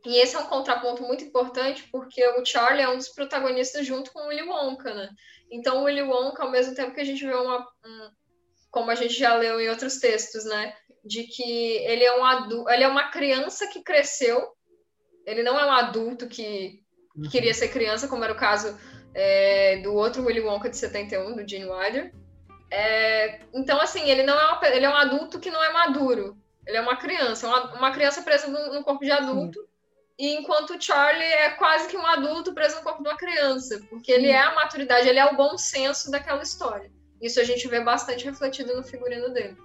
E 0.04 0.18
esse 0.18 0.36
é 0.36 0.38
um 0.38 0.46
contraponto 0.46 1.02
muito 1.02 1.24
importante 1.24 1.88
porque 1.90 2.26
o 2.28 2.44
Charlie 2.44 2.82
é 2.82 2.88
um 2.88 2.96
dos 2.96 3.08
protagonistas 3.08 3.86
junto 3.86 4.12
com 4.12 4.20
o 4.20 4.28
Willy 4.28 4.42
Wonka, 4.42 4.92
né? 4.92 5.08
Então 5.50 5.80
o 5.80 5.84
Willy 5.84 6.02
Wonka, 6.02 6.42
ao 6.42 6.50
mesmo 6.50 6.74
tempo 6.74 6.94
que 6.94 7.00
a 7.00 7.04
gente 7.04 7.24
vê 7.24 7.34
uma, 7.34 7.60
um, 7.60 8.10
como 8.70 8.90
a 8.90 8.94
gente 8.94 9.14
já 9.14 9.34
leu 9.34 9.58
em 9.60 9.68
outros 9.70 9.98
textos, 9.98 10.44
né, 10.44 10.74
de 11.02 11.24
que 11.24 11.42
ele 11.42 12.04
é 12.04 12.18
um 12.18 12.24
adulto, 12.24 12.70
ele 12.70 12.84
é 12.84 12.88
uma 12.88 13.10
criança 13.10 13.66
que 13.66 13.82
cresceu, 13.82 14.46
ele 15.24 15.42
não 15.42 15.58
é 15.58 15.64
um 15.64 15.72
adulto 15.72 16.26
que, 16.26 16.82
uhum. 17.16 17.28
queria 17.30 17.54
ser 17.54 17.68
criança, 17.68 18.06
como 18.06 18.24
era 18.24 18.32
o 18.32 18.36
caso 18.36 18.78
é, 19.14 19.78
do 19.78 19.94
outro 19.94 20.24
Willy 20.24 20.40
Wonka 20.40 20.68
de 20.68 20.76
71, 20.76 21.34
do 21.34 21.48
Gene 21.48 21.64
Wilder. 21.64 22.12
É, 22.70 23.40
então, 23.54 23.80
assim, 23.80 24.10
ele 24.10 24.22
não 24.22 24.38
é 24.38 24.52
uma, 24.52 24.68
ele 24.68 24.84
é 24.84 24.88
um 24.88 24.96
adulto 24.96 25.38
que 25.38 25.50
não 25.50 25.62
é 25.62 25.72
maduro. 25.72 26.36
Ele 26.66 26.76
é 26.76 26.80
uma 26.80 26.96
criança, 26.96 27.46
uma, 27.46 27.74
uma 27.74 27.92
criança 27.92 28.22
presa 28.22 28.48
no, 28.48 28.82
corpo 28.82 29.04
de 29.04 29.12
adulto. 29.12 29.60
Sim 29.60 29.73
e 30.18 30.36
enquanto 30.36 30.74
o 30.74 30.80
Charlie 30.80 31.24
é 31.24 31.50
quase 31.50 31.88
que 31.88 31.96
um 31.96 32.06
adulto 32.06 32.54
preso 32.54 32.76
no 32.76 32.82
corpo 32.82 33.02
de 33.02 33.08
uma 33.08 33.16
criança, 33.16 33.80
porque 33.90 34.12
ele 34.12 34.28
é 34.28 34.40
a 34.40 34.54
maturidade, 34.54 35.08
ele 35.08 35.18
é 35.18 35.26
o 35.26 35.36
bom 35.36 35.58
senso 35.58 36.10
daquela 36.10 36.42
história. 36.42 36.90
Isso 37.20 37.40
a 37.40 37.44
gente 37.44 37.66
vê 37.66 37.80
bastante 37.80 38.24
refletido 38.24 38.76
no 38.76 38.84
figurino 38.84 39.30
dele. 39.30 39.56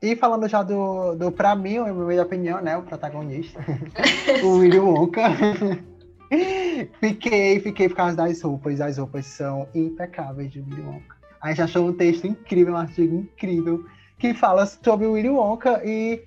E 0.00 0.16
falando 0.16 0.48
já 0.48 0.62
do, 0.62 1.14
do 1.14 1.30
pra 1.30 1.54
mim, 1.54 1.78
minha 1.78 2.22
opinião, 2.22 2.60
né? 2.60 2.76
O 2.76 2.82
protagonista, 2.82 3.60
o 4.42 4.58
Willy 4.58 4.80
Wonka. 4.80 5.22
fiquei, 7.00 7.60
fiquei 7.60 7.88
por 7.88 7.96
causa 7.96 8.16
das 8.16 8.40
roupas. 8.40 8.80
As 8.80 8.98
roupas 8.98 9.26
são 9.26 9.68
impecáveis 9.74 10.50
de 10.50 10.60
Willy 10.60 10.80
Wonka. 10.80 11.16
A 11.40 11.48
gente 11.48 11.62
achou 11.62 11.88
um 11.88 11.92
texto 11.92 12.26
incrível, 12.26 12.74
um 12.74 12.78
artigo 12.78 13.16
incrível, 13.16 13.84
que 14.18 14.32
fala 14.32 14.64
sobre 14.64 15.06
o 15.06 15.12
Willy 15.12 15.28
Wonka 15.28 15.82
e 15.84 16.22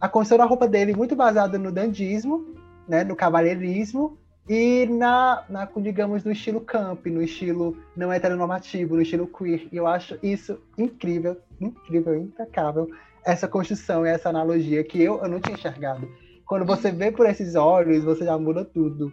a 0.00 0.08
construção 0.08 0.38
da 0.38 0.44
roupa 0.44 0.66
dele 0.66 0.94
muito 0.94 1.14
baseada 1.14 1.58
no 1.58 1.70
dandismo, 1.70 2.54
né, 2.88 3.04
no 3.04 3.14
cavalheirismo 3.14 4.18
e 4.48 4.86
na, 4.86 5.44
na, 5.48 5.68
digamos, 5.76 6.24
no 6.24 6.32
estilo 6.32 6.60
camp, 6.60 7.06
no 7.06 7.22
estilo 7.22 7.76
não 7.96 8.12
heteronormativo, 8.12 8.96
no 8.96 9.02
estilo 9.02 9.26
queer. 9.26 9.68
E 9.70 9.76
eu 9.76 9.86
acho 9.86 10.18
isso 10.22 10.58
incrível, 10.76 11.36
incrível, 11.60 12.16
impecável, 12.16 12.88
essa 13.24 13.48
construção 13.48 14.06
e 14.06 14.10
essa 14.10 14.28
analogia 14.28 14.84
que 14.84 15.02
eu, 15.02 15.22
eu 15.22 15.28
não 15.28 15.40
tinha 15.40 15.54
enxergado. 15.54 16.08
Quando 16.46 16.66
você 16.66 16.90
vê 16.90 17.10
por 17.10 17.26
esses 17.26 17.54
olhos, 17.54 18.04
você 18.04 18.24
já 18.24 18.36
muda 18.36 18.64
tudo. 18.64 19.10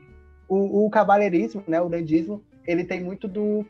O, 0.53 0.85
o 0.85 0.91
né, 1.65 1.79
o 1.79 1.87
dandismo, 1.87 2.43
ele 2.67 2.83
tem 2.83 3.01
muito 3.01 3.25
do 3.25 3.65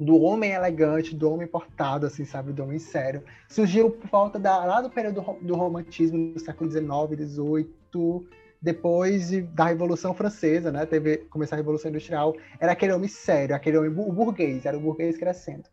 do 0.00 0.18
homem 0.18 0.52
elegante, 0.52 1.14
do 1.14 1.30
homem 1.30 1.46
portado, 1.46 2.06
assim, 2.06 2.24
sabe, 2.24 2.54
do 2.54 2.62
homem 2.62 2.78
sério. 2.78 3.22
Surgiu 3.46 3.90
por 3.90 4.08
volta 4.08 4.38
da, 4.38 4.64
lá 4.64 4.80
do 4.80 4.88
período 4.88 5.22
do 5.42 5.54
romantismo, 5.54 6.32
do 6.32 6.40
século 6.40 6.70
XIX, 6.70 7.30
XVIII, 7.30 8.26
depois 8.62 9.30
da 9.52 9.66
Revolução 9.66 10.14
Francesa, 10.14 10.72
né? 10.72 10.86
Teve 10.86 11.18
começar 11.28 11.56
a 11.56 11.58
Revolução 11.58 11.90
Industrial, 11.90 12.34
era 12.58 12.72
aquele 12.72 12.94
homem 12.94 13.08
sério, 13.08 13.54
aquele 13.54 13.76
homem 13.76 13.90
burguês, 13.90 14.64
era 14.64 14.76
o 14.76 14.80
burguês 14.80 15.18
crescendo. 15.18 15.64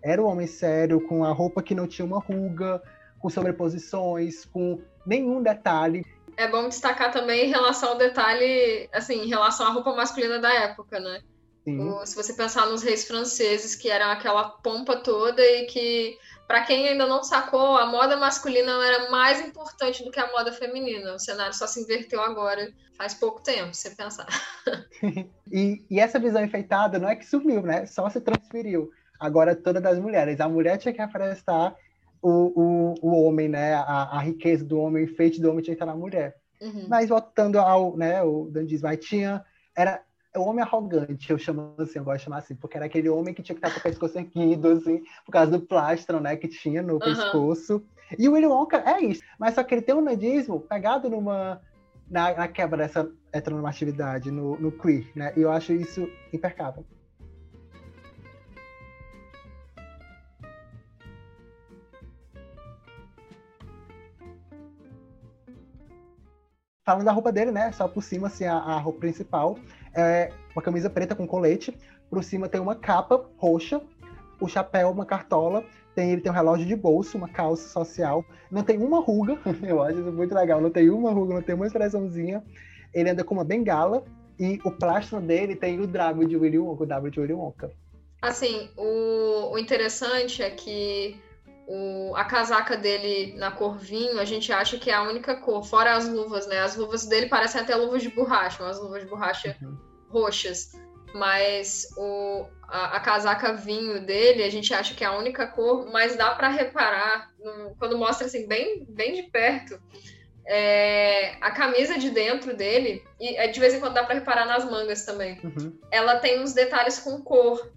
Era 0.00 0.22
o 0.22 0.26
homem 0.26 0.46
sério 0.46 1.00
com 1.00 1.24
a 1.24 1.32
roupa 1.32 1.60
que 1.60 1.74
não 1.74 1.88
tinha 1.88 2.06
uma 2.06 2.20
ruga, 2.20 2.80
com 3.18 3.28
sobreposições, 3.28 4.44
com 4.44 4.80
nenhum 5.04 5.42
detalhe. 5.42 6.04
É 6.36 6.48
bom 6.48 6.68
destacar 6.68 7.12
também 7.12 7.46
em 7.46 7.50
relação 7.50 7.90
ao 7.90 7.98
detalhe, 7.98 8.88
assim, 8.92 9.22
em 9.22 9.28
relação 9.28 9.66
à 9.66 9.70
roupa 9.70 9.94
masculina 9.94 10.38
da 10.38 10.52
época, 10.52 10.98
né? 10.98 11.22
O, 11.64 12.04
se 12.04 12.16
você 12.16 12.32
pensar 12.32 12.66
nos 12.66 12.82
reis 12.82 13.06
franceses, 13.06 13.76
que 13.76 13.88
eram 13.88 14.10
aquela 14.10 14.48
pompa 14.48 14.96
toda 14.96 15.40
e 15.40 15.66
que 15.66 16.18
para 16.48 16.64
quem 16.64 16.88
ainda 16.88 17.06
não 17.06 17.22
sacou, 17.22 17.76
a 17.76 17.86
moda 17.86 18.16
masculina 18.16 18.72
era 18.84 19.10
mais 19.10 19.40
importante 19.40 20.04
do 20.04 20.10
que 20.10 20.18
a 20.18 20.30
moda 20.32 20.52
feminina. 20.52 21.14
O 21.14 21.18
cenário 21.20 21.54
só 21.54 21.66
se 21.68 21.80
inverteu 21.80 22.20
agora, 22.20 22.72
faz 22.98 23.14
pouco 23.14 23.40
tempo, 23.40 23.72
você 23.72 23.90
pensar. 23.90 24.26
e, 25.50 25.84
e, 25.88 26.00
essa 26.00 26.18
visão 26.18 26.44
enfeitada 26.44 26.98
não 26.98 27.08
é 27.08 27.16
que 27.16 27.24
sumiu, 27.24 27.62
né? 27.62 27.86
Só 27.86 28.10
se 28.10 28.20
transferiu. 28.20 28.90
Agora 29.20 29.54
toda 29.54 29.80
das 29.80 29.98
mulheres. 30.00 30.40
A 30.40 30.48
mulher 30.48 30.78
tinha 30.78 30.92
que 30.92 31.00
aprestar 31.00 31.76
o, 32.22 32.30
o, 32.30 32.94
o 33.02 33.24
homem, 33.26 33.48
né? 33.48 33.74
A, 33.74 34.16
a 34.16 34.20
riqueza 34.20 34.64
do 34.64 34.78
homem, 34.78 35.02
o 35.02 35.06
enfeite 35.06 35.40
do 35.40 35.50
homem 35.50 35.62
tinha 35.62 35.74
que 35.76 35.82
estar 35.82 35.92
na 35.92 35.98
mulher. 35.98 36.36
Uhum. 36.60 36.86
Mas 36.88 37.08
voltando 37.08 37.58
ao, 37.58 37.96
né, 37.96 38.22
o 38.22 38.48
dandismo, 38.50 38.86
aí 38.86 38.96
tinha 38.96 39.44
era 39.76 40.00
o 40.36 40.42
homem 40.42 40.62
arrogante, 40.62 41.30
eu 41.30 41.36
chamo 41.36 41.74
assim, 41.78 41.98
eu 41.98 42.04
gosto 42.04 42.18
de 42.18 42.24
chamar 42.24 42.38
assim, 42.38 42.54
porque 42.54 42.76
era 42.76 42.86
aquele 42.86 43.08
homem 43.08 43.34
que 43.34 43.42
tinha 43.42 43.54
que 43.54 43.60
estar 43.60 43.74
com 43.74 43.80
o 43.80 43.82
pescoço 43.82 44.18
erguido, 44.18 44.68
assim, 44.68 45.02
por 45.26 45.32
causa 45.32 45.50
do 45.50 45.60
plastron, 45.60 46.20
né, 46.20 46.36
que 46.36 46.48
tinha 46.48 46.80
no 46.80 46.94
uhum. 46.94 46.98
pescoço. 47.00 47.82
E 48.18 48.28
o 48.28 48.32
Willy 48.32 48.46
Wonka 48.46 48.78
é 48.78 49.00
isso, 49.02 49.22
mas 49.38 49.54
só 49.54 49.62
que 49.62 49.74
ele 49.74 49.82
tem 49.82 49.94
um 49.94 50.00
nudismo 50.00 50.60
pegado 50.60 51.10
numa 51.10 51.60
na, 52.08 52.34
na 52.34 52.48
quebra 52.48 52.78
dessa 52.78 53.10
heteronormatividade, 53.32 54.30
no, 54.30 54.58
no 54.58 54.72
queer, 54.72 55.06
né, 55.14 55.32
e 55.36 55.42
eu 55.42 55.50
acho 55.50 55.72
isso 55.72 56.08
impecável. 56.32 56.84
Falando 66.84 67.04
da 67.04 67.12
roupa 67.12 67.30
dele, 67.30 67.52
né? 67.52 67.70
Só 67.72 67.86
por 67.86 68.02
cima, 68.02 68.26
assim, 68.26 68.44
a, 68.44 68.54
a 68.56 68.78
roupa 68.78 69.00
principal 69.00 69.56
é 69.94 70.30
uma 70.54 70.62
camisa 70.62 70.90
preta 70.90 71.14
com 71.14 71.26
colete. 71.26 71.76
Por 72.10 72.22
cima 72.24 72.48
tem 72.48 72.60
uma 72.60 72.74
capa 72.74 73.24
roxa, 73.36 73.80
o 74.40 74.48
chapéu, 74.48 74.90
uma 74.90 75.06
cartola. 75.06 75.64
Tem, 75.94 76.10
ele 76.10 76.20
tem 76.20 76.32
um 76.32 76.34
relógio 76.34 76.66
de 76.66 76.74
bolso, 76.74 77.16
uma 77.16 77.28
calça 77.28 77.68
social. 77.68 78.24
Não 78.50 78.64
tem 78.64 78.78
uma 78.78 79.00
ruga, 79.00 79.38
eu 79.62 79.80
acho 79.82 80.00
isso 80.00 80.12
muito 80.12 80.34
legal. 80.34 80.60
Não 80.60 80.70
tem 80.70 80.90
uma 80.90 81.12
ruga, 81.12 81.34
não 81.34 81.42
tem 81.42 81.54
uma 81.54 81.66
expressãozinha. 81.66 82.42
Ele 82.92 83.10
anda 83.10 83.22
com 83.22 83.34
uma 83.34 83.44
bengala 83.44 84.02
e 84.38 84.58
o 84.64 84.70
plástico 84.70 85.20
dele 85.20 85.54
tem 85.54 85.80
o 85.80 85.86
W 85.86 86.28
de 86.28 86.36
Willy 86.36 86.58
Wonka, 86.58 86.82
o 86.82 86.86
W 86.86 87.10
de 87.10 87.20
Willy 87.20 87.34
Wonka. 87.34 87.70
Assim, 88.20 88.70
o, 88.76 89.52
o 89.52 89.58
interessante 89.58 90.42
é 90.42 90.50
que 90.50 91.16
o, 91.66 92.14
a 92.16 92.24
casaca 92.24 92.76
dele 92.76 93.34
na 93.36 93.50
cor 93.50 93.78
vinho, 93.78 94.18
a 94.18 94.24
gente 94.24 94.52
acha 94.52 94.78
que 94.78 94.90
é 94.90 94.94
a 94.94 95.02
única 95.02 95.36
cor, 95.36 95.64
fora 95.64 95.94
as 95.94 96.08
luvas, 96.08 96.46
né? 96.46 96.60
As 96.60 96.76
luvas 96.76 97.06
dele 97.06 97.26
parecem 97.26 97.60
até 97.60 97.74
luvas 97.76 98.02
de 98.02 98.08
borracha, 98.08 98.62
umas 98.62 98.80
luvas 98.80 99.02
de 99.02 99.08
borracha 99.08 99.56
uhum. 99.62 99.76
roxas. 100.08 100.72
Mas 101.14 101.88
o, 101.96 102.46
a, 102.66 102.96
a, 102.96 103.00
casaca 103.00 103.52
vinho 103.52 104.04
dele, 104.04 104.42
a 104.42 104.50
gente 104.50 104.72
acha 104.72 104.94
que 104.94 105.04
é 105.04 105.06
a 105.06 105.16
única 105.16 105.46
cor, 105.46 105.90
mas 105.92 106.16
dá 106.16 106.34
para 106.34 106.48
reparar, 106.48 107.30
no, 107.38 107.76
quando 107.76 107.98
mostra 107.98 108.26
assim, 108.26 108.48
bem, 108.48 108.86
bem 108.88 109.14
de 109.14 109.24
perto, 109.24 109.78
é, 110.46 111.36
a 111.40 111.50
camisa 111.50 111.98
de 111.98 112.10
dentro 112.10 112.56
dele, 112.56 113.04
e 113.20 113.36
é, 113.36 113.46
de 113.46 113.60
vez 113.60 113.74
em 113.74 113.80
quando 113.80 113.94
dá 113.94 114.04
para 114.04 114.14
reparar 114.14 114.46
nas 114.46 114.64
mangas 114.64 115.04
também, 115.04 115.38
uhum. 115.44 115.78
ela 115.90 116.18
tem 116.18 116.40
uns 116.40 116.54
detalhes 116.54 116.98
com 116.98 117.20
cor 117.20 117.70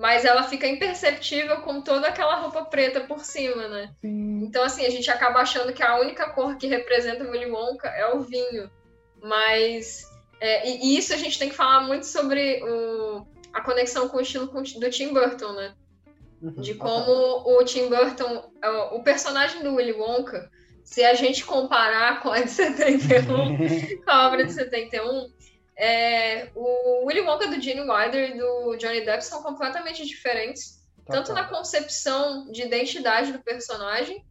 mas 0.00 0.24
ela 0.24 0.44
fica 0.44 0.66
imperceptível 0.66 1.60
com 1.60 1.82
toda 1.82 2.08
aquela 2.08 2.36
roupa 2.36 2.64
preta 2.64 3.02
por 3.02 3.22
cima, 3.22 3.68
né? 3.68 3.94
Sim. 4.00 4.44
Então, 4.44 4.64
assim, 4.64 4.86
a 4.86 4.88
gente 4.88 5.10
acaba 5.10 5.40
achando 5.40 5.74
que 5.74 5.82
a 5.82 6.00
única 6.00 6.30
cor 6.30 6.56
que 6.56 6.66
representa 6.66 7.22
o 7.22 7.30
Willy 7.30 7.50
Wonka 7.50 7.86
é 7.86 8.06
o 8.14 8.22
vinho. 8.22 8.70
Mas, 9.22 10.02
é, 10.40 10.66
e, 10.66 10.96
isso 10.96 11.12
a 11.12 11.18
gente 11.18 11.38
tem 11.38 11.50
que 11.50 11.54
falar 11.54 11.82
muito 11.82 12.06
sobre 12.06 12.62
o, 12.64 13.26
a 13.52 13.60
conexão 13.60 14.08
com 14.08 14.16
o 14.16 14.22
estilo 14.22 14.46
do 14.46 14.90
Tim 14.90 15.12
Burton, 15.12 15.52
né? 15.52 15.74
Uhum, 16.40 16.62
de 16.62 16.72
como 16.76 17.42
o 17.44 17.62
Tim 17.62 17.90
Burton, 17.90 18.50
o 18.92 19.02
personagem 19.02 19.62
do 19.62 19.74
Willy 19.74 19.92
Wonka, 19.92 20.50
se 20.82 21.04
a 21.04 21.12
gente 21.12 21.44
comparar 21.44 22.22
com 22.22 22.30
a 22.30 22.40
de 22.40 22.50
71, 22.50 24.02
com 24.02 24.10
a 24.10 24.28
obra 24.28 24.46
de 24.46 24.52
71, 24.54 25.30
é, 25.80 26.50
o 26.54 27.06
Willy 27.06 27.22
Wonka 27.22 27.46
do 27.46 27.58
Gene 27.58 27.80
Wilder 27.80 28.30
e 28.30 28.38
do 28.38 28.76
Johnny 28.76 29.00
Depp 29.00 29.24
são 29.24 29.42
completamente 29.42 30.04
diferentes, 30.06 30.78
tá, 31.06 31.14
tanto 31.14 31.28
tá. 31.28 31.34
na 31.34 31.44
concepção 31.48 32.52
de 32.52 32.62
identidade 32.62 33.32
do 33.32 33.38
personagem, 33.38 34.22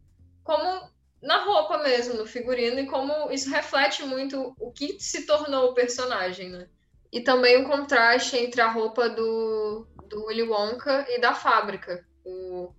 como 0.44 0.88
na 1.20 1.44
roupa 1.44 1.78
mesmo, 1.78 2.14
no 2.14 2.24
figurino, 2.24 2.78
e 2.78 2.86
como 2.86 3.32
isso 3.32 3.50
reflete 3.50 4.04
muito 4.04 4.54
o 4.60 4.70
que 4.70 5.00
se 5.00 5.26
tornou 5.26 5.70
o 5.70 5.74
personagem, 5.74 6.50
né? 6.50 6.68
E 7.12 7.20
também 7.20 7.56
o 7.60 7.68
contraste 7.68 8.36
entre 8.36 8.60
a 8.60 8.70
roupa 8.70 9.08
do, 9.10 9.88
do 10.06 10.26
Willy 10.26 10.44
Wonka 10.44 11.04
e 11.08 11.20
da 11.20 11.34
fábrica. 11.34 12.06
O, 12.24 12.72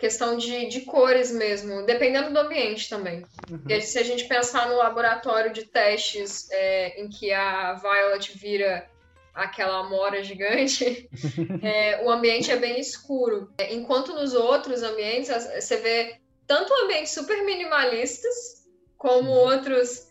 questão 0.00 0.36
de, 0.36 0.66
de 0.66 0.80
cores 0.80 1.30
mesmo, 1.30 1.84
dependendo 1.84 2.32
do 2.32 2.38
ambiente 2.38 2.88
também. 2.88 3.22
Uhum. 3.50 3.58
Porque 3.58 3.80
se 3.82 3.98
a 3.98 4.02
gente 4.02 4.26
pensar 4.26 4.68
no 4.68 4.76
laboratório 4.76 5.52
de 5.52 5.66
testes 5.66 6.50
é, 6.50 7.00
em 7.00 7.08
que 7.08 7.30
a 7.32 7.74
Violet 7.74 8.36
vira 8.36 8.88
aquela 9.34 9.80
amora 9.80 10.24
gigante, 10.24 11.08
é, 11.62 12.02
o 12.02 12.10
ambiente 12.10 12.50
é 12.50 12.56
bem 12.56 12.80
escuro. 12.80 13.50
Enquanto 13.70 14.14
nos 14.14 14.32
outros 14.32 14.82
ambientes 14.82 15.30
você 15.30 15.76
vê 15.76 16.16
tanto 16.46 16.72
ambientes 16.82 17.12
super 17.12 17.44
minimalistas, 17.44 18.66
como 18.96 19.30
outros 19.30 20.10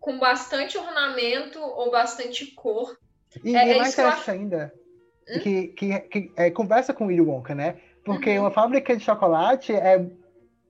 com 0.00 0.18
bastante 0.18 0.76
ornamento 0.76 1.60
ou 1.60 1.90
bastante 1.90 2.46
cor. 2.46 2.98
E, 3.42 3.56
é, 3.56 3.68
e 3.68 3.70
é 3.70 3.78
mais 3.78 3.92
interessante 3.92 4.30
ainda, 4.32 4.74
hum? 5.28 5.38
que, 5.38 5.68
que, 5.68 6.00
que 6.00 6.32
é, 6.36 6.50
conversa 6.50 6.92
com 6.92 7.04
o 7.04 7.06
Willy 7.06 7.20
Wonka, 7.20 7.54
né? 7.54 7.80
Porque 8.04 8.30
uhum. 8.36 8.44
uma 8.44 8.50
fábrica 8.50 8.96
de 8.96 9.04
chocolate 9.04 9.72
é 9.72 10.06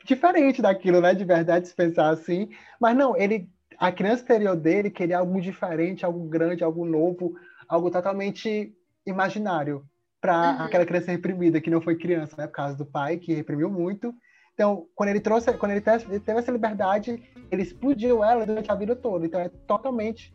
diferente 0.04 0.60
daquilo, 0.60 1.00
né? 1.00 1.14
De 1.14 1.24
verdade, 1.24 1.68
se 1.68 1.74
pensar 1.74 2.10
assim. 2.10 2.50
Mas 2.80 2.96
não, 2.96 3.16
ele, 3.16 3.48
a 3.78 3.90
criança 3.90 4.22
interior 4.22 4.56
dele 4.56 4.90
queria 4.90 5.18
algo 5.18 5.40
diferente, 5.40 6.04
algo 6.04 6.28
grande, 6.28 6.64
algo 6.64 6.84
novo, 6.84 7.34
algo 7.68 7.90
totalmente 7.90 8.74
imaginário 9.06 9.84
para 10.20 10.56
uhum. 10.58 10.64
aquela 10.64 10.86
criança 10.86 11.10
reprimida 11.10 11.60
que 11.60 11.70
não 11.70 11.80
foi 11.80 11.96
criança, 11.96 12.36
né? 12.36 12.46
Por 12.46 12.52
causa 12.52 12.76
do 12.76 12.86
pai 12.86 13.16
que 13.16 13.34
reprimiu 13.34 13.70
muito. 13.70 14.14
Então, 14.54 14.86
quando 14.94 15.08
ele 15.08 15.20
trouxe, 15.20 15.52
quando 15.54 15.72
ele 15.72 15.80
teve 15.80 16.38
essa 16.38 16.52
liberdade, 16.52 17.22
ele 17.50 17.62
explodiu 17.62 18.22
ela 18.22 18.44
durante 18.44 18.70
a 18.70 18.74
vida 18.74 18.94
toda. 18.94 19.26
Então, 19.26 19.40
é 19.40 19.48
totalmente 19.66 20.32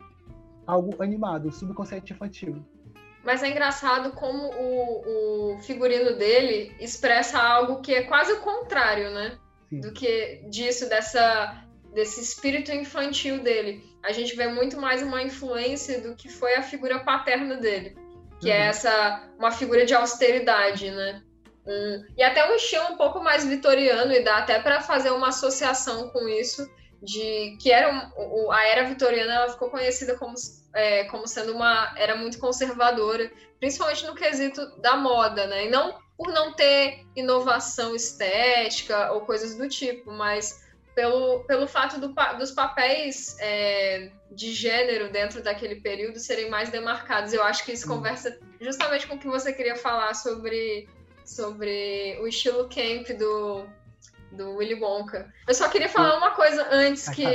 algo 0.66 1.02
animado, 1.02 1.52
subconsciente 1.52 2.12
infantil. 2.12 2.66
Mas 3.28 3.44
é 3.44 3.50
engraçado 3.50 4.14
como 4.14 4.48
o, 4.56 5.56
o 5.56 5.60
figurino 5.60 6.16
dele 6.16 6.74
expressa 6.80 7.38
algo 7.38 7.82
que 7.82 7.94
é 7.94 8.04
quase 8.04 8.32
o 8.32 8.40
contrário, 8.40 9.12
né? 9.12 9.38
Sim. 9.70 9.82
Do 9.82 9.92
que 9.92 10.46
disso, 10.50 10.88
dessa, 10.88 11.62
desse 11.94 12.22
espírito 12.22 12.72
infantil 12.72 13.44
dele. 13.44 13.84
A 14.02 14.14
gente 14.14 14.34
vê 14.34 14.48
muito 14.48 14.80
mais 14.80 15.04
uma 15.04 15.22
influência 15.22 16.00
do 16.00 16.16
que 16.16 16.30
foi 16.30 16.56
a 16.56 16.64
figura 16.64 17.00
paterna 17.00 17.58
dele, 17.58 17.98
que 18.40 18.50
é 18.50 18.56
uhum. 18.56 18.64
é 18.64 18.68
essa 18.68 19.30
uma 19.38 19.52
figura 19.52 19.86
de 19.86 19.94
austeridade, 19.94 20.90
né? 20.90 21.22
um, 21.66 22.06
e 22.18 22.24
até 22.24 22.50
um 22.50 22.56
estilo 22.56 22.94
um 22.94 22.96
pouco 22.96 23.22
mais 23.22 23.46
vitoriano, 23.46 24.14
e 24.14 24.24
dá 24.24 24.38
até 24.38 24.58
para 24.58 24.80
fazer 24.80 25.12
uma 25.12 25.28
associação 25.28 26.08
com 26.12 26.30
isso, 26.30 26.66
de 27.02 27.58
que 27.62 27.72
era 27.72 28.14
um, 28.18 28.52
a 28.52 28.66
era 28.66 28.88
vitoriana 28.88 29.34
ela 29.34 29.50
ficou 29.50 29.70
conhecida 29.70 30.16
como, 30.18 30.34
é, 30.74 31.04
como 31.06 31.28
sendo 31.28 31.54
uma 31.54 31.94
era 31.96 32.16
muito 32.16 32.40
conservadora, 32.40 33.32
principalmente 33.60 34.06
no 34.06 34.16
quesito 34.16 34.66
da 34.82 34.96
moda, 34.96 35.46
né? 35.48 35.66
E 35.66 35.70
não 35.70 35.96
por 36.18 36.34
não 36.34 36.52
ter 36.54 37.06
inovação 37.16 37.96
estética 37.96 39.12
ou 39.12 39.22
coisas 39.22 39.56
do 39.56 39.70
tipo, 39.70 40.12
mas 40.12 40.66
pelo, 40.96 41.44
pelo 41.44 41.68
fato 41.68 42.00
do, 42.00 42.12
dos 42.40 42.50
papéis 42.50 43.38
é, 43.40 44.10
de 44.32 44.52
gênero 44.52 45.12
dentro 45.12 45.44
daquele 45.44 45.76
período 45.76 46.18
serem 46.18 46.50
mais 46.50 46.72
demarcados. 46.72 47.34
Eu 47.34 47.44
acho 47.44 47.64
que 47.64 47.72
isso 47.72 47.86
hum. 47.86 47.98
conversa 47.98 48.40
justamente 48.60 49.06
com 49.06 49.14
o 49.14 49.20
que 49.20 49.28
você 49.28 49.54
queria 49.54 49.76
falar 49.76 50.16
sobre, 50.16 50.90
sobre 51.24 52.18
o 52.20 52.28
estilo 52.28 52.68
camp 52.68 53.10
do, 53.10 53.68
do 54.38 54.56
Willy 54.56 54.76
Wonka. 54.76 55.30
Eu 55.48 55.54
só 55.54 55.68
queria 55.68 55.90
falar 55.90 56.18
uma 56.18 56.32
coisa 56.32 56.68
antes, 56.72 57.10
que 57.10 57.26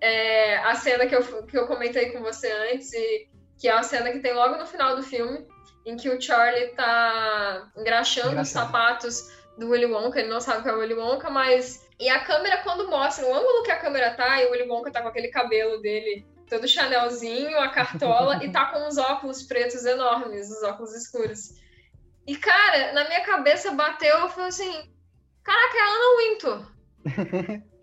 é 0.00 0.56
a 0.58 0.74
cena 0.74 1.06
que 1.06 1.14
eu, 1.14 1.22
que 1.44 1.58
eu 1.58 1.66
comentei 1.66 2.12
com 2.12 2.20
você 2.20 2.50
antes, 2.72 2.92
e 2.94 3.28
que 3.58 3.68
é 3.68 3.72
a 3.72 3.82
cena 3.82 4.10
que 4.12 4.20
tem 4.20 4.32
logo 4.32 4.56
no 4.56 4.66
final 4.66 4.96
do 4.96 5.02
filme, 5.02 5.46
em 5.84 5.96
que 5.96 6.08
o 6.08 6.20
Charlie 6.20 6.68
tá 6.68 7.70
engraxando 7.76 8.40
os 8.40 8.48
sapatos 8.48 9.30
do 9.58 9.70
Willy 9.70 9.86
Wonka, 9.86 10.20
ele 10.20 10.28
não 10.28 10.40
sabe 10.40 10.62
que 10.62 10.68
é 10.68 10.72
o 10.72 10.78
Willy 10.78 10.94
Wonka, 10.94 11.28
mas... 11.30 11.84
E 11.98 12.10
a 12.10 12.20
câmera, 12.20 12.58
quando 12.58 12.88
mostra 12.88 13.24
o 13.26 13.34
ângulo 13.34 13.62
que 13.62 13.70
a 13.70 13.78
câmera 13.78 14.14
tá, 14.14 14.42
e 14.42 14.46
o 14.46 14.50
Willy 14.50 14.68
Wonka 14.68 14.90
tá 14.90 15.00
com 15.00 15.08
aquele 15.08 15.28
cabelo 15.28 15.80
dele 15.80 16.26
todo 16.48 16.68
chanelzinho, 16.68 17.58
a 17.58 17.68
cartola, 17.68 18.44
e 18.44 18.52
tá 18.52 18.66
com 18.66 18.86
os 18.86 18.98
óculos 18.98 19.42
pretos 19.42 19.84
enormes, 19.86 20.50
os 20.50 20.62
óculos 20.62 20.94
escuros. 20.94 21.54
E, 22.26 22.36
cara, 22.36 22.92
na 22.92 23.04
minha 23.04 23.22
cabeça 23.22 23.72
bateu, 23.72 24.18
eu 24.18 24.28
falei 24.28 24.48
assim, 24.48 24.90
caraca, 25.46 25.76
é 25.76 25.82
Ana 25.82 26.16
Wintour. 26.18 26.66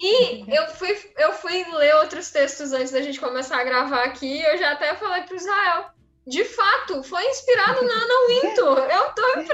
e 0.02 0.56
eu 0.56 0.68
fui, 0.68 0.96
eu 1.18 1.32
fui 1.32 1.64
ler 1.76 1.96
outros 1.96 2.30
textos 2.30 2.74
antes 2.74 2.92
da 2.92 3.02
gente 3.02 3.20
começar 3.20 3.62
a 3.62 3.64
gravar 3.64 4.04
aqui, 4.04 4.42
eu 4.42 4.58
já 4.58 4.74
até 4.74 4.94
falei 4.96 5.24
pro 5.24 5.38
Israel, 5.38 5.86
de 6.28 6.44
fato, 6.44 7.02
foi 7.04 7.24
inspirado 7.26 7.82
na 7.86 7.94
Ana 7.94 8.28
Wintour. 8.28 8.80
Eu 8.80 9.14
tô, 9.14 9.24
tô 9.48 9.54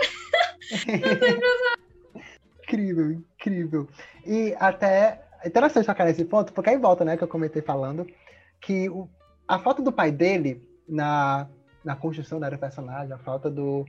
Incrível, 2.64 3.12
incrível. 3.12 3.88
E 4.26 4.56
até 4.60 5.24
é 5.42 5.48
interessante 5.48 5.86
tocar 5.86 6.06
nesse 6.06 6.26
ponto, 6.26 6.54
porque 6.54 6.70
aí 6.70 6.78
volta, 6.78 7.06
né, 7.06 7.18
que 7.18 7.24
eu 7.24 7.28
comentei 7.28 7.62
falando, 7.62 8.06
que 8.62 8.90
o, 8.90 9.10
a 9.48 9.58
falta 9.58 9.82
do 9.82 9.92
pai 9.92 10.12
dele 10.12 10.68
na, 10.88 11.48
na 11.84 11.96
construção 11.96 12.40
da 12.40 12.56
personagem, 12.58 13.14
a 13.14 13.18
falta 13.18 13.50
do 13.50 13.86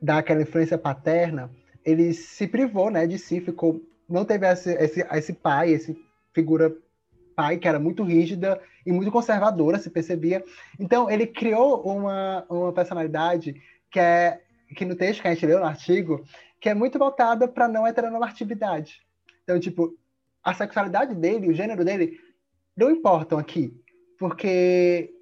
daquela 0.00 0.42
influência 0.42 0.76
paterna, 0.76 1.48
ele 1.84 2.12
se 2.12 2.46
privou, 2.46 2.90
né, 2.90 3.06
de 3.06 3.18
si, 3.18 3.40
ficou 3.40 3.80
não 4.08 4.24
teve 4.24 4.46
esse, 4.46 4.72
esse, 4.74 5.00
esse 5.00 5.32
pai, 5.32 5.70
esse 5.70 5.96
figura 6.32 6.74
pai 7.34 7.56
que 7.56 7.66
era 7.66 7.78
muito 7.78 8.02
rígida 8.02 8.60
e 8.84 8.92
muito 8.92 9.10
conservadora, 9.10 9.78
se 9.78 9.88
percebia. 9.88 10.44
Então 10.78 11.10
ele 11.10 11.26
criou 11.26 11.80
uma, 11.82 12.44
uma 12.48 12.72
personalidade 12.72 13.60
que 13.90 13.98
é 13.98 14.40
que 14.76 14.84
no 14.84 14.96
texto 14.96 15.22
que 15.22 15.28
a 15.28 15.34
gente 15.34 15.46
leu 15.46 15.60
no 15.60 15.66
artigo, 15.66 16.24
que 16.60 16.68
é 16.68 16.74
muito 16.74 16.98
voltada 16.98 17.46
para 17.46 17.68
não 17.68 17.86
heteronormatividade. 17.86 19.02
Então, 19.44 19.60
tipo, 19.60 19.94
a 20.42 20.54
sexualidade 20.54 21.14
dele, 21.14 21.48
o 21.48 21.54
gênero 21.54 21.84
dele, 21.84 22.18
não 22.76 22.90
importam 22.90 23.38
aqui 23.38 23.74
porque 24.22 25.12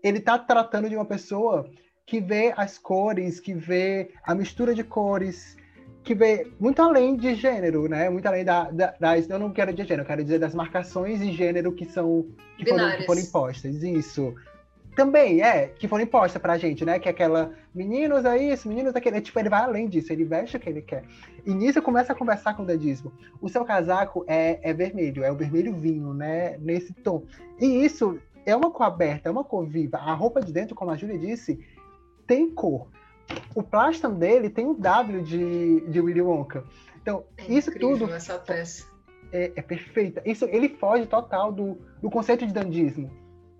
ele 0.00 0.18
está 0.18 0.38
tratando 0.38 0.88
de 0.88 0.94
uma 0.94 1.04
pessoa 1.04 1.68
que 2.06 2.20
vê 2.20 2.54
as 2.56 2.78
cores, 2.78 3.40
que 3.40 3.52
vê 3.52 4.12
a 4.22 4.32
mistura 4.32 4.72
de 4.72 4.84
cores, 4.84 5.56
que 6.04 6.14
vê 6.14 6.46
muito 6.60 6.80
além 6.82 7.16
de 7.16 7.34
gênero, 7.34 7.88
né? 7.88 8.10
Muito 8.10 8.26
além 8.26 8.44
da, 8.44 8.70
da, 8.70 8.94
das. 9.00 9.28
Eu 9.28 9.38
não 9.38 9.50
quero 9.50 9.72
dizer 9.72 9.88
gênero, 9.88 10.02
eu 10.02 10.06
quero 10.06 10.22
dizer 10.22 10.38
das 10.38 10.54
marcações 10.54 11.18
de 11.18 11.32
gênero 11.32 11.72
que 11.72 11.86
são. 11.86 12.26
que, 12.58 12.68
foram, 12.68 12.96
que 12.96 13.06
foram, 13.06 13.20
impostas. 13.20 13.82
Isso. 13.82 14.34
Também, 14.94 15.42
é, 15.42 15.68
que 15.68 15.88
foram 15.88 16.04
impostas 16.04 16.40
pra 16.40 16.58
gente, 16.58 16.84
né? 16.84 16.98
Que 16.98 17.08
é 17.08 17.10
aquela. 17.10 17.52
Meninos 17.74 18.24
é 18.24 18.36
isso, 18.36 18.68
meninos 18.68 18.94
é 18.94 18.98
aquele. 18.98 19.20
Tipo, 19.20 19.38
ele 19.38 19.48
vai 19.48 19.62
além 19.62 19.88
disso, 19.88 20.12
ele 20.12 20.24
veste 20.24 20.56
o 20.56 20.60
que 20.60 20.68
ele 20.68 20.82
quer. 20.82 21.04
E 21.44 21.52
nisso 21.54 21.80
começa 21.80 22.12
a 22.12 22.16
conversar 22.16 22.54
com 22.54 22.62
o 22.62 22.66
dadismo. 22.66 23.10
O 23.40 23.48
seu 23.48 23.64
casaco 23.64 24.24
é, 24.28 24.60
é 24.62 24.72
vermelho, 24.74 25.24
é 25.24 25.32
o 25.32 25.36
vermelho 25.36 25.74
vinho, 25.74 26.12
né? 26.12 26.58
Nesse 26.58 26.92
tom. 26.92 27.24
E 27.58 27.84
isso 27.84 28.20
é 28.44 28.54
uma 28.54 28.70
cor 28.70 28.86
aberta, 28.86 29.28
é 29.28 29.32
uma 29.32 29.42
cor 29.42 29.66
viva. 29.66 29.96
A 29.96 30.12
roupa 30.12 30.40
de 30.40 30.52
dentro, 30.52 30.74
como 30.76 30.90
a 30.90 30.96
Júlia 30.96 31.18
disse, 31.18 31.58
tem 32.26 32.50
cor. 32.50 32.88
O 33.54 33.62
plástico 33.62 34.08
dele 34.08 34.50
tem 34.50 34.66
um 34.66 34.74
W 34.74 35.22
de, 35.22 35.80
de 35.88 36.00
Willy 36.00 36.20
Wonka. 36.20 36.64
Então, 37.00 37.24
é 37.36 37.52
isso 37.52 37.70
tudo. 37.78 38.10
Essa 38.12 38.38
peça. 38.38 38.86
É, 39.32 39.52
é, 39.56 39.62
perfeita. 39.62 40.22
Isso, 40.24 40.44
ele 40.46 40.68
foge 40.68 41.06
total 41.06 41.52
do, 41.52 41.78
do 42.00 42.10
conceito 42.10 42.46
de 42.46 42.52
dandismo. 42.52 43.10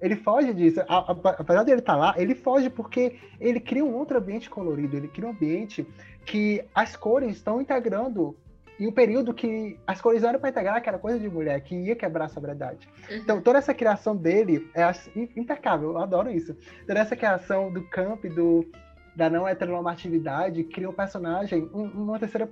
Ele 0.00 0.16
foge 0.16 0.52
disso. 0.52 0.80
A, 0.88 1.12
a, 1.12 1.12
apesar 1.12 1.64
de 1.64 1.70
ele 1.70 1.80
estar 1.80 1.94
tá 1.94 1.98
lá, 1.98 2.14
ele 2.16 2.34
foge 2.34 2.70
porque 2.70 3.18
ele 3.40 3.60
cria 3.60 3.84
um 3.84 3.94
outro 3.94 4.18
ambiente 4.18 4.50
colorido. 4.50 4.96
Ele 4.96 5.08
cria 5.08 5.28
um 5.28 5.32
ambiente 5.32 5.86
que 6.24 6.64
as 6.74 6.96
cores 6.96 7.36
estão 7.36 7.60
integrando 7.60 8.36
e 8.78 8.86
o 8.86 8.92
período 8.92 9.32
que 9.32 9.78
as 9.86 10.00
cores 10.00 10.24
eram 10.24 10.40
para 10.40 10.50
integrar, 10.50 10.82
que 10.82 10.88
era 10.88 10.98
coisa 10.98 11.18
de 11.18 11.28
mulher, 11.28 11.60
que 11.60 11.74
ia 11.74 11.94
quebrar 11.94 12.24
a 12.24 12.28
sobriedade. 12.28 12.88
Uhum. 13.08 13.16
Então, 13.16 13.40
toda 13.40 13.58
essa 13.58 13.72
criação 13.72 14.16
dele 14.16 14.68
é 14.74 14.90
impecável, 15.36 15.92
eu 15.92 15.98
adoro 15.98 16.30
isso. 16.30 16.56
Toda 16.86 16.98
essa 16.98 17.14
criação 17.14 17.72
do 17.72 17.82
camp, 17.88 18.24
do, 18.24 18.66
da 19.14 19.30
não 19.30 19.46
heteronormatividade, 19.46 20.64
cria 20.64 20.88
um 20.88 20.92
personagem, 20.92 21.68
um, 21.72 21.84
uma 21.84 22.18
terceira 22.18 22.50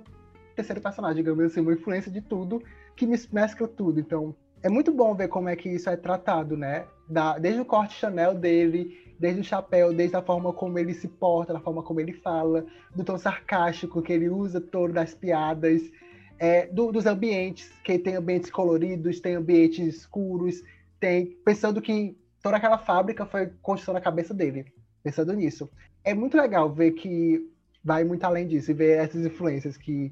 terceiro 0.55 0.81
personagem, 0.81 1.17
digamos 1.17 1.43
assim, 1.45 1.61
uma 1.61 1.73
influência 1.73 2.11
de 2.11 2.21
tudo, 2.21 2.61
que 2.95 3.07
mescla 3.07 3.67
tudo. 3.67 3.99
Então, 3.99 4.35
é 4.61 4.69
muito 4.69 4.93
bom 4.93 5.15
ver 5.15 5.27
como 5.27 5.49
é 5.49 5.55
que 5.55 5.67
isso 5.67 5.89
é 5.89 5.97
tratado, 5.97 6.55
né? 6.55 6.85
Da, 7.09 7.37
desde 7.37 7.59
o 7.59 7.65
corte 7.65 7.95
Chanel 7.95 8.35
dele, 8.35 8.97
desde 9.19 9.41
o 9.41 9.43
chapéu, 9.43 9.93
desde 9.93 10.15
a 10.15 10.21
forma 10.21 10.53
como 10.53 10.77
ele 10.77 10.93
se 10.93 11.07
porta, 11.07 11.53
da 11.53 11.59
forma 11.59 11.83
como 11.83 11.99
ele 11.99 12.13
fala, 12.13 12.65
do 12.95 13.03
tom 13.03 13.17
sarcástico 13.17 14.01
que 14.01 14.13
ele 14.13 14.29
usa 14.29 14.61
todo 14.61 14.93
das 14.93 15.13
piadas 15.13 15.81
é, 16.39 16.67
do, 16.67 16.91
dos 16.91 17.05
ambientes, 17.05 17.71
que 17.83 17.97
tem 17.97 18.15
ambientes 18.15 18.49
coloridos, 18.49 19.19
tem 19.19 19.35
ambientes 19.35 19.95
escuros, 19.95 20.61
tem 20.99 21.37
pensando 21.45 21.81
que 21.81 22.17
toda 22.41 22.57
aquela 22.57 22.77
fábrica 22.77 23.25
foi 23.25 23.47
construção 23.61 23.93
na 23.93 24.01
cabeça 24.01 24.33
dele, 24.33 24.65
pensando 25.01 25.33
nisso. 25.33 25.69
É 26.03 26.13
muito 26.13 26.37
legal 26.37 26.71
ver 26.71 26.91
que 26.91 27.49
vai 27.83 28.03
muito 28.03 28.23
além 28.23 28.47
disso 28.47 28.71
e 28.71 28.73
ver 28.73 28.97
essas 28.97 29.25
influências 29.25 29.77
que, 29.77 30.11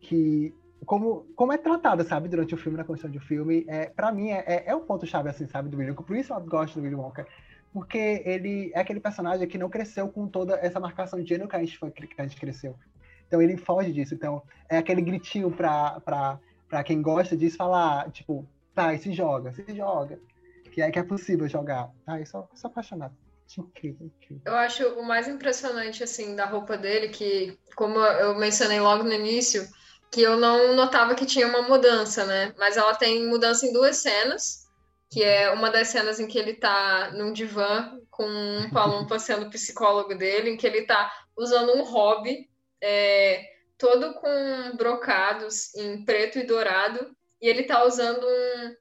que 0.00 0.54
como, 0.84 1.26
como 1.34 1.52
é 1.52 1.58
tratada, 1.58 2.04
sabe, 2.04 2.28
durante 2.28 2.54
o 2.54 2.58
filme, 2.58 2.78
na 2.78 2.84
construção 2.84 3.10
do 3.10 3.20
filme, 3.20 3.64
é, 3.68 3.86
para 3.86 4.12
mim 4.12 4.30
é, 4.30 4.64
é, 4.66 4.74
um 4.74 4.84
ponto-chave, 4.84 5.28
assim, 5.28 5.46
sabe, 5.46 5.68
do 5.68 5.76
William 5.76 5.94
Por 5.94 6.16
isso 6.16 6.32
eu 6.32 6.40
gosto 6.40 6.78
do 6.78 6.82
William 6.82 6.98
Wonka. 6.98 7.26
Porque 7.72 8.22
ele 8.24 8.72
é 8.74 8.80
aquele 8.80 9.00
personagem 9.00 9.46
que 9.46 9.58
não 9.58 9.68
cresceu 9.68 10.08
com 10.08 10.26
toda 10.26 10.54
essa 10.56 10.80
marcação 10.80 11.20
de 11.20 11.28
gênero 11.28 11.48
que 11.48 11.56
a 11.56 11.60
gente, 11.60 11.76
foi, 11.76 11.90
que 11.90 12.20
a 12.20 12.22
gente 12.22 12.40
cresceu. 12.40 12.74
Então 13.26 13.42
ele 13.42 13.56
foge 13.56 13.92
disso. 13.92 14.14
Então 14.14 14.42
é 14.68 14.78
aquele 14.78 15.02
gritinho 15.02 15.50
pra, 15.50 16.00
pra, 16.00 16.40
pra 16.68 16.82
quem 16.82 17.02
gosta 17.02 17.36
disso 17.36 17.58
falar, 17.58 18.10
tipo, 18.10 18.46
tá, 18.74 18.96
se 18.96 19.12
joga, 19.12 19.52
se 19.52 19.64
joga. 19.74 20.18
Que 20.72 20.80
é 20.80 20.90
que 20.90 20.98
é 20.98 21.02
possível 21.02 21.46
jogar. 21.48 21.90
Ah, 22.06 22.18
eu 22.18 22.24
sou, 22.24 22.48
sou 22.54 22.70
apaixonado. 22.70 23.14
Incrível, 23.56 24.06
incrível. 24.06 24.42
Eu 24.44 24.54
acho 24.56 24.86
o 24.94 25.02
mais 25.02 25.26
impressionante, 25.26 26.04
assim, 26.04 26.36
da 26.36 26.44
roupa 26.44 26.76
dele, 26.76 27.08
que, 27.08 27.58
como 27.74 27.98
eu 27.98 28.34
mencionei 28.34 28.78
logo 28.80 29.04
no 29.04 29.12
início, 29.12 29.66
que 30.10 30.22
eu 30.22 30.36
não 30.36 30.74
notava 30.74 31.14
que 31.14 31.26
tinha 31.26 31.46
uma 31.46 31.62
mudança, 31.62 32.24
né? 32.26 32.54
Mas 32.58 32.76
ela 32.76 32.94
tem 32.94 33.26
mudança 33.26 33.66
em 33.66 33.72
duas 33.72 33.96
cenas, 33.96 34.66
que 35.10 35.22
é 35.22 35.50
uma 35.50 35.70
das 35.70 35.88
cenas 35.88 36.20
em 36.20 36.26
que 36.26 36.38
ele 36.38 36.54
tá 36.54 37.10
num 37.12 37.32
divã 37.32 37.98
com 38.10 38.26
um 38.26 38.70
Palumpa 38.70 39.18
sendo 39.20 39.50
psicólogo 39.50 40.14
dele, 40.14 40.50
em 40.50 40.56
que 40.56 40.66
ele 40.66 40.82
tá 40.82 41.10
usando 41.36 41.72
um 41.72 41.84
hobby 41.84 42.48
é, 42.82 43.42
todo 43.78 44.14
com 44.14 44.76
brocados 44.76 45.74
em 45.74 46.04
preto 46.04 46.38
e 46.38 46.46
dourado, 46.46 47.16
e 47.40 47.48
ele 47.48 47.62
está 47.62 47.84
usando 47.84 48.24
um, 48.24 48.74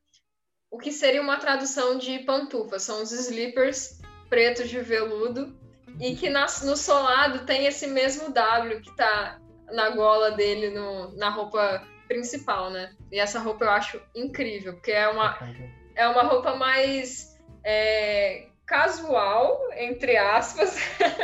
o 0.71 0.77
que 0.77 0.91
seria 0.91 1.21
uma 1.21 1.37
tradução 1.37 1.97
de 1.97 2.19
pantufa, 2.19 2.79
são 2.79 3.01
os 3.01 3.11
slippers 3.11 3.99
pretos 4.29 4.69
de 4.69 4.79
veludo, 4.81 5.55
e 5.99 6.15
que 6.15 6.29
na, 6.29 6.45
no 6.63 6.77
solado 6.77 7.45
tem 7.45 7.65
esse 7.65 7.87
mesmo 7.87 8.31
W 8.31 8.81
que 8.81 8.89
está 8.89 9.39
na 9.71 9.89
gola 9.89 10.31
dele, 10.31 10.69
no, 10.69 11.15
na 11.17 11.29
roupa 11.29 11.83
principal, 12.07 12.69
né? 12.69 12.93
E 13.11 13.19
essa 13.19 13.39
roupa 13.39 13.65
eu 13.65 13.69
acho 13.69 14.01
incrível, 14.15 14.73
porque 14.73 14.91
é 14.91 15.07
uma, 15.07 15.37
é 15.95 16.07
uma 16.07 16.23
roupa 16.23 16.55
mais 16.55 17.37
é, 17.63 18.47
casual, 18.65 19.59
entre 19.75 20.15
aspas, 20.17 20.77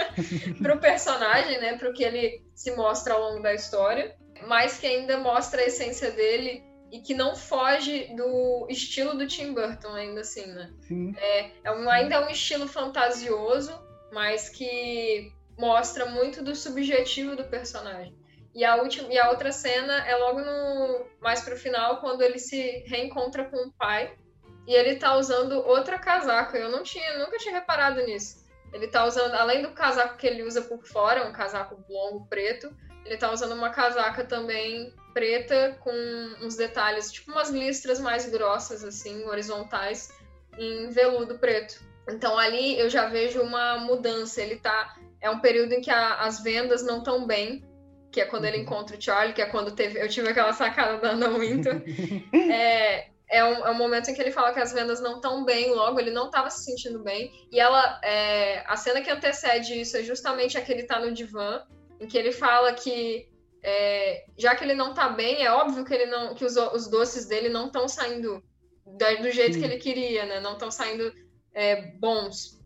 para 0.62 0.74
o 0.74 0.80
personagem, 0.80 1.60
né? 1.60 1.78
Para 1.78 1.89
o 1.89 1.93
que 1.93 2.04
ele 2.04 2.43
se 2.56 2.76
mostra 2.76 3.14
ao 3.14 3.22
longo 3.22 3.41
da 3.41 3.54
história, 3.54 4.16
mas 4.47 4.78
que 4.80 4.88
ainda 4.88 5.18
mostra 5.18 5.62
a 5.62 5.66
essência 5.66 6.12
dele 6.12 6.64
e 6.94 7.02
que 7.02 7.16
não 7.16 7.36
foge 7.36 8.14
do 8.16 8.68
estilo 8.70 9.18
do 9.18 9.26
Tim 9.26 9.52
Burton, 9.52 9.96
ainda 9.96 10.22
assim, 10.22 10.46
né? 10.46 10.72
Sim. 10.82 11.16
É, 11.18 11.50
é 11.64 11.72
um, 11.72 11.89
ainda 11.89 12.16
é 12.16 12.20
um 12.20 12.30
estilo 12.30 12.68
fantasioso, 12.68 13.74
mas 14.12 14.48
que 14.48 15.34
mostra 15.58 16.06
muito 16.06 16.44
do 16.44 16.56
subjetivo 16.56 17.36
do 17.36 17.46
personagem. 17.46 18.16
E 18.54 18.64
a, 18.64 18.76
última, 18.76 19.12
e 19.12 19.18
a 19.18 19.32
outra 19.32 19.52
cena 19.52 20.08
é 20.08 20.16
logo 20.18 20.41
no 20.41 21.08
mais 21.20 21.41
pro 21.41 21.58
final, 21.58 22.00
quando 22.00 22.22
ele 22.22 22.38
se 22.38 22.84
reencontra 22.86 23.46
com 23.46 23.58
o 23.58 23.72
pai. 23.72 24.16
E 24.68 24.76
ele 24.76 24.98
tá 24.98 25.18
usando 25.18 25.66
outra 25.66 25.98
casaca. 25.98 26.60
Eu 26.60 26.70
não 26.70 26.84
tinha, 26.84 27.18
nunca 27.18 27.39
tinha 27.39 27.56
reparado 27.56 28.06
nisso. 28.06 28.46
Ele 28.72 28.88
tá 28.88 29.04
usando, 29.04 29.34
além 29.34 29.64
do 29.64 29.72
casaco 29.72 30.16
que 30.16 30.28
ele 30.28 30.44
usa 30.44 30.62
por 30.62 30.86
fora, 30.86 31.28
um 31.28 31.34
casaco 31.34 31.84
longo 31.89 32.28
preto, 32.28 32.72
ele 33.04 33.18
tá 33.18 33.32
usando 33.32 33.54
uma 33.54 33.72
casaca 33.72 34.24
também 34.24 34.94
preta 35.14 35.78
com 35.82 35.91
uns 36.41 36.55
detalhes, 36.55 37.11
tipo 37.11 37.32
umas 37.32 37.49
listras 37.49 37.99
mais 37.99 38.30
grossas, 38.30 38.84
assim, 38.84 39.24
horizontais, 39.26 40.11
em 40.57 40.89
veludo 40.89 41.38
preto. 41.38 41.80
Então 42.09 42.38
ali 42.38 42.78
eu 42.80 42.89
já 42.89 43.07
vejo 43.07 43.41
uma 43.41 43.78
mudança. 43.78 44.41
Ele 44.41 44.57
tá. 44.57 44.95
É 45.22 45.30
um 45.30 45.39
período 45.39 45.74
em 45.74 45.82
que 45.82 45.91
a, 45.91 46.16
as 46.16 46.43
vendas 46.43 46.84
não 46.84 46.97
estão 46.97 47.26
bem, 47.26 47.64
que 48.11 48.20
é 48.20 48.26
quando 48.26 48.45
ele 48.45 48.57
uhum. 48.57 48.64
encontra 48.64 48.97
o 48.97 49.01
Charlie, 49.01 49.34
que 49.34 49.41
é 49.41 49.45
quando 49.45 49.72
teve, 49.72 50.01
eu 50.01 50.09
tive 50.09 50.30
aquela 50.30 50.53
sacada 50.53 50.97
da 50.97 51.09
Ana 51.11 51.30
Winter. 51.30 51.82
é, 52.51 53.07
é 53.30 53.43
um, 53.43 53.66
é 53.66 53.72
um 53.72 53.76
momento 53.76 54.09
em 54.09 54.14
que 54.14 54.22
ele 54.22 54.32
fala 54.32 54.53
que 54.53 54.59
as 54.59 54.74
vendas 54.74 55.01
não 55.01 55.16
estão 55.16 55.43
bem, 55.43 55.74
logo 55.74 55.99
ele 55.99 56.11
não 56.11 56.26
estava 56.28 56.49
se 56.49 56.64
sentindo 56.66 56.99
bem. 56.99 57.32
E 57.51 57.59
ela, 57.59 57.99
é, 58.03 58.64
a 58.68 58.76
cena 58.76 59.01
que 59.01 59.09
antecede 59.09 59.80
isso 59.80 59.97
é 59.97 60.03
justamente 60.03 60.57
a 60.57 60.61
que 60.61 60.72
ele 60.72 60.82
está 60.82 60.99
no 60.99 61.11
divã, 61.11 61.64
em 61.99 62.07
que 62.07 62.18
ele 62.18 62.32
fala 62.32 62.74
que 62.74 63.28
é, 63.64 64.26
já 64.38 64.55
que 64.55 64.64
ele 64.64 64.76
não 64.76 64.89
está 64.89 65.07
bem, 65.09 65.43
é 65.43 65.51
óbvio 65.51 65.86
que 65.86 65.93
ele 65.93 66.05
não, 66.05 66.36
que 66.36 66.43
os, 66.43 66.57
os 66.57 66.88
doces 66.88 67.26
dele 67.26 67.47
não 67.47 67.68
estão 67.68 67.88
saindo 67.88 68.43
do 68.86 69.32
jeito 69.32 69.53
Sim. 69.53 69.59
que 69.59 69.66
ele 69.66 69.78
queria, 69.78 70.26
né? 70.26 70.39
Não 70.41 70.53
estão 70.53 70.70
saindo 70.70 71.14
é, 71.53 71.93
bons. 71.93 72.61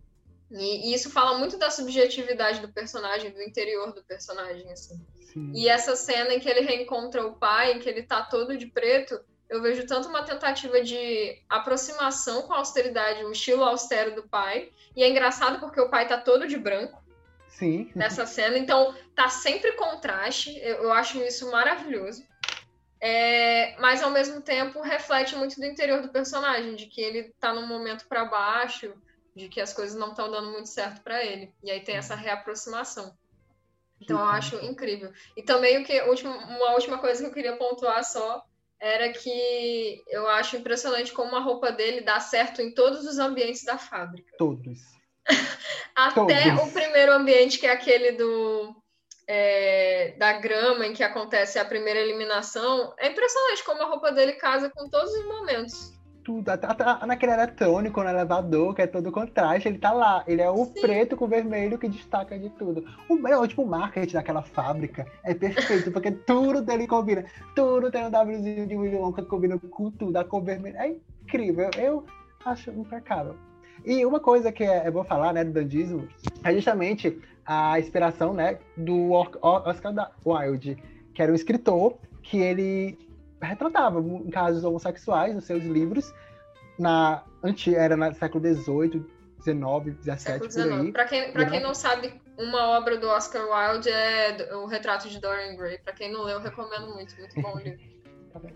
E, 0.49 0.89
e, 0.89 0.93
isso 0.93 1.11
fala 1.11 1.37
muito 1.37 1.57
da 1.57 1.69
subjetividade 1.69 2.59
do 2.61 2.69
personagem, 2.69 3.31
do 3.31 3.41
interior 3.41 3.93
do 3.93 4.03
personagem, 4.03 4.71
assim. 4.71 4.99
Sim. 5.33 5.51
E 5.53 5.69
essa 5.69 5.95
cena 5.95 6.33
em 6.33 6.39
que 6.39 6.49
ele 6.49 6.61
reencontra 6.61 7.25
o 7.25 7.35
pai, 7.35 7.73
em 7.73 7.79
que 7.79 7.87
ele 7.87 8.01
tá 8.01 8.23
todo 8.23 8.57
de 8.57 8.65
preto, 8.65 9.19
eu 9.49 9.61
vejo 9.61 9.85
tanto 9.85 10.09
uma 10.09 10.23
tentativa 10.23 10.81
de 10.81 11.41
aproximação 11.47 12.41
com 12.41 12.53
a 12.53 12.57
austeridade, 12.57 13.23
o 13.23 13.31
estilo 13.31 13.63
austero 13.63 14.15
do 14.15 14.27
pai. 14.27 14.71
E 14.95 15.03
é 15.03 15.09
engraçado 15.09 15.59
porque 15.59 15.79
o 15.79 15.89
pai 15.89 16.07
tá 16.07 16.17
todo 16.17 16.47
de 16.47 16.57
branco. 16.57 17.01
Sim. 17.49 17.91
Nessa 17.95 18.25
cena. 18.25 18.57
Então, 18.57 18.95
tá 19.15 19.29
sempre 19.29 19.73
contraste. 19.73 20.57
Eu, 20.59 20.83
eu 20.83 20.93
acho 20.93 21.21
isso 21.23 21.49
maravilhoso. 21.51 22.23
É, 22.99 23.75
mas 23.79 24.01
ao 24.01 24.09
mesmo 24.09 24.41
tempo 24.41 24.81
reflete 24.81 25.35
muito 25.35 25.55
do 25.55 25.65
interior 25.65 26.01
do 26.01 26.09
personagem, 26.09 26.75
de 26.75 26.87
que 26.87 26.99
ele 26.99 27.31
tá 27.39 27.53
num 27.53 27.67
momento 27.67 28.07
para 28.07 28.25
baixo, 28.25 28.93
de 29.35 29.47
que 29.49 29.61
as 29.61 29.71
coisas 29.71 29.95
não 29.95 30.09
estão 30.09 30.31
dando 30.31 30.51
muito 30.51 30.69
certo 30.69 31.01
para 31.03 31.23
ele. 31.23 31.53
E 31.63 31.69
aí 31.69 31.81
tem 31.81 31.95
essa 31.95 32.15
reaproximação. 32.15 33.15
Então 34.01 34.17
eu 34.19 34.25
acho 34.25 34.55
incrível. 34.65 35.11
E 35.35 35.43
também 35.43 35.81
o 35.81 35.85
que 35.85 35.99
uma 36.01 36.73
última 36.73 36.97
coisa 36.97 37.21
que 37.21 37.29
eu 37.29 37.33
queria 37.33 37.57
pontuar 37.57 38.03
só 38.03 38.43
era 38.79 39.11
que 39.11 40.03
eu 40.07 40.27
acho 40.27 40.57
impressionante 40.57 41.11
como 41.11 41.35
a 41.35 41.39
roupa 41.39 41.71
dele 41.71 42.01
dá 42.01 42.19
certo 42.19 42.61
em 42.61 42.73
todos 42.73 43.05
os 43.05 43.17
ambientes 43.17 43.63
da 43.63 43.77
fábrica. 43.77 44.35
Todos. 44.37 44.96
Até 45.95 46.51
todos. 46.51 46.63
o 46.63 46.71
primeiro 46.71 47.13
ambiente, 47.13 47.59
que 47.59 47.67
é 47.67 47.71
aquele 47.71 48.11
do 48.13 48.75
é, 49.27 50.15
da 50.17 50.33
grama, 50.33 50.85
em 50.85 50.93
que 50.93 51.03
acontece 51.03 51.59
a 51.59 51.65
primeira 51.65 51.99
eliminação. 51.99 52.93
É 52.99 53.09
impressionante 53.09 53.63
como 53.63 53.81
a 53.81 53.87
roupa 53.87 54.11
dele 54.11 54.33
casa 54.33 54.69
com 54.69 54.89
todos 54.89 55.11
os 55.11 55.25
momentos 55.25 55.97
tudo. 56.27 56.49
Até, 56.49 56.67
até 56.67 57.05
naquele 57.05 57.31
eletrônico, 57.31 58.03
no 58.03 58.09
elevador, 58.09 58.75
que 58.75 58.81
é 58.81 58.87
todo 58.87 59.13
contraste, 59.13 59.69
ele 59.69 59.77
tá 59.77 59.93
lá. 59.93 60.25
Ele 60.27 60.41
é 60.41 60.49
o 60.49 60.65
Sim. 60.65 60.81
preto 60.81 61.15
com 61.15 61.23
o 61.23 61.27
vermelho 61.29 61.79
que 61.79 61.87
destaca 61.87 62.37
de 62.37 62.49
tudo. 62.49 62.83
O, 63.07 63.25
é, 63.25 63.47
tipo, 63.47 63.61
o 63.63 63.67
marketing 63.67 64.15
daquela 64.15 64.41
fábrica 64.41 65.07
é 65.23 65.33
perfeito, 65.33 65.89
porque 65.89 66.11
tudo 66.27 66.61
dele 66.61 66.85
combina. 66.85 67.23
Tudo 67.55 67.89
tem 67.89 68.03
um 68.05 68.09
Wzinho 68.09 68.67
de 68.67 68.75
Willy 68.75 68.97
Wonka 68.97 69.23
combina 69.23 69.57
com 69.57 69.89
tudo. 69.89 70.17
A 70.17 70.25
cor 70.25 70.43
vermelha 70.43 70.77
é 70.79 70.97
incrível. 71.23 71.69
Eu 71.77 72.05
acho 72.43 72.71
impecável. 72.71 73.37
E 73.85 74.05
uma 74.05 74.19
coisa 74.19 74.51
que 74.51 74.63
é, 74.63 74.87
é 74.87 74.91
bom 74.91 75.03
falar, 75.03 75.33
né, 75.33 75.43
do 75.43 75.51
dandismo, 75.51 76.07
é 76.43 76.53
justamente 76.53 77.19
a 77.45 77.79
inspiração, 77.79 78.33
né, 78.33 78.59
do 78.75 79.11
Oscar 79.11 79.93
Wilde, 80.25 80.77
que 81.13 81.21
era 81.21 81.31
um 81.31 81.35
escritor 81.35 81.97
que 82.21 82.39
ele 82.39 82.97
retratava 83.41 84.03
casos 84.31 84.63
homossexuais 84.63 85.33
nos 85.33 85.45
seus 85.45 85.63
livros, 85.63 86.13
na 86.77 87.23
era 87.75 87.95
no 87.95 88.13
século 88.13 88.43
XVIII, 88.43 89.05
XIX, 89.41 89.95
XVII. 90.01 90.91
Para 90.91 91.05
quem, 91.05 91.31
pra 91.31 91.45
quem 91.45 91.61
não 91.61 91.73
sabe, 91.73 92.19
uma 92.37 92.77
obra 92.77 92.97
do 92.97 93.07
Oscar 93.07 93.43
Wilde 93.43 93.89
é 93.89 94.55
o 94.55 94.65
Retrato 94.65 95.07
de 95.07 95.19
Dorian 95.19 95.55
Gray. 95.55 95.77
Para 95.79 95.93
quem 95.93 96.11
não 96.11 96.23
leu, 96.23 96.37
eu 96.37 96.41
recomendo 96.41 96.93
muito, 96.93 97.15
muito 97.17 97.41
bom 97.41 97.55
o 97.55 97.59
livro. 97.59 97.79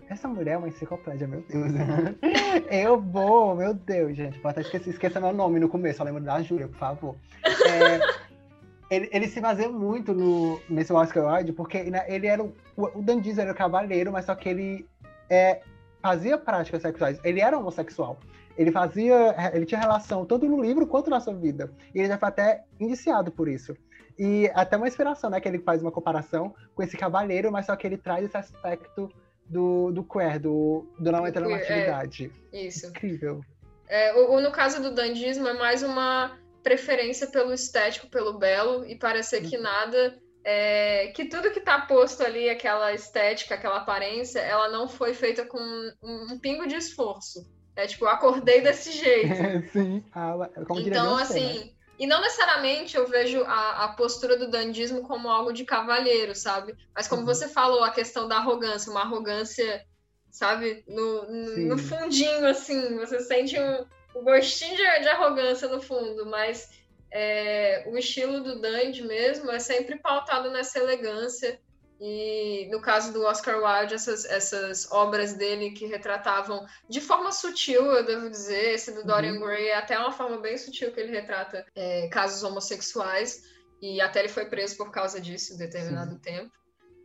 Essa 0.08 0.28
mulher 0.28 0.52
é 0.52 0.58
uma 0.58 0.68
enciclopédia, 0.68 1.26
meu 1.26 1.42
Deus. 1.42 1.72
eu 2.70 3.00
vou, 3.00 3.54
meu 3.54 3.74
Deus, 3.74 4.16
gente. 4.16 4.38
Pode 4.38 4.52
até 4.52 4.60
esquecer, 4.62 4.90
esqueça 4.90 5.20
meu 5.20 5.32
nome 5.32 5.58
no 5.60 5.68
começo, 5.68 5.98
só 5.98 6.04
lembro 6.04 6.22
da 6.22 6.42
Júlia, 6.42 6.68
por 6.68 6.78
favor. 6.78 7.16
É, 7.44 8.00
ele, 8.94 9.08
ele 9.12 9.28
se 9.28 9.40
baseia 9.40 9.68
muito 9.68 10.12
no, 10.12 10.60
nesse 10.68 10.92
Oscar 10.92 11.34
Wilde, 11.34 11.52
porque 11.52 11.84
né, 11.84 12.04
ele 12.08 12.26
era 12.26 12.42
o, 12.42 12.52
o 12.76 13.02
Dan 13.02 13.20
era 13.38 13.52
o 13.52 13.54
cavaleiro, 13.54 14.12
mas 14.12 14.26
só 14.26 14.34
que 14.34 14.48
ele 14.48 14.88
é, 15.30 15.62
fazia 16.00 16.36
práticas 16.36 16.82
sexuais. 16.82 17.20
Ele 17.24 17.40
era 17.40 17.58
homossexual. 17.58 18.18
Ele 18.56 18.70
fazia, 18.70 19.34
ele 19.54 19.64
tinha 19.64 19.80
relação 19.80 20.26
tanto 20.26 20.46
no 20.46 20.60
livro 20.60 20.86
quanto 20.86 21.08
na 21.08 21.20
sua 21.20 21.34
vida. 21.34 21.72
E 21.94 22.00
ele 22.00 22.08
já 22.08 22.18
foi 22.18 22.28
até 22.28 22.64
indiciado 22.78 23.32
por 23.32 23.48
isso. 23.48 23.74
E 24.18 24.50
até 24.54 24.76
uma 24.76 24.86
inspiração, 24.86 25.30
né? 25.30 25.40
Que 25.40 25.48
ele 25.48 25.58
faz 25.58 25.80
uma 25.80 25.90
comparação 25.90 26.54
com 26.74 26.82
esse 26.82 26.96
cavaleiro, 26.96 27.50
mas 27.50 27.66
só 27.66 27.74
que 27.74 27.86
ele 27.86 27.96
traz 27.96 28.24
esse 28.24 28.36
aspecto 28.36 29.10
do, 29.52 29.92
do 29.92 30.02
queer, 30.02 30.38
do, 30.38 30.86
do 30.98 31.12
não 31.12 31.26
heteronormatividade. 31.26 32.32
É, 32.50 32.66
isso. 32.66 32.86
Incrível. 32.86 33.44
É, 33.86 34.14
o, 34.14 34.40
no 34.40 34.50
caso 34.50 34.80
do 34.80 34.94
dandismo, 34.94 35.46
é 35.46 35.52
mais 35.52 35.82
uma 35.82 36.38
preferência 36.62 37.26
pelo 37.26 37.52
estético, 37.52 38.08
pelo 38.08 38.38
belo, 38.38 38.86
e 38.86 38.96
parecer 38.96 39.42
que 39.42 39.56
uhum. 39.56 39.62
nada. 39.62 40.18
É, 40.44 41.08
que 41.14 41.26
tudo 41.26 41.52
que 41.52 41.60
está 41.60 41.82
posto 41.82 42.22
ali, 42.22 42.48
aquela 42.48 42.92
estética, 42.92 43.54
aquela 43.54 43.76
aparência, 43.76 44.40
ela 44.40 44.68
não 44.70 44.88
foi 44.88 45.14
feita 45.14 45.44
com 45.44 45.58
um, 45.58 46.32
um 46.32 46.38
pingo 46.38 46.66
de 46.66 46.74
esforço. 46.74 47.46
É 47.76 47.86
tipo, 47.86 48.06
eu 48.06 48.08
acordei 48.08 48.60
desse 48.62 48.90
jeito. 48.92 49.68
Sim, 49.70 50.02
ah, 50.12 50.48
como 50.66 50.80
Então, 50.80 51.16
assim, 51.16 51.58
né? 51.58 51.70
E 51.98 52.06
não 52.06 52.20
necessariamente 52.20 52.96
eu 52.96 53.06
vejo 53.06 53.42
a, 53.44 53.84
a, 53.84 53.88
postura 53.88 54.36
do 54.36 54.50
dandismo 54.50 55.02
como 55.02 55.28
algo 55.28 55.52
de 55.52 55.64
cavalheiro, 55.64 56.34
sabe? 56.34 56.74
Mas 56.94 57.06
como 57.06 57.20
uhum. 57.20 57.26
você 57.26 57.48
falou, 57.48 57.84
a 57.84 57.90
questão 57.90 58.26
da 58.26 58.36
arrogância, 58.36 58.90
uma 58.90 59.02
arrogância, 59.02 59.84
sabe, 60.30 60.84
no, 60.88 61.30
no, 61.66 61.78
fundinho, 61.78 62.46
assim, 62.46 62.96
você 62.96 63.20
sente 63.20 63.58
um, 63.58 63.86
o 64.14 64.22
gostinho 64.22 64.76
de, 64.76 65.00
de 65.00 65.08
arrogância 65.08 65.68
no 65.68 65.80
fundo, 65.80 66.26
mas 66.26 66.70
é, 67.10 67.84
o 67.86 67.96
estilo 67.98 68.40
do 68.40 68.60
Dandy 68.60 69.02
mesmo 69.02 69.50
é 69.50 69.58
sempre 69.58 69.98
pautado 69.98 70.50
nessa 70.50 70.78
elegância. 70.78 71.60
E 72.04 72.66
no 72.68 72.80
caso 72.80 73.12
do 73.12 73.22
Oscar 73.22 73.62
Wilde, 73.62 73.94
essas, 73.94 74.24
essas 74.24 74.90
obras 74.90 75.34
dele 75.34 75.70
que 75.70 75.86
retratavam 75.86 76.66
de 76.88 77.00
forma 77.00 77.30
sutil, 77.30 77.84
eu 77.92 78.04
devo 78.04 78.28
dizer, 78.28 78.74
esse 78.74 78.90
do 78.90 79.04
Dorian 79.04 79.34
uhum. 79.34 79.40
Gray 79.40 79.68
é 79.68 79.76
até 79.76 79.96
uma 79.96 80.10
forma 80.10 80.38
bem 80.38 80.58
sutil 80.58 80.90
que 80.90 80.98
ele 80.98 81.12
retrata 81.12 81.64
é, 81.76 82.08
casos 82.08 82.42
homossexuais, 82.42 83.44
e 83.80 84.00
até 84.00 84.18
ele 84.18 84.28
foi 84.28 84.46
preso 84.46 84.76
por 84.76 84.90
causa 84.90 85.20
disso 85.20 85.54
em 85.54 85.58
determinado 85.58 86.14
Sim. 86.14 86.18
tempo. 86.18 86.52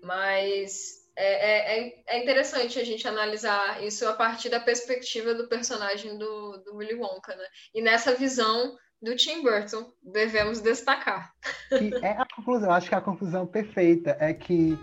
Mas 0.01 1.07
é, 1.15 1.83
é, 1.83 2.03
é, 2.07 2.23
interessante 2.23 2.79
a 2.79 2.83
gente 2.83 3.07
analisar 3.07 3.83
isso 3.83 4.07
a 4.07 4.13
partir 4.13 4.49
da 4.49 4.59
perspectiva 4.59 5.35
do 5.35 5.47
personagem 5.47 6.17
do, 6.17 6.57
do 6.57 6.75
Willy 6.75 6.95
Wonka, 6.95 7.35
né? 7.35 7.45
E 7.71 7.83
nessa 7.83 8.15
visão 8.15 8.75
do 9.01 9.15
Tim 9.15 9.43
Burton, 9.43 9.85
devemos 10.03 10.59
destacar. 10.59 11.31
E 11.71 11.93
é 12.03 12.11
a 12.11 12.25
conclusão, 12.35 12.71
acho 12.71 12.89
que 12.89 12.95
a 12.95 13.01
conclusão 13.01 13.45
perfeita 13.45 14.17
é 14.19 14.33
que 14.33 14.77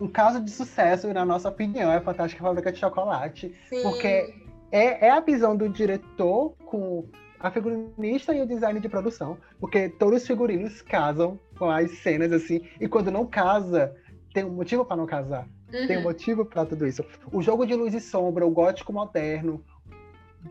um 0.00 0.08
caso 0.08 0.40
de 0.40 0.50
sucesso, 0.50 1.12
na 1.12 1.24
nossa 1.24 1.48
opinião, 1.48 1.90
é 1.90 1.96
a 1.96 2.00
Fantástica 2.00 2.42
Fábrica 2.42 2.72
de 2.72 2.78
Chocolate. 2.78 3.54
Sim. 3.68 3.82
Porque 3.82 4.34
é, 4.70 5.06
é 5.06 5.10
a 5.10 5.20
visão 5.20 5.56
do 5.56 5.68
diretor 5.68 6.56
com 6.64 7.06
a 7.38 7.50
figurinista 7.50 8.34
e 8.34 8.40
o 8.40 8.46
design 8.46 8.80
de 8.80 8.88
produção. 8.88 9.38
Porque 9.60 9.88
todos 9.88 10.22
os 10.22 10.26
figurinos 10.26 10.82
casam 10.82 11.38
com 11.56 11.70
as 11.70 11.90
cenas, 11.98 12.32
assim, 12.32 12.66
e 12.80 12.88
quando 12.88 13.10
não 13.10 13.26
casa, 13.26 13.94
tem 14.34 14.44
um 14.44 14.50
motivo 14.50 14.84
para 14.84 14.96
não 14.96 15.06
casar. 15.06 15.46
Uhum. 15.72 15.86
Tem 15.86 15.98
um 15.98 16.02
motivo 16.02 16.44
para 16.44 16.66
tudo 16.66 16.86
isso. 16.86 17.04
O 17.32 17.40
jogo 17.42 17.64
de 17.64 17.74
luz 17.74 17.94
e 17.94 18.00
sombra, 18.00 18.46
o 18.46 18.50
gótico 18.50 18.92
moderno 18.92 19.64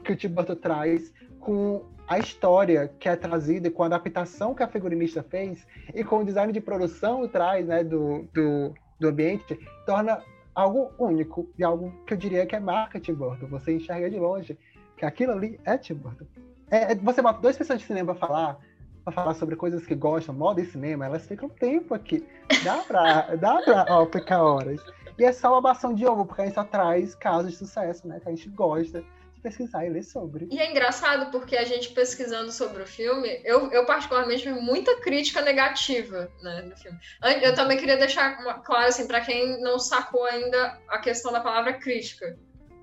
que 0.03 0.13
o 0.13 0.15
Tim 0.15 0.29
Burton 0.29 0.55
traz, 0.55 1.11
com 1.39 1.85
a 2.11 2.19
história 2.19 2.91
que 2.99 3.07
é 3.07 3.15
trazida, 3.15 3.71
com 3.71 3.83
a 3.83 3.85
adaptação 3.85 4.53
que 4.53 4.61
a 4.61 4.67
figurinista 4.67 5.23
fez 5.23 5.65
e 5.95 6.03
com 6.03 6.17
o 6.17 6.25
design 6.25 6.51
de 6.51 6.59
produção 6.59 7.25
traz, 7.25 7.65
né, 7.65 7.85
do, 7.85 8.27
do, 8.33 8.73
do 8.99 9.07
ambiente, 9.07 9.57
torna 9.85 10.21
algo 10.53 10.91
único 10.99 11.47
e 11.57 11.63
algo 11.63 11.89
que 12.05 12.13
eu 12.13 12.17
diria 12.17 12.45
que 12.45 12.53
é 12.53 12.59
marca 12.59 12.99
Tim 12.99 13.13
Burton. 13.13 13.47
Você 13.47 13.73
enxerga 13.73 14.09
de 14.09 14.19
longe 14.19 14.59
que 14.97 15.05
aquilo 15.05 15.31
ali 15.31 15.57
é 15.63 15.77
Tim 15.77 15.93
Burton. 15.93 16.25
É, 16.69 16.91
é 16.91 16.95
você 16.95 17.21
bota 17.21 17.39
duas 17.39 17.57
pessoas 17.57 17.79
de 17.79 17.85
cinema 17.85 18.13
para 18.13 18.27
falar, 18.27 18.59
pra 19.05 19.13
falar 19.13 19.33
sobre 19.33 19.55
coisas 19.55 19.85
que 19.85 19.95
gostam, 19.95 20.35
moda 20.35 20.59
e 20.59 20.65
cinema, 20.65 21.05
elas 21.05 21.25
ficam 21.25 21.47
tempo 21.47 21.93
aqui. 21.93 22.27
Dá 22.61 22.79
pra, 22.79 23.35
dá 23.37 23.61
pra 23.61 23.85
ó, 23.87 24.05
ficar 24.05 24.43
horas. 24.43 24.83
E 25.17 25.23
é 25.23 25.31
só 25.31 25.53
uma 25.53 25.61
bação 25.61 25.93
de 25.93 26.05
ovo, 26.05 26.25
porque 26.25 26.41
a 26.41 26.45
gente 26.45 26.55
só 26.55 26.65
traz 26.65 27.15
casos 27.15 27.51
de 27.51 27.57
sucesso, 27.57 28.05
né? 28.05 28.19
Que 28.19 28.27
a 28.27 28.31
gente 28.31 28.49
gosta 28.49 28.99
de 28.99 29.20
pesquisar 29.41 29.85
e 29.85 29.89
ler 29.89 30.03
sobre. 30.03 30.47
E 30.51 30.59
é 30.59 30.69
engraçado 30.69 31.31
porque 31.31 31.57
a 31.57 31.63
gente 31.63 31.89
pesquisando 31.89 32.51
sobre 32.51 32.83
o 32.83 32.87
filme, 32.87 33.41
eu, 33.43 33.71
eu 33.71 33.85
particularmente 33.85 34.43
vi 34.43 34.59
muita 34.59 34.99
crítica 35.01 35.41
negativa 35.41 36.31
né, 36.41 36.61
no 36.61 36.77
filme. 36.77 36.97
Eu 37.41 37.53
também 37.55 37.77
queria 37.77 37.97
deixar 37.97 38.37
claro, 38.63 38.87
assim, 38.87 39.07
para 39.07 39.21
quem 39.21 39.59
não 39.61 39.79
sacou 39.79 40.23
ainda 40.25 40.79
a 40.87 40.99
questão 40.99 41.31
da 41.31 41.41
palavra 41.41 41.73
crítica. 41.73 42.37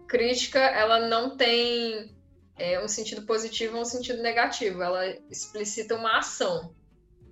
Crítica, 0.07 0.59
ela 0.59 1.09
não 1.09 1.37
tem 1.37 2.15
é, 2.59 2.83
um 2.83 2.89
sentido 2.89 3.23
positivo 3.23 3.77
ou 3.77 3.83
um 3.83 3.87
sentido 3.87 4.23
negativo. 4.23 4.83
Ela 4.83 5.07
explicita 5.31 5.95
uma 5.95 6.19
ação. 6.19 6.75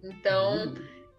Então, 0.03 0.67
uhum. 0.67 0.75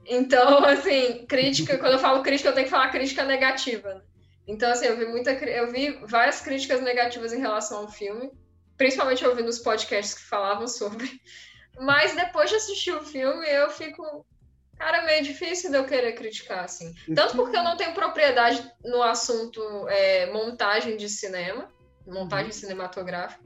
então 0.05 0.63
assim, 0.65 1.25
crítica, 1.25 1.77
quando 1.77 1.93
eu 1.93 1.99
falo 1.99 2.23
crítica, 2.23 2.49
eu 2.49 2.53
tenho 2.53 2.65
que 2.65 2.71
falar 2.71 2.89
crítica 2.89 3.23
negativa. 3.23 3.95
Né? 3.95 4.01
Então, 4.47 4.71
assim, 4.71 4.85
eu 4.85 4.97
vi 4.97 5.05
muita, 5.05 5.31
eu 5.31 5.69
vi 5.69 5.99
várias 6.05 6.39
críticas 6.39 6.81
negativas 6.81 7.33
em 7.33 7.39
relação 7.39 7.79
ao 7.79 7.91
filme, 7.91 8.31
principalmente 8.77 9.25
ouvindo 9.25 9.49
os 9.49 9.59
podcasts 9.59 10.13
que 10.13 10.21
falavam 10.21 10.67
sobre. 10.67 11.21
Mas 11.79 12.15
depois 12.15 12.49
de 12.49 12.55
assistir 12.55 12.91
o 12.91 13.03
filme, 13.03 13.45
eu 13.45 13.69
fico, 13.69 14.25
cara, 14.77 15.03
meio 15.03 15.21
difícil 15.21 15.69
de 15.69 15.77
eu 15.77 15.85
querer 15.85 16.13
criticar, 16.13 16.63
assim. 16.63 16.95
Tanto 17.13 17.35
porque 17.35 17.57
eu 17.57 17.63
não 17.63 17.75
tenho 17.75 17.93
propriedade 17.93 18.65
no 18.83 19.03
assunto 19.03 19.61
é, 19.89 20.31
montagem 20.31 20.95
de 20.95 21.09
cinema, 21.09 21.69
montagem 22.07 22.47
uhum. 22.47 22.53
cinematográfica, 22.53 23.43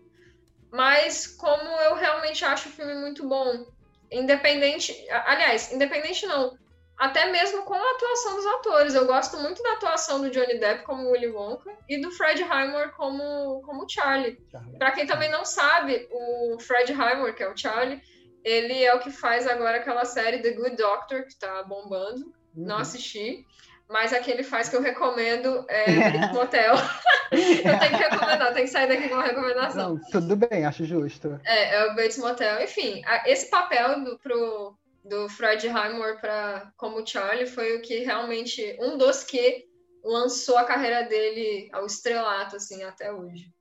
mas 0.72 1.28
como 1.28 1.70
eu 1.82 1.96
realmente 1.96 2.46
acho 2.46 2.70
o 2.70 2.72
filme 2.72 2.94
muito 2.96 3.28
bom. 3.28 3.66
Independente, 4.10 4.94
aliás, 5.10 5.72
independente 5.72 6.26
não, 6.26 6.58
até 6.98 7.32
mesmo 7.32 7.64
com 7.64 7.74
a 7.74 7.92
atuação 7.92 8.36
dos 8.36 8.46
atores. 8.46 8.94
Eu 8.94 9.06
gosto 9.06 9.38
muito 9.38 9.62
da 9.64 9.74
atuação 9.74 10.22
do 10.22 10.30
Johnny 10.30 10.60
Depp 10.60 10.84
como 10.84 11.10
Willy 11.10 11.30
Wonka 11.30 11.72
e 11.90 12.00
do 12.00 12.12
Fred 12.12 12.44
Highmore 12.44 12.92
como, 12.92 13.62
como 13.62 13.90
Charlie. 13.90 14.38
Para 14.78 14.92
quem 14.92 15.06
também 15.06 15.30
não 15.30 15.44
sabe, 15.44 16.08
o 16.12 16.60
Fred 16.60 16.94
Highmore, 16.94 17.34
que 17.34 17.44
é 17.44 17.50
o 17.50 17.58
Charlie, 17.58 18.02
ele 18.44 18.84
é 18.84 18.94
o 18.94 19.00
que 19.00 19.12
faz 19.12 19.48
agora 19.48 19.78
aquela 19.78 20.06
série 20.06 20.42
The 20.42 20.52
Good 20.52 20.76
Doctor, 20.76 21.26
que 21.26 21.36
tá 21.36 21.64
bombando. 21.64 22.26
Uhum. 22.56 22.66
Não 22.66 22.78
assisti. 22.78 23.46
Mas 23.88 24.14
a 24.14 24.20
que 24.22 24.32
ele 24.32 24.44
faz 24.44 24.70
que 24.70 24.76
eu 24.76 24.82
recomendo 24.82 25.66
é 25.68 26.12
Bates 26.12 26.32
Motel. 26.34 26.76
eu 27.32 27.80
tenho 27.80 27.98
que 27.98 28.04
recomendar, 28.04 28.54
tenho 28.54 28.66
que 28.66 28.72
sair 28.72 28.88
daqui 28.88 29.10
com 29.10 29.16
uma 29.16 29.24
recomendação. 29.24 29.96
Não, 29.96 30.02
tudo 30.12 30.36
bem, 30.38 30.66
acho 30.66 30.86
justo. 30.86 31.40
É, 31.44 31.76
é 31.76 31.86
o 31.92 31.96
Bates 31.96 32.18
Motel. 32.18 32.64
Enfim, 32.64 33.02
esse 33.26 33.50
papel 33.50 34.04
do, 34.04 34.18
pro, 34.20 34.78
do 35.04 35.28
Fred 35.30 35.68
Highmore 35.68 36.20
para 36.20 36.72
como 36.78 37.06
Charlie 37.06 37.48
foi 37.48 37.78
o 37.78 37.82
que 37.82 38.00
realmente 38.00 38.78
um 38.80 38.98
dos 38.98 39.24
que 39.24 39.66
lançou 40.04 40.58
a 40.58 40.66
carreira 40.66 41.04
dele 41.04 41.70
ao 41.72 41.86
estrelato 41.86 42.56
assim 42.56 42.84
até 42.84 43.12
hoje. 43.12 43.52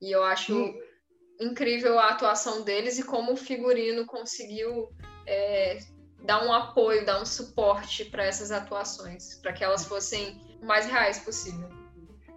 E 0.00 0.10
eu 0.10 0.22
acho 0.22 0.56
hum. 0.56 0.80
incrível 1.40 1.98
a 1.98 2.10
atuação 2.10 2.62
deles 2.62 2.98
e 2.98 3.02
como 3.02 3.32
o 3.32 3.36
figurino 3.36 4.06
conseguiu 4.06 4.90
é, 5.26 5.78
dar 6.24 6.44
um 6.44 6.52
apoio, 6.52 7.04
dar 7.04 7.20
um 7.20 7.26
suporte 7.26 8.04
para 8.04 8.24
essas 8.24 8.50
atuações, 8.50 9.36
para 9.36 9.52
que 9.52 9.64
elas 9.64 9.84
fossem 9.84 10.40
o 10.60 10.66
mais 10.66 10.86
reais 10.86 11.18
possível. 11.18 11.68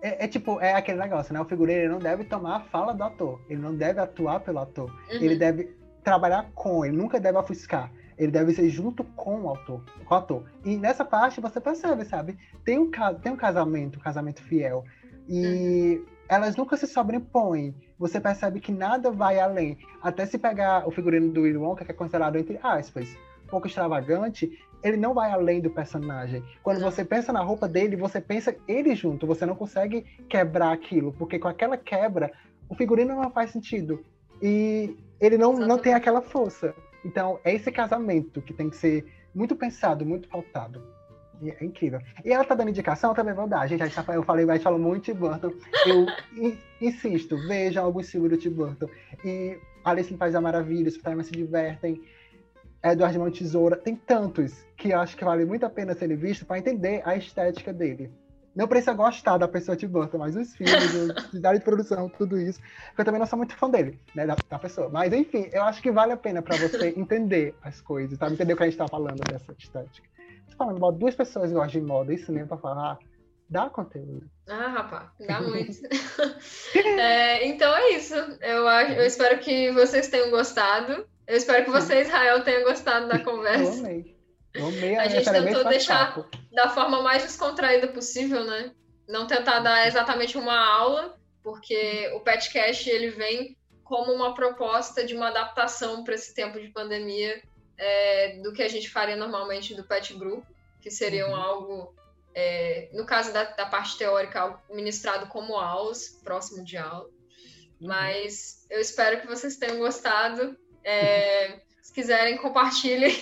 É, 0.02 0.26
é, 0.26 0.28
tipo, 0.28 0.60
é 0.62 0.74
aquele 0.74 1.00
negócio, 1.00 1.34
né? 1.34 1.42
O 1.42 1.46
figurino 1.46 1.94
não 1.94 2.00
deve 2.00 2.24
tomar 2.24 2.58
a 2.58 2.60
fala 2.60 2.94
do 2.94 3.04
ator. 3.04 3.42
Ele 3.50 3.60
não 3.60 3.76
deve 3.76 4.00
atuar 4.00 4.40
pelo 4.42 4.60
ator. 4.60 4.92
Uhum. 4.92 5.16
Ele 5.16 5.36
deve 5.36 5.76
trabalhar 6.04 6.52
com, 6.54 6.86
ele 6.86 6.96
nunca 6.96 7.20
deve 7.20 7.38
ofuscar 7.38 7.92
ele 8.18 8.32
deve 8.32 8.54
ser 8.54 8.70
junto 8.70 9.04
com 9.04 9.42
o 9.42 9.50
autor, 9.50 9.82
com 10.04 10.14
o 10.14 10.18
ator. 10.18 10.44
E 10.66 10.76
nessa 10.78 11.06
parte 11.06 11.40
você 11.40 11.62
percebe, 11.62 12.04
sabe? 12.06 12.38
Tem 12.66 12.80
um, 12.80 12.90
tem 13.22 13.32
um 13.32 13.36
casamento, 13.36 14.00
um 14.00 14.02
casamento 14.02 14.42
fiel. 14.42 14.84
E 15.30 15.98
uhum. 15.98 16.06
elas 16.28 16.56
nunca 16.56 16.76
se 16.76 16.88
sobrepõem. 16.88 17.76
Você 18.00 18.20
percebe 18.20 18.60
que 18.60 18.72
nada 18.72 19.12
vai 19.12 19.40
além. 19.40 19.78
Até 20.02 20.26
se 20.26 20.38
pegar 20.38 20.88
o 20.88 20.92
figurino 20.92 21.32
do 21.32 21.42
Willy 21.42 21.58
Wonka, 21.58 21.86
que 21.86 21.92
é 21.92 21.94
considerado, 21.94 22.38
entre 22.38 22.60
aspas, 22.64 23.08
um 23.46 23.50
pouco 23.50 23.68
extravagante, 23.68 24.52
ele 24.84 24.98
não 24.98 25.14
vai 25.14 25.32
além 25.32 25.62
do 25.62 25.70
personagem. 25.70 26.44
Quando 26.64 26.80
você 26.80 27.04
pensa 27.04 27.32
na 27.32 27.42
roupa 27.42 27.68
dele, 27.68 27.96
você 27.96 28.20
pensa 28.20 28.56
ele 28.68 28.96
junto. 28.96 29.28
Você 29.28 29.46
não 29.46 29.56
consegue 29.56 30.06
quebrar 30.28 30.72
aquilo, 30.72 31.14
porque 31.14 31.38
com 31.38 31.48
aquela 31.48 31.78
quebra, 31.78 32.32
o 32.70 32.76
figurino 32.76 33.16
não 33.16 33.32
faz 33.32 33.52
sentido. 33.52 34.04
E 34.42 34.96
ele 35.20 35.38
não, 35.38 35.54
não 35.54 35.78
tem 35.78 35.94
aquela 35.94 36.22
força. 36.22 36.74
Então, 37.04 37.40
é 37.44 37.54
esse 37.54 37.72
casamento 37.72 38.42
que 38.42 38.54
tem 38.54 38.70
que 38.70 38.76
ser 38.76 39.06
muito 39.34 39.56
pensado, 39.56 40.06
muito 40.06 40.28
pautado. 40.28 40.82
E 41.42 41.52
é 41.52 41.64
incrível. 41.64 42.02
E 42.26 42.34
ela 42.34 42.44
tá 42.44 42.56
dando 42.56 42.70
indicação, 42.70 43.12
eu 43.12 43.16
também 43.16 43.34
vou 43.34 43.48
dar. 43.48 43.68
Gente, 43.68 43.94
tá, 43.94 44.14
eu 44.14 44.24
falei, 44.24 44.46
mas 44.46 44.64
falou 44.64 44.80
muito 44.80 45.06
de 45.06 45.14
Burton. 45.14 45.54
Eu 45.86 46.08
insisto, 46.82 47.38
vejam 47.48 47.86
alguns 47.86 48.10
filmes 48.10 48.40
Tim 48.40 48.50
Burton. 48.50 48.88
E 49.24 49.60
Alice 49.84 50.12
no 50.12 50.18
País 50.18 50.34
da 50.34 50.42
Maravilha, 50.42 50.88
os 50.88 50.98
Primas 50.98 51.28
se 51.28 51.34
divertem. 51.34 52.02
Eduardo 52.84 53.20
Mão 53.20 53.32
Tesoura, 53.32 53.76
tem 53.76 53.96
tantos 53.96 54.66
que 54.78 54.90
eu 54.90 55.00
acho 55.00 55.18
que 55.18 55.26
vale 55.26 55.46
muito 55.46 55.66
a 55.66 55.70
pena 55.70 55.94
serem 55.94 56.16
vistos 56.16 56.48
para 56.48 56.60
entender 56.60 57.02
a 57.06 57.16
estética 57.16 57.74
dele. 57.74 58.12
Não 58.58 58.68
precisa 58.68 58.94
gostar 58.94 59.38
da 59.38 59.48
pessoa 59.48 59.78
de 59.78 59.88
Burton, 59.88 60.18
mas 60.18 60.36
os 60.36 60.56
filmes, 60.56 60.76
a 61.46 61.54
de 61.54 61.60
produção, 61.60 62.10
tudo 62.10 62.40
isso. 62.40 62.60
Eu 62.98 63.06
também 63.06 63.20
não 63.20 63.28
sou 63.28 63.38
muito 63.38 63.56
fã 63.56 63.70
dele, 63.70 64.00
né, 64.16 64.26
da, 64.26 64.36
da 64.50 64.58
pessoa. 64.58 64.90
Mas, 64.90 65.14
enfim, 65.14 65.48
eu 65.54 65.62
acho 65.62 65.80
que 65.80 65.92
vale 65.92 66.14
a 66.14 66.18
pena 66.18 66.42
para 66.42 66.58
você 66.58 66.90
entender 66.98 67.54
as 67.62 67.80
coisas, 67.82 68.18
sabe? 68.18 68.34
Entender 68.34 68.54
o 68.54 68.58
que 68.58 68.64
a 68.64 68.66
gente 68.66 68.80
tá 68.80 68.88
falando 68.88 69.24
dessa 69.26 69.54
estética. 69.60 70.10
Tô 70.50 70.58
falando 70.58 70.80
mal 70.80 70.92
duas 70.92 71.14
pessoas 71.14 71.52
gostam 71.52 71.82
de 71.82 71.88
moda 71.88 72.12
e 72.12 72.18
cinema 72.18 72.48
para 72.48 72.58
falar, 72.58 72.98
dá 73.48 73.70
conteúdo. 73.70 74.28
Ah, 74.50 74.70
rapaz, 74.70 75.10
dá 75.28 75.40
muito. 75.46 75.78
é, 77.00 77.46
então 77.46 77.72
é 77.78 77.92
isso. 77.92 78.16
Eu, 78.42 78.68
acho, 78.68 78.94
eu 78.94 79.06
espero 79.06 79.38
que 79.38 79.72
vocês 79.74 80.08
tenham 80.08 80.32
gostado. 80.32 81.06
Eu 81.28 81.38
espero 81.38 81.64
que 81.64 81.70
você, 81.70 82.02
Israel, 82.02 82.44
tenha 82.44 82.64
gostado 82.64 83.08
da 83.08 83.20
conversa. 83.20 83.72
Eu 83.72 83.86
amei. 83.86 84.17
A 85.00 85.08
gente 85.08 85.30
tentou 85.30 85.64
deixar 85.66 86.26
da 86.52 86.70
forma 86.70 87.02
mais 87.02 87.24
descontraída 87.24 87.88
possível, 87.88 88.44
né? 88.44 88.72
Não 89.08 89.28
tentar 89.28 89.60
dar 89.60 89.88
exatamente 89.88 90.38
uma 90.38 90.58
aula, 90.58 91.18
porque 91.44 92.12
o 92.14 92.20
Petcast 92.20 92.90
ele 92.90 93.10
vem 93.10 93.58
como 93.84 94.12
uma 94.12 94.34
proposta 94.34 95.06
de 95.06 95.16
uma 95.16 95.30
adaptação 95.30 96.04
para 96.04 96.16
esse 96.16 96.34
tempo 96.34 96.60
de 96.60 96.68
pandemia 96.68 97.42
é, 97.78 98.40
do 98.42 98.52
que 98.52 98.62
a 98.62 98.68
gente 98.68 98.90
faria 98.90 99.16
normalmente 99.16 99.74
do 99.74 99.84
Pet 99.84 100.14
Group, 100.14 100.44
que 100.82 100.90
seria 100.90 101.28
um 101.28 101.30
uhum. 101.30 101.36
algo, 101.36 101.96
é, 102.34 102.90
no 102.94 103.06
caso 103.06 103.32
da, 103.32 103.44
da, 103.46 103.66
parte 103.66 103.98
teórica, 103.98 104.60
ministrado 104.70 105.28
como 105.28 105.56
aulas, 105.56 106.20
próximo 106.24 106.64
de 106.64 106.76
aula. 106.76 107.06
Uhum. 107.06 107.88
Mas 107.88 108.66
eu 108.70 108.82
espero 108.82 109.22
que 109.22 109.28
vocês 109.28 109.58
tenham 109.58 109.78
gostado. 109.78 110.58
É, 110.84 111.62
se 111.82 111.94
quiserem, 111.94 112.38
compartilhem 112.38 113.16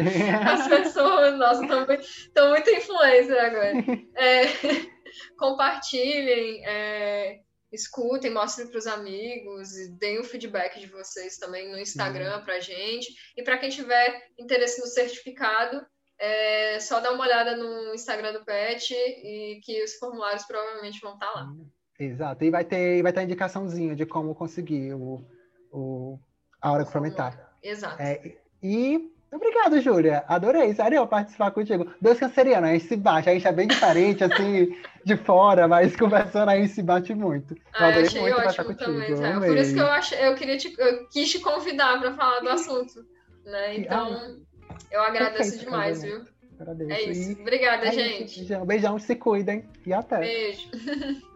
as 0.48 0.68
pessoas. 0.68 1.38
Nossa, 1.38 1.64
estou 1.64 2.48
muito 2.50 2.70
influencer 2.70 3.44
agora. 3.44 3.72
É, 4.16 4.42
compartilhem, 5.38 6.64
é, 6.66 7.40
escutem, 7.72 8.30
mostrem 8.30 8.68
para 8.68 8.78
os 8.78 8.86
amigos, 8.86 9.70
deem 9.98 10.18
o 10.18 10.24
feedback 10.24 10.80
de 10.80 10.86
vocês 10.86 11.36
também 11.36 11.70
no 11.70 11.78
Instagram 11.78 12.42
para 12.44 12.60
gente. 12.60 13.08
E 13.36 13.42
para 13.42 13.58
quem 13.58 13.70
tiver 13.70 14.22
interesse 14.38 14.80
no 14.80 14.86
certificado, 14.86 15.84
é 16.18 16.78
só 16.80 17.00
dar 17.00 17.12
uma 17.12 17.24
olhada 17.24 17.56
no 17.56 17.94
Instagram 17.94 18.32
do 18.34 18.44
PET 18.44 18.92
e 18.92 19.60
que 19.64 19.82
os 19.82 19.94
formulários 19.94 20.44
provavelmente 20.44 21.00
vão 21.00 21.14
estar 21.14 21.26
tá 21.26 21.40
lá. 21.40 21.52
Exato. 21.98 22.44
E 22.44 22.50
vai 22.50 22.64
ter, 22.64 23.02
vai 23.02 23.12
ter 23.12 23.22
indicaçãozinha 23.22 23.94
de 23.94 24.04
como 24.04 24.34
conseguir 24.34 24.94
o, 24.94 25.24
o, 25.70 26.18
a 26.60 26.72
hora 26.72 26.84
complementar. 26.84 27.56
Exato. 27.62 28.00
É, 28.00 28.38
e 28.62 29.12
obrigado, 29.32 29.80
Júlia. 29.80 30.24
Adorei, 30.28 30.74
sério, 30.74 31.06
participar 31.06 31.50
contigo. 31.50 31.86
Dois 32.00 32.18
cancerianos, 32.18 32.68
a 32.68 32.72
gente 32.72 32.86
se 32.86 32.96
bate, 32.96 33.28
a 33.30 33.32
gente 33.32 33.46
é 33.46 33.52
bem 33.52 33.68
diferente, 33.68 34.24
assim, 34.24 34.76
de 35.04 35.16
fora, 35.16 35.68
mas 35.68 35.94
conversando 35.96 36.50
a 36.50 36.56
gente 36.56 36.72
se 36.72 36.82
bate 36.82 37.14
muito. 37.14 37.54
Eu 37.54 37.60
ah, 37.74 37.88
adorei 37.88 38.06
achei 38.06 38.20
muito 38.20 38.38
ótimo 38.38 38.64
contigo. 38.64 39.16
Também, 39.16 39.48
Por 39.48 39.56
isso 39.56 39.74
que 39.74 39.80
eu, 39.80 39.86
ach... 39.86 40.12
eu 40.12 40.34
queria 40.34 40.56
te... 40.56 40.74
eu 40.78 41.08
quis 41.08 41.30
te 41.30 41.38
convidar 41.38 41.98
para 42.00 42.14
falar 42.14 42.40
do 42.40 42.48
assunto. 42.48 43.04
Né? 43.44 43.78
Então, 43.78 44.38
eu 44.90 45.02
agradeço 45.02 45.50
Perfeito, 45.50 45.64
demais, 45.64 46.02
viu? 46.02 46.24
Agradeço. 46.58 46.92
É 46.92 47.02
isso. 47.02 47.40
Obrigada, 47.40 47.86
é 47.86 47.92
gente. 47.92 48.42
Isso. 48.42 48.64
Beijão, 48.64 48.98
se 48.98 49.16
cuidem 49.16 49.64
e 49.86 49.92
até. 49.92 50.18
Beijo. 50.18 50.68